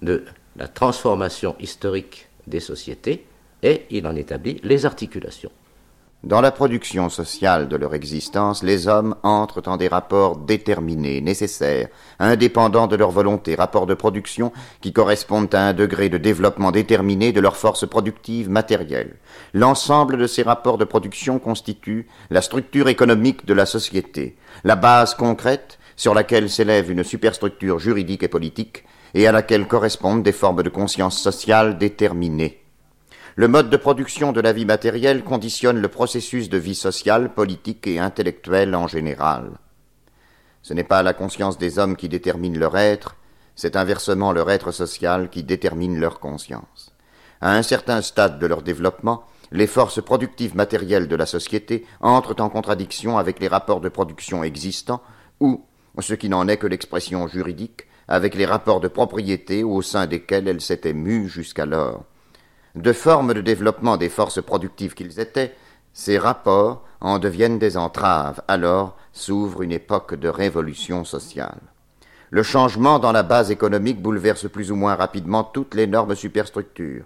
de 0.00 0.24
la 0.54 0.68
transformation 0.68 1.56
historique 1.58 2.28
des 2.46 2.60
sociétés, 2.60 3.26
et 3.64 3.86
il 3.90 4.06
en 4.06 4.14
établit 4.14 4.60
les 4.62 4.86
articulations. 4.86 5.50
Dans 6.22 6.42
la 6.42 6.52
production 6.52 7.08
sociale 7.08 7.66
de 7.66 7.76
leur 7.76 7.94
existence, 7.94 8.62
les 8.62 8.88
hommes 8.88 9.16
entrent 9.22 9.62
en 9.66 9.78
des 9.78 9.88
rapports 9.88 10.36
déterminés, 10.36 11.22
nécessaires, 11.22 11.88
indépendants 12.18 12.88
de 12.88 12.96
leur 12.96 13.10
volonté, 13.10 13.54
rapports 13.54 13.86
de 13.86 13.94
production 13.94 14.52
qui 14.82 14.92
correspondent 14.92 15.54
à 15.54 15.68
un 15.68 15.72
degré 15.72 16.10
de 16.10 16.18
développement 16.18 16.72
déterminé 16.72 17.32
de 17.32 17.40
leur 17.40 17.56
force 17.56 17.88
productive 17.88 18.50
matérielle. 18.50 19.16
L'ensemble 19.54 20.18
de 20.18 20.26
ces 20.26 20.42
rapports 20.42 20.76
de 20.76 20.84
production 20.84 21.38
constitue 21.38 22.06
la 22.28 22.42
structure 22.42 22.88
économique 22.88 23.46
de 23.46 23.54
la 23.54 23.64
société, 23.64 24.36
la 24.62 24.76
base 24.76 25.14
concrète 25.14 25.78
sur 25.96 26.12
laquelle 26.12 26.50
s'élève 26.50 26.90
une 26.90 27.02
superstructure 27.02 27.78
juridique 27.78 28.24
et 28.24 28.28
politique 28.28 28.84
et 29.14 29.26
à 29.26 29.32
laquelle 29.32 29.66
correspondent 29.66 30.22
des 30.22 30.32
formes 30.32 30.62
de 30.62 30.68
conscience 30.68 31.18
sociale 31.18 31.78
déterminées. 31.78 32.59
Le 33.36 33.46
mode 33.46 33.70
de 33.70 33.76
production 33.76 34.32
de 34.32 34.40
la 34.40 34.52
vie 34.52 34.64
matérielle 34.64 35.22
conditionne 35.22 35.80
le 35.80 35.88
processus 35.88 36.48
de 36.48 36.58
vie 36.58 36.74
sociale, 36.74 37.32
politique 37.32 37.86
et 37.86 38.00
intellectuelle 38.00 38.74
en 38.74 38.88
général. 38.88 39.52
Ce 40.62 40.74
n'est 40.74 40.84
pas 40.84 41.04
la 41.04 41.14
conscience 41.14 41.56
des 41.56 41.78
hommes 41.78 41.94
qui 41.94 42.08
détermine 42.08 42.58
leur 42.58 42.76
être, 42.76 43.14
c'est 43.54 43.76
inversement 43.76 44.32
leur 44.32 44.50
être 44.50 44.72
social 44.72 45.30
qui 45.30 45.44
détermine 45.44 46.00
leur 46.00 46.18
conscience. 46.18 46.92
À 47.40 47.54
un 47.54 47.62
certain 47.62 48.02
stade 48.02 48.40
de 48.40 48.46
leur 48.46 48.62
développement, 48.62 49.24
les 49.52 49.68
forces 49.68 50.02
productives 50.02 50.56
matérielles 50.56 51.08
de 51.08 51.16
la 51.16 51.26
société 51.26 51.86
entrent 52.00 52.40
en 52.40 52.50
contradiction 52.50 53.16
avec 53.16 53.38
les 53.38 53.48
rapports 53.48 53.80
de 53.80 53.88
production 53.88 54.42
existants 54.42 55.02
ou, 55.38 55.64
ce 56.00 56.14
qui 56.14 56.28
n'en 56.28 56.48
est 56.48 56.56
que 56.56 56.66
l'expression 56.66 57.28
juridique, 57.28 57.86
avec 58.08 58.34
les 58.34 58.46
rapports 58.46 58.80
de 58.80 58.88
propriété 58.88 59.62
au 59.62 59.82
sein 59.82 60.06
desquels 60.06 60.48
elles 60.48 60.60
s'étaient 60.60 60.92
mues 60.92 61.28
jusqu'alors. 61.28 62.04
De 62.76 62.92
formes 62.92 63.34
de 63.34 63.40
développement 63.40 63.96
des 63.96 64.08
forces 64.08 64.40
productives 64.40 64.94
qu'ils 64.94 65.18
étaient, 65.18 65.54
ces 65.92 66.18
rapports 66.18 66.84
en 67.00 67.18
deviennent 67.18 67.58
des 67.58 67.76
entraves. 67.76 68.42
Alors 68.46 68.96
s'ouvre 69.12 69.62
une 69.62 69.72
époque 69.72 70.14
de 70.14 70.28
révolution 70.28 71.04
sociale. 71.04 71.58
Le 72.30 72.44
changement 72.44 73.00
dans 73.00 73.10
la 73.10 73.24
base 73.24 73.50
économique 73.50 74.00
bouleverse 74.00 74.48
plus 74.48 74.70
ou 74.70 74.76
moins 74.76 74.94
rapidement 74.94 75.42
toutes 75.42 75.74
les 75.74 75.88
normes 75.88 76.14
superstructures. 76.14 77.04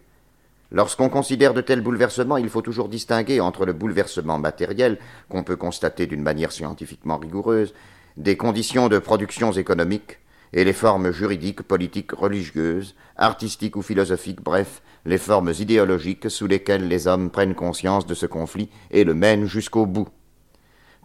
Lorsqu'on 0.71 1.09
considère 1.09 1.55
de 1.55 1.63
tels 1.63 1.81
bouleversements, 1.81 2.37
il 2.37 2.51
faut 2.51 2.61
toujours 2.61 2.91
distinguer 2.91 3.41
entre 3.41 3.65
le 3.65 3.73
bouleversement 3.73 4.39
matériel, 4.39 4.99
qu'on 5.31 5.45
peut 5.45 5.57
constater 5.57 6.07
d'une 6.07 6.23
manière 6.23 6.53
scientifiquement 6.53 7.17
rigoureuse, 7.17 7.73
des 8.19 8.37
conditions 8.37 8.89
de 8.89 8.99
production 8.99 9.53
économiques, 9.53 10.19
et 10.53 10.65
les 10.65 10.73
formes 10.73 11.11
juridiques, 11.11 11.63
politiques, 11.63 12.13
religieuses, 12.13 12.95
artistiques 13.17 13.77
ou 13.77 13.83
philosophiques, 13.83 14.43
bref, 14.43 14.83
les 15.05 15.19
formes 15.19 15.53
idéologiques 15.59 16.31
sous 16.31 16.47
lesquelles 16.47 16.89
les 16.89 17.07
hommes 17.07 17.31
prennent 17.31 17.55
conscience 17.55 18.07
de 18.07 18.15
ce 18.15 18.27
conflit 18.27 18.71
et 18.91 19.05
le 19.05 19.15
mènent 19.15 19.47
jusqu'au 19.47 19.87
bout. 19.87 20.09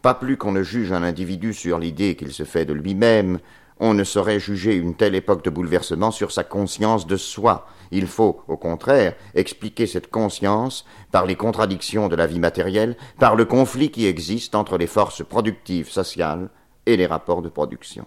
Pas 0.02 0.14
plus 0.14 0.38
qu'on 0.38 0.54
ne 0.54 0.64
juge 0.64 0.92
un 0.94 1.04
individu 1.04 1.54
sur 1.54 1.78
l'idée 1.78 2.16
qu'il 2.16 2.32
se 2.32 2.44
fait 2.44 2.66
de 2.66 2.74
lui-même, 2.74 3.40
on 3.80 3.94
ne 3.94 4.04
saurait 4.04 4.40
juger 4.40 4.76
une 4.76 4.96
telle 4.96 5.16
époque 5.16 5.44
de 5.44 5.50
bouleversement 5.50 6.12
sur 6.12 6.32
sa 6.32 6.44
conscience 6.44 7.08
de 7.08 7.18
soi. 7.18 7.66
Il 7.92 8.08
faut, 8.08 8.42
au 8.48 8.58
contraire, 8.58 9.16
expliquer 9.36 9.88
cette 9.88 10.10
conscience 10.10 10.86
par 11.12 11.26
les 11.26 11.36
contradictions 11.36 12.08
de 12.08 12.16
la 12.16 12.28
vie 12.28 12.40
matérielle, 12.40 12.98
par 13.20 13.36
le 13.36 13.46
conflit 13.46 13.90
qui 13.90 14.06
existe 14.06 14.56
entre 14.56 14.78
les 14.78 14.88
forces 14.88 15.24
productives 15.24 15.90
sociales 15.90 16.50
et 16.86 16.98
les 16.98 17.08
rapports 17.08 17.42
de 17.42 17.50
production. 17.50 18.06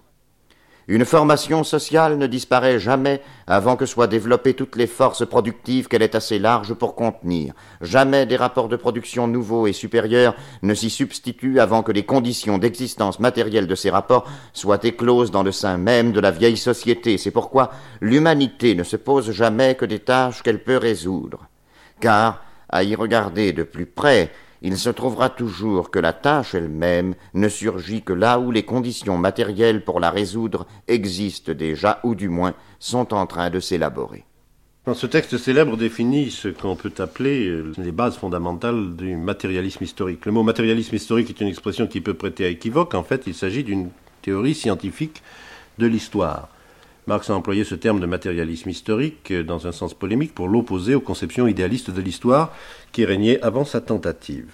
Une 0.89 1.05
formation 1.05 1.63
sociale 1.63 2.19
ne 2.19 2.27
disparaît 2.27 2.81
jamais 2.81 3.21
avant 3.47 3.77
que 3.77 3.87
soient 3.87 4.09
développées 4.09 4.55
toutes 4.55 4.75
les 4.75 4.89
forces 4.89 5.25
productives 5.25 5.87
qu'elle 5.87 6.03
est 6.03 6.17
assez 6.17 6.41
large 6.41 6.75
pour 6.75 6.97
contenir. 6.97 7.55
Jamais 7.81 8.27
des 8.27 8.37
rapports 8.37 8.69
de 8.69 8.77
production 8.77 9.29
nouveaux 9.29 9.69
et 9.69 9.73
supérieurs 9.73 10.35
ne 10.63 10.75
s'y 10.75 10.91
substituent 10.91 11.61
avant 11.61 11.85
que 11.85 11.93
les 11.93 12.05
conditions 12.05 12.59
d'existence 12.59 13.21
matérielle 13.21 13.69
de 13.69 13.77
ces 13.77 13.91
rapports 13.91 14.29
soient 14.53 14.85
écloses 14.85 15.31
dans 15.31 15.45
le 15.45 15.53
sein 15.53 15.77
même 15.77 16.11
de 16.11 16.21
la 16.21 16.33
vieille 16.33 16.57
société. 16.57 17.17
C'est 17.17 17.31
pourquoi 17.31 17.71
l'humanité 18.01 18.75
ne 18.75 18.83
se 18.83 18.97
pose 18.97 19.31
jamais 19.31 19.77
que 19.77 19.85
des 19.85 20.01
tâches 20.01 20.43
qu'elle 20.43 20.65
peut 20.65 20.79
résoudre. 20.79 21.47
Car, 22.01 22.43
à 22.69 22.83
y 22.83 22.97
regarder 22.97 23.53
de 23.53 23.63
plus 23.63 23.87
près, 23.87 24.33
il 24.63 24.79
se 24.79 24.91
trouvera 24.91 25.29
toujours 25.29 25.91
que 25.91 25.99
la 25.99 26.13
tâche 26.13 26.55
elle-même 26.55 27.15
ne 27.35 27.49
surgit 27.49 28.03
que 28.03 28.13
là 28.13 28.39
où 28.39 28.51
les 28.53 28.63
conditions 28.63 29.19
matérielles 29.19 29.85
pour 29.85 29.99
la 29.99 30.11
résoudre 30.11 30.67
existent 30.87 31.53
déjà 31.53 31.99
ou 32.05 32.15
du 32.15 32.29
moins 32.29 32.55
sont 32.79 33.13
en 33.13 33.27
train 33.27 33.51
de 33.51 33.59
s'élaborer. 33.59 34.25
Ce 34.95 35.07
texte 35.07 35.39
célèbre 35.39 35.77
définit 35.77 36.31
ce 36.31 36.49
qu'on 36.49 36.75
peut 36.75 36.93
appeler 36.99 37.47
euh, 37.47 37.73
les 37.79 37.93
bases 37.93 38.17
fondamentales 38.17 38.97
du 38.97 39.17
matérialisme 39.17 39.85
historique. 39.85 40.27
Le 40.27 40.33
mot 40.33 40.43
matérialisme 40.43 40.97
historique 40.97 41.31
est 41.31 41.41
une 41.41 41.47
expression 41.47 41.87
qui 41.87 42.01
peut 42.01 42.15
prêter 42.15 42.45
à 42.45 42.49
équivoque. 42.49 42.95
En 42.95 43.05
fait, 43.05 43.23
il 43.29 43.35
s'agit 43.35 43.63
d'une 43.63 43.91
théorie 44.23 44.55
scientifique 44.55 45.23
de 45.79 45.87
l'histoire. 45.87 46.49
Marx 47.09 47.31
a 47.31 47.35
employé 47.35 47.65
ce 47.65 47.75
terme 47.75 47.99
de 47.99 48.07
matérialisme 48.07 48.71
historique 48.71 49.33
euh, 49.33 49.43
dans 49.43 49.67
un 49.67 49.73
sens 49.73 49.93
polémique 49.93 50.35
pour 50.35 50.49
l'opposer 50.49 50.95
aux 50.95 51.01
conceptions 51.01 51.49
idéalistes 51.49 51.91
de 51.91 52.01
l'histoire 52.01 52.53
qui 52.93 53.05
régnaient 53.05 53.41
avant 53.43 53.65
sa 53.65 53.81
tentative. 53.81 54.47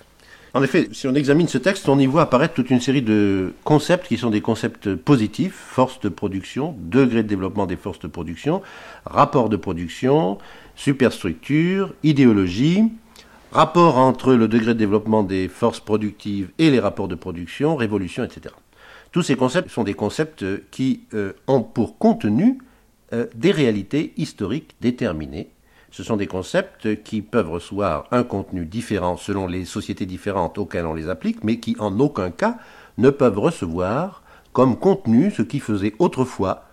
En 0.55 0.62
effet, 0.62 0.88
si 0.92 1.07
on 1.07 1.14
examine 1.14 1.46
ce 1.46 1.59
texte, 1.59 1.90
on 1.90 1.99
y 1.99 2.07
voit 2.07 2.22
apparaître 2.22 2.55
toute 2.55 2.70
une 2.70 2.80
série 2.80 3.03
de 3.03 3.53
concepts 3.64 4.09
qui 4.09 4.16
sont 4.16 4.30
des 4.30 4.40
concepts 4.40 4.94
positifs, 4.94 5.55
force 5.55 6.01
de 6.01 6.09
production, 6.09 6.74
degré 6.78 7.22
de 7.22 7.28
développement 7.28 7.66
des 7.66 7.76
forces 7.76 7.99
de 7.99 8.09
production, 8.09 8.62
rapport 9.05 9.51
de 9.51 9.57
production, 9.57 10.38
superstructure, 10.74 11.92
idéologie, 12.03 12.84
rapport 13.53 13.99
entre 13.99 14.32
le 14.32 14.49
degré 14.49 14.72
de 14.72 14.78
développement 14.78 15.22
des 15.22 15.49
forces 15.49 15.80
productives 15.80 16.49
et 16.59 16.70
les 16.70 16.80
rapports 16.80 17.09
de 17.09 17.14
production, 17.14 17.76
révolution, 17.76 18.24
etc. 18.24 18.55
Tous 19.12 19.22
ces 19.22 19.36
concepts 19.36 19.70
sont 19.70 19.84
des 19.84 19.94
concepts 19.94 20.44
qui 20.70 21.02
euh, 21.14 21.32
ont 21.46 21.62
pour 21.62 21.98
contenu 21.98 22.59
euh, 23.12 23.26
des 23.34 23.50
réalités 23.50 24.12
historiques 24.16 24.74
déterminées 24.80 25.50
ce 25.90 26.02
sont 26.02 26.16
des 26.16 26.26
concepts 26.26 27.02
qui 27.02 27.22
peuvent 27.22 27.50
recevoir 27.50 28.06
un 28.11 28.22
contenu 28.22 28.66
différent 28.66 29.16
selon 29.16 29.46
les 29.46 29.64
sociétés 29.64 30.06
différentes 30.06 30.59
auxquelles 30.59 30.86
on 30.86 30.94
les 30.94 31.09
applique, 31.09 31.42
mais 31.44 31.59
qui 31.59 31.76
en 31.78 31.98
aucun 31.98 32.30
cas 32.30 32.59
ne 32.98 33.11
peuvent 33.11 33.38
recevoir 33.38 34.22
comme 34.52 34.78
contenu 34.78 35.30
ce 35.30 35.42
qui 35.42 35.61
faisait 35.61 35.94
autrefois 35.98 36.64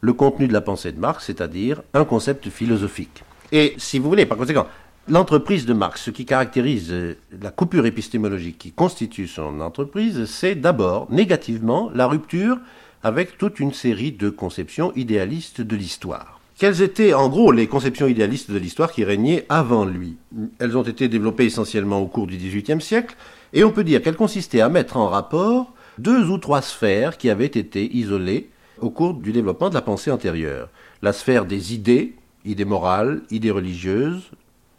le 0.00 0.12
contenu 0.12 0.48
de 0.48 0.52
la 0.52 0.60
pensée 0.60 0.92
de 0.92 0.98
Marx, 0.98 1.26
c'est-à-dire 1.26 1.82
un 1.94 2.04
concept 2.04 2.50
philosophique. 2.50 3.22
Et 3.52 3.74
si 3.78 3.98
vous 3.98 4.08
voulez, 4.08 4.26
par 4.26 4.36
conséquent, 4.36 4.66
l'entreprise 5.08 5.66
de 5.66 5.72
Marx, 5.72 6.02
ce 6.02 6.10
qui 6.10 6.24
caractérise 6.24 6.94
la 7.40 7.50
coupure 7.50 7.86
épistémologique 7.86 8.58
qui 8.58 8.72
constitue 8.72 9.26
son 9.26 9.60
entreprise, 9.60 10.24
c'est 10.26 10.54
d'abord 10.54 11.06
négativement 11.10 11.90
la 11.94 12.06
rupture 12.06 12.58
avec 13.02 13.36
toute 13.36 13.60
une 13.60 13.72
série 13.72 14.12
de 14.12 14.30
conceptions 14.30 14.92
idéalistes 14.96 15.60
de 15.60 15.76
l'histoire. 15.76 16.40
Quelles 16.56 16.82
étaient 16.82 17.12
en 17.12 17.28
gros 17.28 17.52
les 17.52 17.66
conceptions 17.66 18.06
idéalistes 18.06 18.50
de 18.50 18.58
l'histoire 18.58 18.92
qui 18.92 19.04
régnaient 19.04 19.44
avant 19.48 19.84
lui? 19.84 20.16
Elles 20.58 20.76
ont 20.78 20.82
été 20.82 21.08
développées 21.08 21.46
essentiellement 21.46 22.00
au 22.00 22.06
cours 22.06 22.26
du 22.26 22.36
XVIIIe 22.36 22.80
siècle, 22.80 23.16
et 23.52 23.64
on 23.64 23.72
peut 23.72 23.84
dire 23.84 24.00
qu'elles 24.00 24.16
consistaient 24.16 24.60
à 24.60 24.68
mettre 24.68 24.96
en 24.96 25.08
rapport 25.08 25.72
deux 25.98 26.30
ou 26.30 26.38
trois 26.38 26.62
sphères 26.62 27.18
qui 27.18 27.28
avaient 27.28 27.44
été 27.46 27.94
isolées 27.96 28.48
au 28.80 28.90
cours 28.90 29.14
du 29.14 29.32
développement 29.32 29.68
de 29.68 29.74
la 29.74 29.82
pensée 29.82 30.10
antérieure. 30.10 30.68
La 31.02 31.12
sphère 31.12 31.44
des 31.44 31.74
idées, 31.74 32.14
idées 32.44 32.64
morales, 32.64 33.22
idées 33.30 33.50
religieuses, 33.50 34.30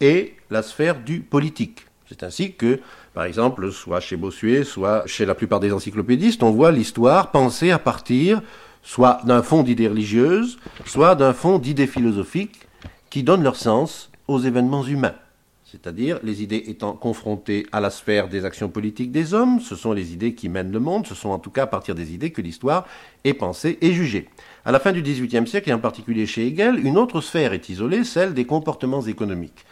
et 0.05 0.35
la 0.51 0.61
sphère 0.61 0.99
du 0.99 1.21
politique. 1.21 1.87
C'est 2.07 2.21
ainsi 2.21 2.53
que, 2.53 2.79
par 3.15 3.23
exemple, 3.23 3.71
soit 3.71 3.99
chez 3.99 4.15
Bossuet, 4.15 4.63
soit 4.63 5.03
chez 5.07 5.25
la 5.25 5.33
plupart 5.33 5.59
des 5.59 5.73
encyclopédistes, 5.73 6.43
on 6.43 6.51
voit 6.51 6.71
l'histoire 6.71 7.31
pensée 7.31 7.71
à 7.71 7.79
partir 7.79 8.41
soit 8.83 9.21
d'un 9.23 9.41
fond 9.41 9.63
d'idées 9.63 9.87
religieuses, 9.87 10.59
soit 10.85 11.15
d'un 11.15 11.33
fond 11.33 11.57
d'idées 11.57 11.87
philosophiques 11.87 12.67
qui 13.09 13.23
donnent 13.23 13.41
leur 13.41 13.55
sens 13.55 14.11
aux 14.27 14.39
événements 14.39 14.83
humains. 14.83 15.15
C'est-à-dire 15.63 16.19
les 16.21 16.43
idées 16.43 16.63
étant 16.67 16.93
confrontées 16.93 17.65
à 17.71 17.79
la 17.79 17.89
sphère 17.89 18.29
des 18.29 18.45
actions 18.45 18.69
politiques 18.69 19.11
des 19.11 19.33
hommes, 19.33 19.59
ce 19.59 19.75
sont 19.75 19.91
les 19.91 20.13
idées 20.13 20.35
qui 20.35 20.47
mènent 20.47 20.71
le 20.71 20.79
monde, 20.79 21.07
ce 21.07 21.15
sont 21.15 21.29
en 21.29 21.39
tout 21.39 21.49
cas 21.49 21.63
à 21.63 21.67
partir 21.67 21.95
des 21.95 22.13
idées 22.13 22.29
que 22.31 22.43
l'histoire 22.43 22.85
est 23.23 23.33
pensée 23.33 23.79
et 23.81 23.91
jugée. 23.91 24.29
À 24.63 24.71
la 24.71 24.79
fin 24.79 24.91
du 24.91 25.01
XVIIIe 25.01 25.47
siècle, 25.47 25.71
et 25.71 25.73
en 25.73 25.79
particulier 25.79 26.27
chez 26.27 26.45
Hegel, 26.45 26.79
une 26.85 26.97
autre 26.97 27.19
sphère 27.19 27.53
est 27.53 27.67
isolée, 27.69 28.03
celle 28.03 28.35
des 28.35 28.45
comportements 28.45 29.01
économiques. 29.01 29.65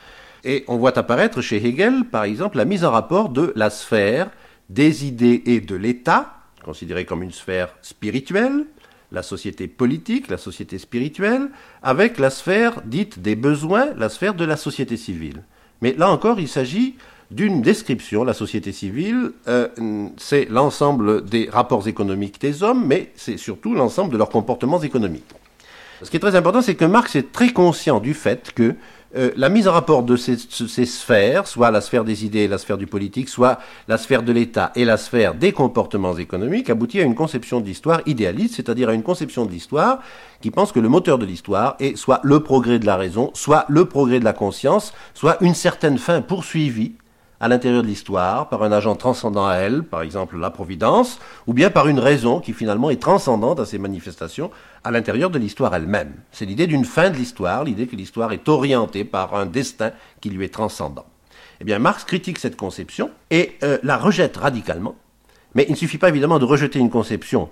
Et 0.43 0.65
on 0.67 0.77
voit 0.77 0.97
apparaître 0.97 1.41
chez 1.41 1.65
Hegel, 1.65 2.05
par 2.05 2.25
exemple, 2.25 2.57
la 2.57 2.65
mise 2.65 2.83
en 2.83 2.91
rapport 2.91 3.29
de 3.29 3.53
la 3.55 3.69
sphère 3.69 4.29
des 4.69 5.05
idées 5.05 5.41
et 5.45 5.61
de 5.61 5.75
l'État, 5.75 6.37
considérée 6.63 7.05
comme 7.05 7.23
une 7.23 7.31
sphère 7.31 7.73
spirituelle, 7.81 8.65
la 9.11 9.23
société 9.23 9.67
politique, 9.67 10.29
la 10.29 10.37
société 10.37 10.79
spirituelle, 10.79 11.49
avec 11.81 12.17
la 12.17 12.29
sphère 12.29 12.81
dite 12.83 13.19
des 13.19 13.35
besoins, 13.35 13.93
la 13.95 14.09
sphère 14.09 14.33
de 14.33 14.43
la 14.43 14.57
société 14.57 14.97
civile. 14.97 15.43
Mais 15.81 15.93
là 15.97 16.09
encore, 16.09 16.39
il 16.39 16.47
s'agit 16.47 16.95
d'une 17.29 17.61
description. 17.61 18.23
La 18.23 18.33
société 18.33 18.71
civile, 18.71 19.31
euh, 19.47 19.67
c'est 20.17 20.45
l'ensemble 20.49 21.25
des 21.25 21.49
rapports 21.51 21.87
économiques 21.87 22.41
des 22.41 22.63
hommes, 22.63 22.85
mais 22.85 23.11
c'est 23.15 23.37
surtout 23.37 23.75
l'ensemble 23.75 24.11
de 24.11 24.17
leurs 24.17 24.29
comportements 24.29 24.81
économiques. 24.81 25.29
Ce 26.01 26.09
qui 26.09 26.17
est 26.17 26.19
très 26.19 26.35
important, 26.35 26.61
c'est 26.61 26.75
que 26.75 26.85
Marx 26.85 27.15
est 27.15 27.31
très 27.31 27.53
conscient 27.53 27.99
du 27.99 28.13
fait 28.13 28.51
que 28.53 28.75
euh, 29.15 29.31
la 29.35 29.49
mise 29.49 29.67
en 29.67 29.73
rapport 29.73 30.03
de 30.03 30.15
ces, 30.15 30.37
sphères, 30.85 31.47
soit 31.47 31.69
la 31.69 31.81
sphère 31.81 32.03
des 32.03 32.25
idées 32.25 32.39
et 32.39 32.47
la 32.47 32.57
sphère 32.57 32.77
du 32.77 32.87
politique, 32.87 33.29
soit 33.29 33.59
la 33.87 33.97
sphère 33.97 34.23
de 34.23 34.31
l'État 34.31 34.71
et 34.75 34.85
la 34.85 34.97
sphère 34.97 35.35
des 35.35 35.51
comportements 35.51 36.17
économiques, 36.17 36.69
aboutit 36.69 36.99
à 36.99 37.03
une 37.03 37.15
conception 37.15 37.61
de 37.61 37.65
l'histoire 37.65 38.01
idéaliste, 38.05 38.55
c'est-à-dire 38.55 38.89
à 38.89 38.93
une 38.93 39.03
conception 39.03 39.45
de 39.45 39.51
l'histoire 39.51 39.99
qui 40.41 40.51
pense 40.51 40.71
que 40.71 40.79
le 40.79 40.89
moteur 40.89 41.19
de 41.19 41.25
l'histoire 41.25 41.75
est 41.79 41.95
soit 41.95 42.21
le 42.23 42.39
progrès 42.39 42.79
de 42.79 42.85
la 42.85 42.97
raison, 42.97 43.31
soit 43.33 43.65
le 43.69 43.85
progrès 43.85 44.19
de 44.19 44.25
la 44.25 44.33
conscience, 44.33 44.93
soit 45.13 45.37
une 45.41 45.53
certaine 45.53 45.97
fin 45.97 46.21
poursuivie 46.21 46.93
à 47.43 47.49
l'intérieur 47.49 47.81
de 47.83 47.87
l'histoire 47.87 48.47
par 48.47 48.63
un 48.63 48.71
agent 48.71 48.95
transcendant 48.95 49.45
à 49.45 49.55
elle, 49.55 49.83
par 49.83 50.01
exemple 50.01 50.37
la 50.37 50.49
Providence, 50.49 51.19
ou 51.45 51.53
bien 51.53 51.69
par 51.69 51.89
une 51.89 51.99
raison 51.99 52.39
qui 52.39 52.53
finalement 52.53 52.89
est 52.89 53.01
transcendante 53.01 53.59
à 53.59 53.65
ces 53.65 53.77
manifestations 53.77 54.49
à 54.85 54.91
l'intérieur 54.91 55.29
de 55.29 55.37
l'histoire 55.37 55.75
elle-même. 55.75 56.13
C'est 56.31 56.45
l'idée 56.45 56.67
d'une 56.67 56.85
fin 56.85 57.09
de 57.09 57.17
l'histoire, 57.17 57.65
l'idée 57.65 57.85
que 57.87 57.97
l'histoire 57.97 58.31
est 58.31 58.47
orientée 58.47 59.03
par 59.03 59.35
un 59.35 59.45
destin 59.45 59.91
qui 60.21 60.29
lui 60.29 60.45
est 60.45 60.53
transcendant. 60.53 61.05
Eh 61.59 61.65
bien, 61.65 61.79
Marx 61.79 62.05
critique 62.05 62.39
cette 62.39 62.55
conception 62.55 63.11
et 63.29 63.57
euh, 63.63 63.77
la 63.83 63.97
rejette 63.97 64.37
radicalement. 64.37 64.95
Mais 65.53 65.65
il 65.67 65.71
ne 65.71 65.77
suffit 65.77 65.97
pas 65.97 66.07
évidemment 66.07 66.39
de 66.39 66.45
rejeter 66.45 66.79
une 66.79 66.89
conception, 66.89 67.49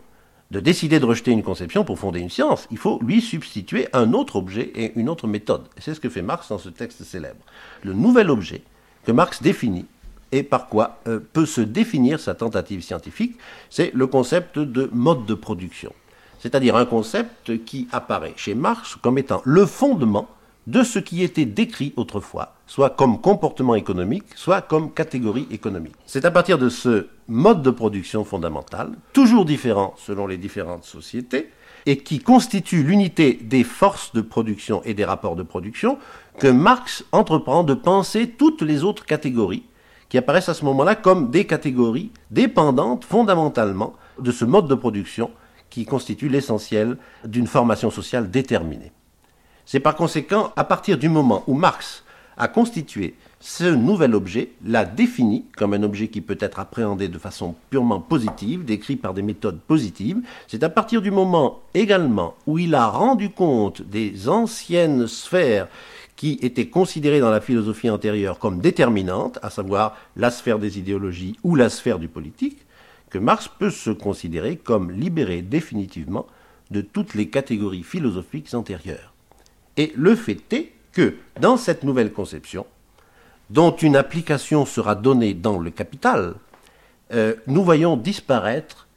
de 0.51 0.61
décider 0.61 1.01
de 1.01 1.05
rejeter 1.05 1.31
une 1.31 1.43
conception 1.43 1.83
pour 1.83 1.99
fonder 1.99 2.21
une 2.21 2.29
science. 2.29 2.65
Il 2.71 2.77
faut 2.77 2.97
lui 3.03 3.19
substituer 3.19 3.89
un 3.91 4.13
autre 4.13 4.37
objet 4.37 4.71
et 4.73 4.93
une 4.97 5.09
autre 5.09 5.27
méthode. 5.27 5.63
Et 5.75 5.81
c'est 5.81 5.93
ce 5.93 5.99
que 5.99 6.07
fait 6.07 6.21
Marx 6.21 6.47
dans 6.47 6.59
ce 6.59 6.69
texte 6.69 7.03
célèbre. 7.03 7.43
Le 7.83 7.91
nouvel 7.91 8.29
objet 8.29 8.63
que 9.05 9.11
Marx 9.11 9.41
définit 9.41 9.85
et 10.31 10.43
par 10.43 10.67
quoi 10.67 10.99
euh, 11.07 11.19
peut 11.33 11.45
se 11.45 11.61
définir 11.61 12.19
sa 12.19 12.33
tentative 12.33 12.81
scientifique, 12.81 13.37
c'est 13.69 13.91
le 13.93 14.07
concept 14.07 14.59
de 14.59 14.89
mode 14.93 15.25
de 15.25 15.33
production. 15.33 15.93
C'est-à-dire 16.39 16.75
un 16.75 16.85
concept 16.85 17.63
qui 17.65 17.87
apparaît 17.91 18.33
chez 18.35 18.55
Marx 18.55 18.95
comme 18.95 19.17
étant 19.17 19.41
le 19.45 19.65
fondement 19.65 20.27
de 20.67 20.83
ce 20.83 20.99
qui 20.99 21.23
était 21.23 21.45
décrit 21.45 21.93
autrefois, 21.97 22.55
soit 22.67 22.91
comme 22.91 23.19
comportement 23.19 23.75
économique, 23.75 24.25
soit 24.35 24.61
comme 24.61 24.91
catégorie 24.91 25.47
économique. 25.51 25.95
C'est 26.05 26.25
à 26.25 26.31
partir 26.31 26.57
de 26.57 26.69
ce 26.69 27.07
mode 27.27 27.61
de 27.61 27.71
production 27.71 28.23
fondamental, 28.23 28.91
toujours 29.13 29.45
différent 29.45 29.95
selon 29.97 30.27
les 30.27 30.37
différentes 30.37 30.83
sociétés, 30.83 31.49
et 31.85 31.97
qui 31.97 32.19
constitue 32.19 32.83
l'unité 32.83 33.39
des 33.41 33.63
forces 33.63 34.13
de 34.13 34.21
production 34.21 34.83
et 34.83 34.93
des 34.93 35.05
rapports 35.05 35.35
de 35.35 35.43
production, 35.43 35.97
que 36.41 36.47
Marx 36.47 37.05
entreprend 37.11 37.63
de 37.63 37.75
penser 37.75 38.27
toutes 38.27 38.63
les 38.63 38.83
autres 38.83 39.05
catégories 39.05 39.63
qui 40.09 40.17
apparaissent 40.17 40.49
à 40.49 40.55
ce 40.55 40.65
moment-là 40.65 40.95
comme 40.95 41.29
des 41.29 41.45
catégories 41.45 42.09
dépendantes 42.31 43.05
fondamentalement 43.05 43.93
de 44.17 44.31
ce 44.31 44.43
mode 44.43 44.67
de 44.67 44.73
production 44.73 45.29
qui 45.69 45.85
constitue 45.85 46.29
l'essentiel 46.29 46.97
d'une 47.25 47.45
formation 47.45 47.91
sociale 47.91 48.31
déterminée. 48.31 48.91
C'est 49.67 49.79
par 49.79 49.95
conséquent 49.95 50.51
à 50.55 50.63
partir 50.63 50.97
du 50.97 51.09
moment 51.09 51.43
où 51.45 51.53
Marx 51.53 52.03
a 52.37 52.47
constitué 52.47 53.13
ce 53.39 53.65
nouvel 53.65 54.15
objet, 54.15 54.49
l'a 54.65 54.83
défini 54.83 55.45
comme 55.55 55.75
un 55.75 55.83
objet 55.83 56.07
qui 56.07 56.21
peut 56.21 56.37
être 56.39 56.59
appréhendé 56.59 57.07
de 57.07 57.19
façon 57.19 57.53
purement 57.69 57.99
positive, 57.99 58.65
décrit 58.65 58.95
par 58.95 59.13
des 59.13 59.21
méthodes 59.21 59.59
positives, 59.59 60.21
c'est 60.47 60.63
à 60.63 60.69
partir 60.69 61.03
du 61.03 61.11
moment 61.11 61.59
également 61.75 62.33
où 62.47 62.57
il 62.57 62.73
a 62.73 62.87
rendu 62.87 63.29
compte 63.29 63.83
des 63.83 64.27
anciennes 64.27 65.05
sphères 65.05 65.67
qui 66.21 66.37
étaient 66.43 66.67
considérées 66.67 67.19
dans 67.19 67.31
la 67.31 67.41
philosophie 67.41 67.89
antérieure 67.89 68.37
comme 68.37 68.59
déterminantes, 68.59 69.39
à 69.41 69.49
savoir 69.49 69.97
la 70.15 70.29
sphère 70.29 70.59
des 70.59 70.77
idéologies 70.77 71.35
ou 71.43 71.55
la 71.55 71.67
sphère 71.67 71.97
du 71.97 72.07
politique, 72.07 72.59
que 73.09 73.17
Marx 73.17 73.47
peut 73.47 73.71
se 73.71 73.89
considérer 73.89 74.55
comme 74.55 74.91
libéré 74.91 75.41
définitivement 75.41 76.27
de 76.69 76.81
toutes 76.81 77.15
les 77.15 77.29
catégories 77.29 77.81
philosophiques 77.81 78.53
antérieures. 78.53 79.15
Et 79.77 79.93
le 79.95 80.13
fait 80.13 80.43
est 80.53 80.73
que, 80.91 81.15
dans 81.39 81.57
cette 81.57 81.83
nouvelle 81.83 82.13
conception, 82.13 82.67
dont 83.49 83.75
une 83.75 83.95
application 83.95 84.67
sera 84.67 84.93
donnée 84.93 85.33
dans 85.33 85.57
le 85.57 85.71
capital, 85.71 86.35
euh, 87.13 87.33
nous 87.47 87.63
voyons 87.63 87.97
disparaître 87.97 88.87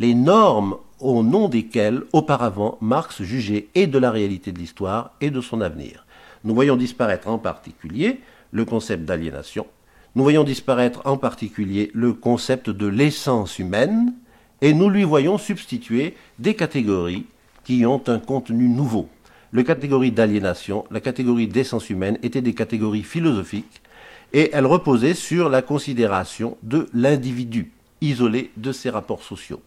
les 0.00 0.14
normes 0.14 0.78
au 0.98 1.22
nom 1.22 1.48
desquelles, 1.48 2.02
auparavant, 2.12 2.76
Marx 2.80 3.22
jugeait 3.22 3.68
et 3.76 3.86
de 3.86 4.00
la 4.00 4.10
réalité 4.10 4.50
de 4.50 4.58
l'histoire 4.58 5.12
et 5.20 5.30
de 5.30 5.40
son 5.40 5.60
avenir 5.60 6.04
nous 6.44 6.54
voyons 6.54 6.76
disparaître 6.76 7.28
en 7.28 7.38
particulier 7.38 8.20
le 8.50 8.64
concept 8.64 9.04
d'aliénation, 9.04 9.66
nous 10.14 10.22
voyons 10.22 10.44
disparaître 10.44 11.00
en 11.06 11.16
particulier 11.16 11.90
le 11.94 12.12
concept 12.12 12.68
de 12.68 12.86
l'essence 12.86 13.58
humaine, 13.58 14.12
et 14.60 14.74
nous 14.74 14.90
lui 14.90 15.04
voyons 15.04 15.38
substituer 15.38 16.14
des 16.38 16.54
catégories 16.54 17.26
qui 17.64 17.86
ont 17.86 18.02
un 18.06 18.18
contenu 18.18 18.68
nouveau. 18.68 19.08
la 19.52 19.64
catégorie 19.64 20.12
d'aliénation, 20.12 20.84
la 20.90 21.00
catégorie 21.00 21.46
d'essence 21.48 21.90
humaine 21.90 22.18
étaient 22.22 22.40
des 22.40 22.54
catégories 22.54 23.02
philosophiques 23.02 23.82
et 24.32 24.50
elles 24.52 24.66
reposaient 24.66 25.14
sur 25.14 25.48
la 25.48 25.62
considération 25.62 26.56
de 26.62 26.88
l'individu 26.94 27.70
isolé 28.00 28.50
de 28.56 28.72
ses 28.72 28.90
rapports 28.90 29.22
sociaux. 29.22 29.60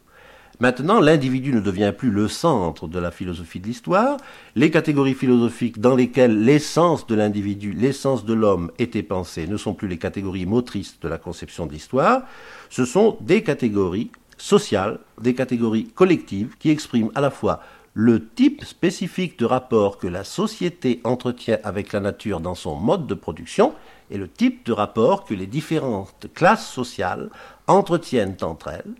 Maintenant, 0.59 1.01
l'individu 1.01 1.51
ne 1.51 1.59
devient 1.59 1.93
plus 1.95 2.11
le 2.11 2.29
centre 2.29 2.87
de 2.87 2.97
la 2.97 3.11
philosophie 3.11 3.59
de 3.59 3.67
l'histoire. 3.67 4.17
Les 4.55 4.71
catégories 4.71 5.13
philosophiques 5.13 5.79
dans 5.79 5.95
lesquelles 5.95 6.43
l'essence 6.43 7.05
de 7.07 7.15
l'individu, 7.15 7.73
l'essence 7.73 8.23
de 8.23 8.33
l'homme 8.33 8.71
était 8.79 9.03
pensée 9.03 9.47
ne 9.47 9.57
sont 9.57 9.73
plus 9.73 9.89
les 9.89 9.97
catégories 9.97 10.45
motrices 10.45 10.97
de 11.01 11.09
la 11.09 11.17
conception 11.17 11.65
de 11.65 11.73
l'histoire. 11.73 12.21
Ce 12.69 12.85
sont 12.85 13.17
des 13.19 13.43
catégories 13.43 14.11
sociales, 14.37 14.99
des 15.19 15.33
catégories 15.33 15.87
collectives 15.87 16.55
qui 16.57 16.69
expriment 16.69 17.11
à 17.15 17.21
la 17.21 17.31
fois 17.31 17.61
le 17.93 18.25
type 18.25 18.63
spécifique 18.63 19.39
de 19.39 19.45
rapport 19.45 19.97
que 19.97 20.07
la 20.07 20.23
société 20.23 21.01
entretient 21.03 21.59
avec 21.63 21.91
la 21.91 21.99
nature 21.99 22.39
dans 22.39 22.55
son 22.55 22.75
mode 22.75 23.07
de 23.07 23.13
production 23.13 23.73
et 24.09 24.17
le 24.17 24.29
type 24.29 24.65
de 24.65 24.73
rapport 24.73 25.25
que 25.25 25.33
les 25.33 25.47
différentes 25.47 26.27
classes 26.33 26.69
sociales 26.69 27.29
entretiennent 27.67 28.37
entre 28.41 28.69
elles 28.69 28.93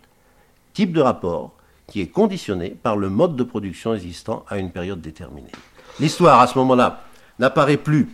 type 0.76 0.94
de 0.94 1.02
rapport 1.02 1.54
qui 1.88 2.02
est 2.02 2.08
conditionné 2.08 2.70
par 2.70 2.98
le 2.98 3.10
mode 3.10 3.36
de 3.36 3.44
production 3.44 3.96
existant 3.96 4.46
à 4.48 4.60
une 4.60 4.72
période 4.72 5.02
déterminée. 5.02 5.52
L'histoire, 6.00 6.42
à 6.42 6.48
ce 6.48 6.58
moment-là, 6.60 7.04
n'apparaît 7.40 7.78
plus 7.78 8.10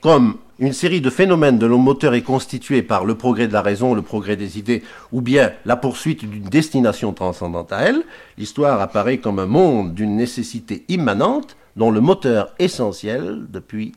comme 0.00 0.36
une 0.58 0.72
série 0.72 1.00
de 1.00 1.10
phénomènes 1.10 1.58
dont 1.58 1.68
le 1.68 1.76
moteur 1.76 2.14
est 2.14 2.22
constitué 2.22 2.82
par 2.82 3.04
le 3.04 3.14
progrès 3.14 3.48
de 3.48 3.52
la 3.52 3.62
raison, 3.62 3.94
le 3.94 4.02
progrès 4.02 4.36
des 4.36 4.58
idées, 4.58 4.82
ou 5.12 5.20
bien 5.20 5.52
la 5.64 5.76
poursuite 5.76 6.28
d'une 6.28 6.44
destination 6.44 7.12
transcendante 7.12 7.72
à 7.72 7.80
elle, 7.80 8.02
l'histoire 8.36 8.80
apparaît 8.80 9.18
comme 9.18 9.38
un 9.38 9.46
monde 9.46 9.94
d'une 9.94 10.16
nécessité 10.16 10.84
immanente 10.88 11.56
dont 11.76 11.90
le 11.90 12.00
moteur 12.00 12.52
essentiel, 12.58 13.46
depuis, 13.48 13.92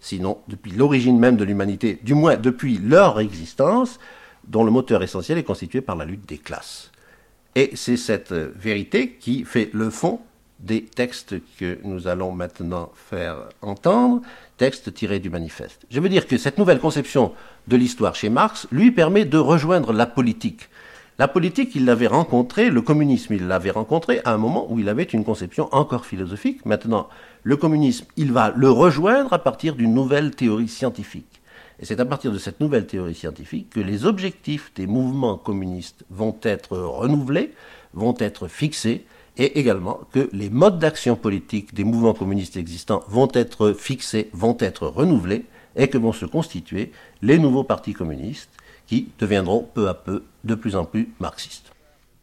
sinon 0.00 0.38
depuis 0.48 0.72
l'origine 0.72 1.18
même 1.18 1.36
de 1.36 1.44
l'humanité, 1.44 2.00
du 2.02 2.14
moins 2.14 2.36
depuis 2.36 2.78
leur 2.78 3.20
existence, 3.20 3.98
dont 4.48 4.64
le 4.64 4.70
moteur 4.70 5.02
essentiel 5.02 5.38
est 5.38 5.42
constitué 5.42 5.80
par 5.80 5.96
la 5.96 6.04
lutte 6.04 6.28
des 6.28 6.38
classes. 6.38 6.90
Et 7.56 7.70
c'est 7.74 7.96
cette 7.96 8.32
vérité 8.32 9.16
qui 9.18 9.44
fait 9.44 9.70
le 9.72 9.88
fond 9.88 10.20
des 10.60 10.84
textes 10.84 11.36
que 11.58 11.78
nous 11.84 12.06
allons 12.06 12.30
maintenant 12.30 12.92
faire 12.94 13.36
entendre, 13.62 14.20
textes 14.58 14.92
tirés 14.92 15.20
du 15.20 15.30
manifeste. 15.30 15.86
Je 15.90 15.98
veux 16.00 16.10
dire 16.10 16.26
que 16.26 16.36
cette 16.36 16.58
nouvelle 16.58 16.80
conception 16.80 17.32
de 17.66 17.76
l'histoire 17.76 18.14
chez 18.14 18.28
Marx 18.28 18.68
lui 18.70 18.90
permet 18.90 19.24
de 19.24 19.38
rejoindre 19.38 19.94
la 19.94 20.04
politique. 20.04 20.68
La 21.18 21.28
politique, 21.28 21.74
il 21.74 21.86
l'avait 21.86 22.06
rencontrée, 22.06 22.68
le 22.68 22.82
communisme, 22.82 23.32
il 23.32 23.48
l'avait 23.48 23.70
rencontré 23.70 24.20
à 24.26 24.34
un 24.34 24.36
moment 24.36 24.70
où 24.70 24.78
il 24.78 24.90
avait 24.90 25.02
une 25.02 25.24
conception 25.24 25.70
encore 25.72 26.04
philosophique. 26.04 26.66
Maintenant, 26.66 27.08
le 27.42 27.56
communisme, 27.56 28.04
il 28.18 28.32
va 28.32 28.52
le 28.54 28.70
rejoindre 28.70 29.32
à 29.32 29.38
partir 29.38 29.76
d'une 29.76 29.94
nouvelle 29.94 30.32
théorie 30.32 30.68
scientifique. 30.68 31.35
Et 31.80 31.84
c'est 31.84 32.00
à 32.00 32.04
partir 32.04 32.32
de 32.32 32.38
cette 32.38 32.60
nouvelle 32.60 32.86
théorie 32.86 33.14
scientifique 33.14 33.70
que 33.70 33.80
les 33.80 34.06
objectifs 34.06 34.72
des 34.74 34.86
mouvements 34.86 35.36
communistes 35.36 36.04
vont 36.10 36.36
être 36.42 36.76
renouvelés, 36.78 37.52
vont 37.92 38.14
être 38.18 38.48
fixés, 38.48 39.04
et 39.38 39.58
également 39.58 40.00
que 40.12 40.30
les 40.32 40.48
modes 40.48 40.78
d'action 40.78 41.16
politique 41.16 41.74
des 41.74 41.84
mouvements 41.84 42.14
communistes 42.14 42.56
existants 42.56 43.04
vont 43.08 43.28
être 43.34 43.72
fixés, 43.72 44.30
vont 44.32 44.56
être 44.60 44.86
renouvelés, 44.86 45.44
et 45.76 45.88
que 45.88 45.98
vont 45.98 46.12
se 46.12 46.24
constituer 46.24 46.90
les 47.20 47.38
nouveaux 47.38 47.64
partis 47.64 47.92
communistes 47.92 48.50
qui 48.86 49.08
deviendront 49.18 49.68
peu 49.74 49.88
à 49.88 49.94
peu 49.94 50.24
de 50.44 50.54
plus 50.54 50.76
en 50.76 50.84
plus 50.84 51.10
marxistes. 51.20 51.72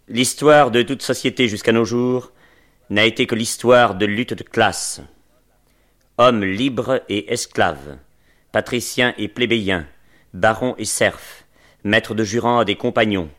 L'histoire 0.07 0.71
de 0.71 0.81
toute 0.81 1.01
société 1.01 1.47
jusqu'à 1.47 1.71
nos 1.71 1.85
jours 1.85 2.31
n'a 2.89 3.05
été 3.05 3.27
que 3.27 3.35
l'histoire 3.35 3.95
de 3.95 4.05
lutte 4.05 4.33
de 4.33 4.43
classe. 4.43 5.01
Hommes 6.17 6.43
libres 6.43 7.01
et 7.09 7.31
esclaves, 7.31 7.97
patriciens 8.53 9.15
et 9.17 9.27
plébéiens, 9.27 9.87
barons 10.33 10.75
et 10.77 10.85
serfs, 10.85 11.43
maîtres 11.83 12.13
de 12.13 12.23
jurande 12.23 12.69
et 12.69 12.75
compagnons, 12.75 13.29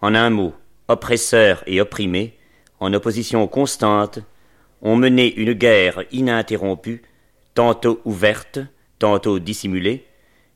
en 0.00 0.14
un 0.14 0.30
mot, 0.30 0.54
oppresseurs 0.88 1.64
et 1.66 1.80
opprimés, 1.80 2.38
en 2.78 2.94
opposition 2.94 3.46
constante, 3.48 4.20
ont 4.80 4.96
mené 4.96 5.34
une 5.34 5.52
guerre 5.52 6.04
ininterrompue, 6.12 7.02
tantôt 7.54 8.00
ouverte, 8.04 8.60
tantôt 9.00 9.40
dissimulée, 9.40 10.06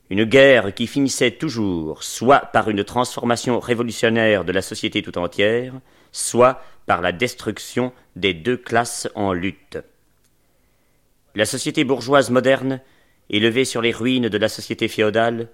une 0.09 0.23
guerre 0.23 0.73
qui 0.73 0.87
finissait 0.87 1.31
toujours 1.31 2.01
soit 2.01 2.39
par 2.39 2.69
une 2.69 2.85
transformation 2.85 3.59
révolutionnaire 3.59 4.45
de 4.45 4.53
la 4.53 4.61
société 4.61 5.01
tout 5.01 5.17
entière, 5.17 5.73
soit 6.13 6.63
par 6.85 7.01
la 7.01 7.11
destruction 7.11 7.91
des 8.15 8.33
deux 8.33 8.55
classes 8.55 9.09
en 9.15 9.33
lutte. 9.33 9.79
La 11.35 11.45
société 11.45 11.83
bourgeoise 11.83 12.29
moderne 12.29 12.79
élevée 13.29 13.65
sur 13.65 13.81
les 13.81 13.91
ruines 13.91 14.29
de 14.29 14.37
la 14.37 14.49
société 14.49 14.87
féodale, 14.87 15.49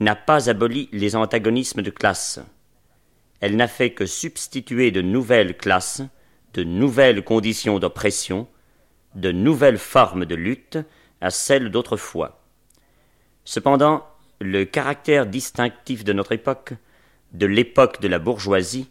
n'a 0.00 0.14
pas 0.14 0.48
aboli 0.48 0.88
les 0.92 1.16
antagonismes 1.16 1.82
de 1.82 1.90
classe. 1.90 2.40
Elle 3.40 3.56
n'a 3.56 3.68
fait 3.68 3.90
que 3.90 4.06
substituer 4.06 4.90
de 4.90 5.02
nouvelles 5.02 5.56
classes, 5.56 6.02
de 6.54 6.64
nouvelles 6.64 7.22
conditions 7.22 7.78
d'oppression, 7.78 8.48
de 9.14 9.32
nouvelles 9.32 9.78
formes 9.78 10.24
de 10.24 10.34
lutte 10.34 10.78
à 11.20 11.30
celles 11.30 11.70
d'autrefois. 11.70 12.42
Cependant, 13.44 14.06
le 14.40 14.64
caractère 14.64 15.26
distinctif 15.26 16.04
de 16.04 16.12
notre 16.12 16.32
époque, 16.32 16.74
de 17.32 17.46
l'époque 17.46 18.00
de 18.00 18.08
la 18.08 18.18
bourgeoisie, 18.18 18.90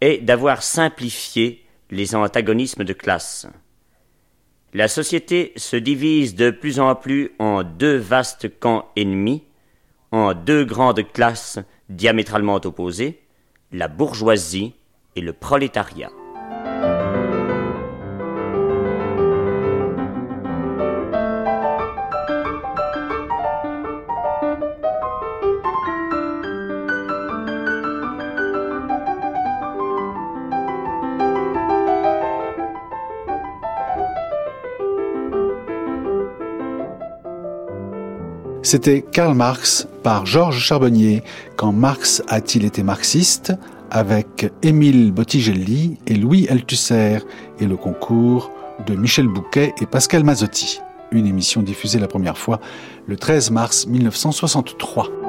est 0.00 0.18
d'avoir 0.18 0.62
simplifié 0.62 1.64
les 1.90 2.14
antagonismes 2.14 2.84
de 2.84 2.92
classe. 2.92 3.46
La 4.74 4.88
société 4.88 5.52
se 5.56 5.76
divise 5.76 6.34
de 6.34 6.50
plus 6.50 6.80
en 6.80 6.94
plus 6.94 7.32
en 7.38 7.62
deux 7.62 7.98
vastes 7.98 8.58
camps 8.58 8.88
ennemis, 8.96 9.42
en 10.12 10.32
deux 10.32 10.64
grandes 10.64 11.02
classes 11.12 11.58
diamétralement 11.90 12.54
opposées, 12.54 13.20
la 13.70 13.88
bourgeoisie 13.88 14.72
et 15.14 15.20
le 15.20 15.34
prolétariat. 15.34 16.10
C'était 38.72 39.02
Karl 39.02 39.34
Marx 39.34 39.86
par 40.02 40.24
Georges 40.24 40.58
Charbonnier, 40.58 41.22
Quand 41.56 41.72
Marx 41.72 42.22
a-t-il 42.26 42.64
été 42.64 42.82
marxiste 42.82 43.52
avec 43.90 44.50
Émile 44.62 45.12
Bottigelli 45.12 45.98
et 46.06 46.14
Louis 46.14 46.48
Althusser 46.48 47.18
et 47.60 47.66
le 47.66 47.76
concours 47.76 48.50
de 48.86 48.94
Michel 48.94 49.28
Bouquet 49.28 49.74
et 49.82 49.84
Pascal 49.84 50.24
Mazzotti. 50.24 50.80
Une 51.10 51.26
émission 51.26 51.60
diffusée 51.60 51.98
la 51.98 52.08
première 52.08 52.38
fois 52.38 52.60
le 53.06 53.18
13 53.18 53.50
mars 53.50 53.86
1963. 53.86 55.21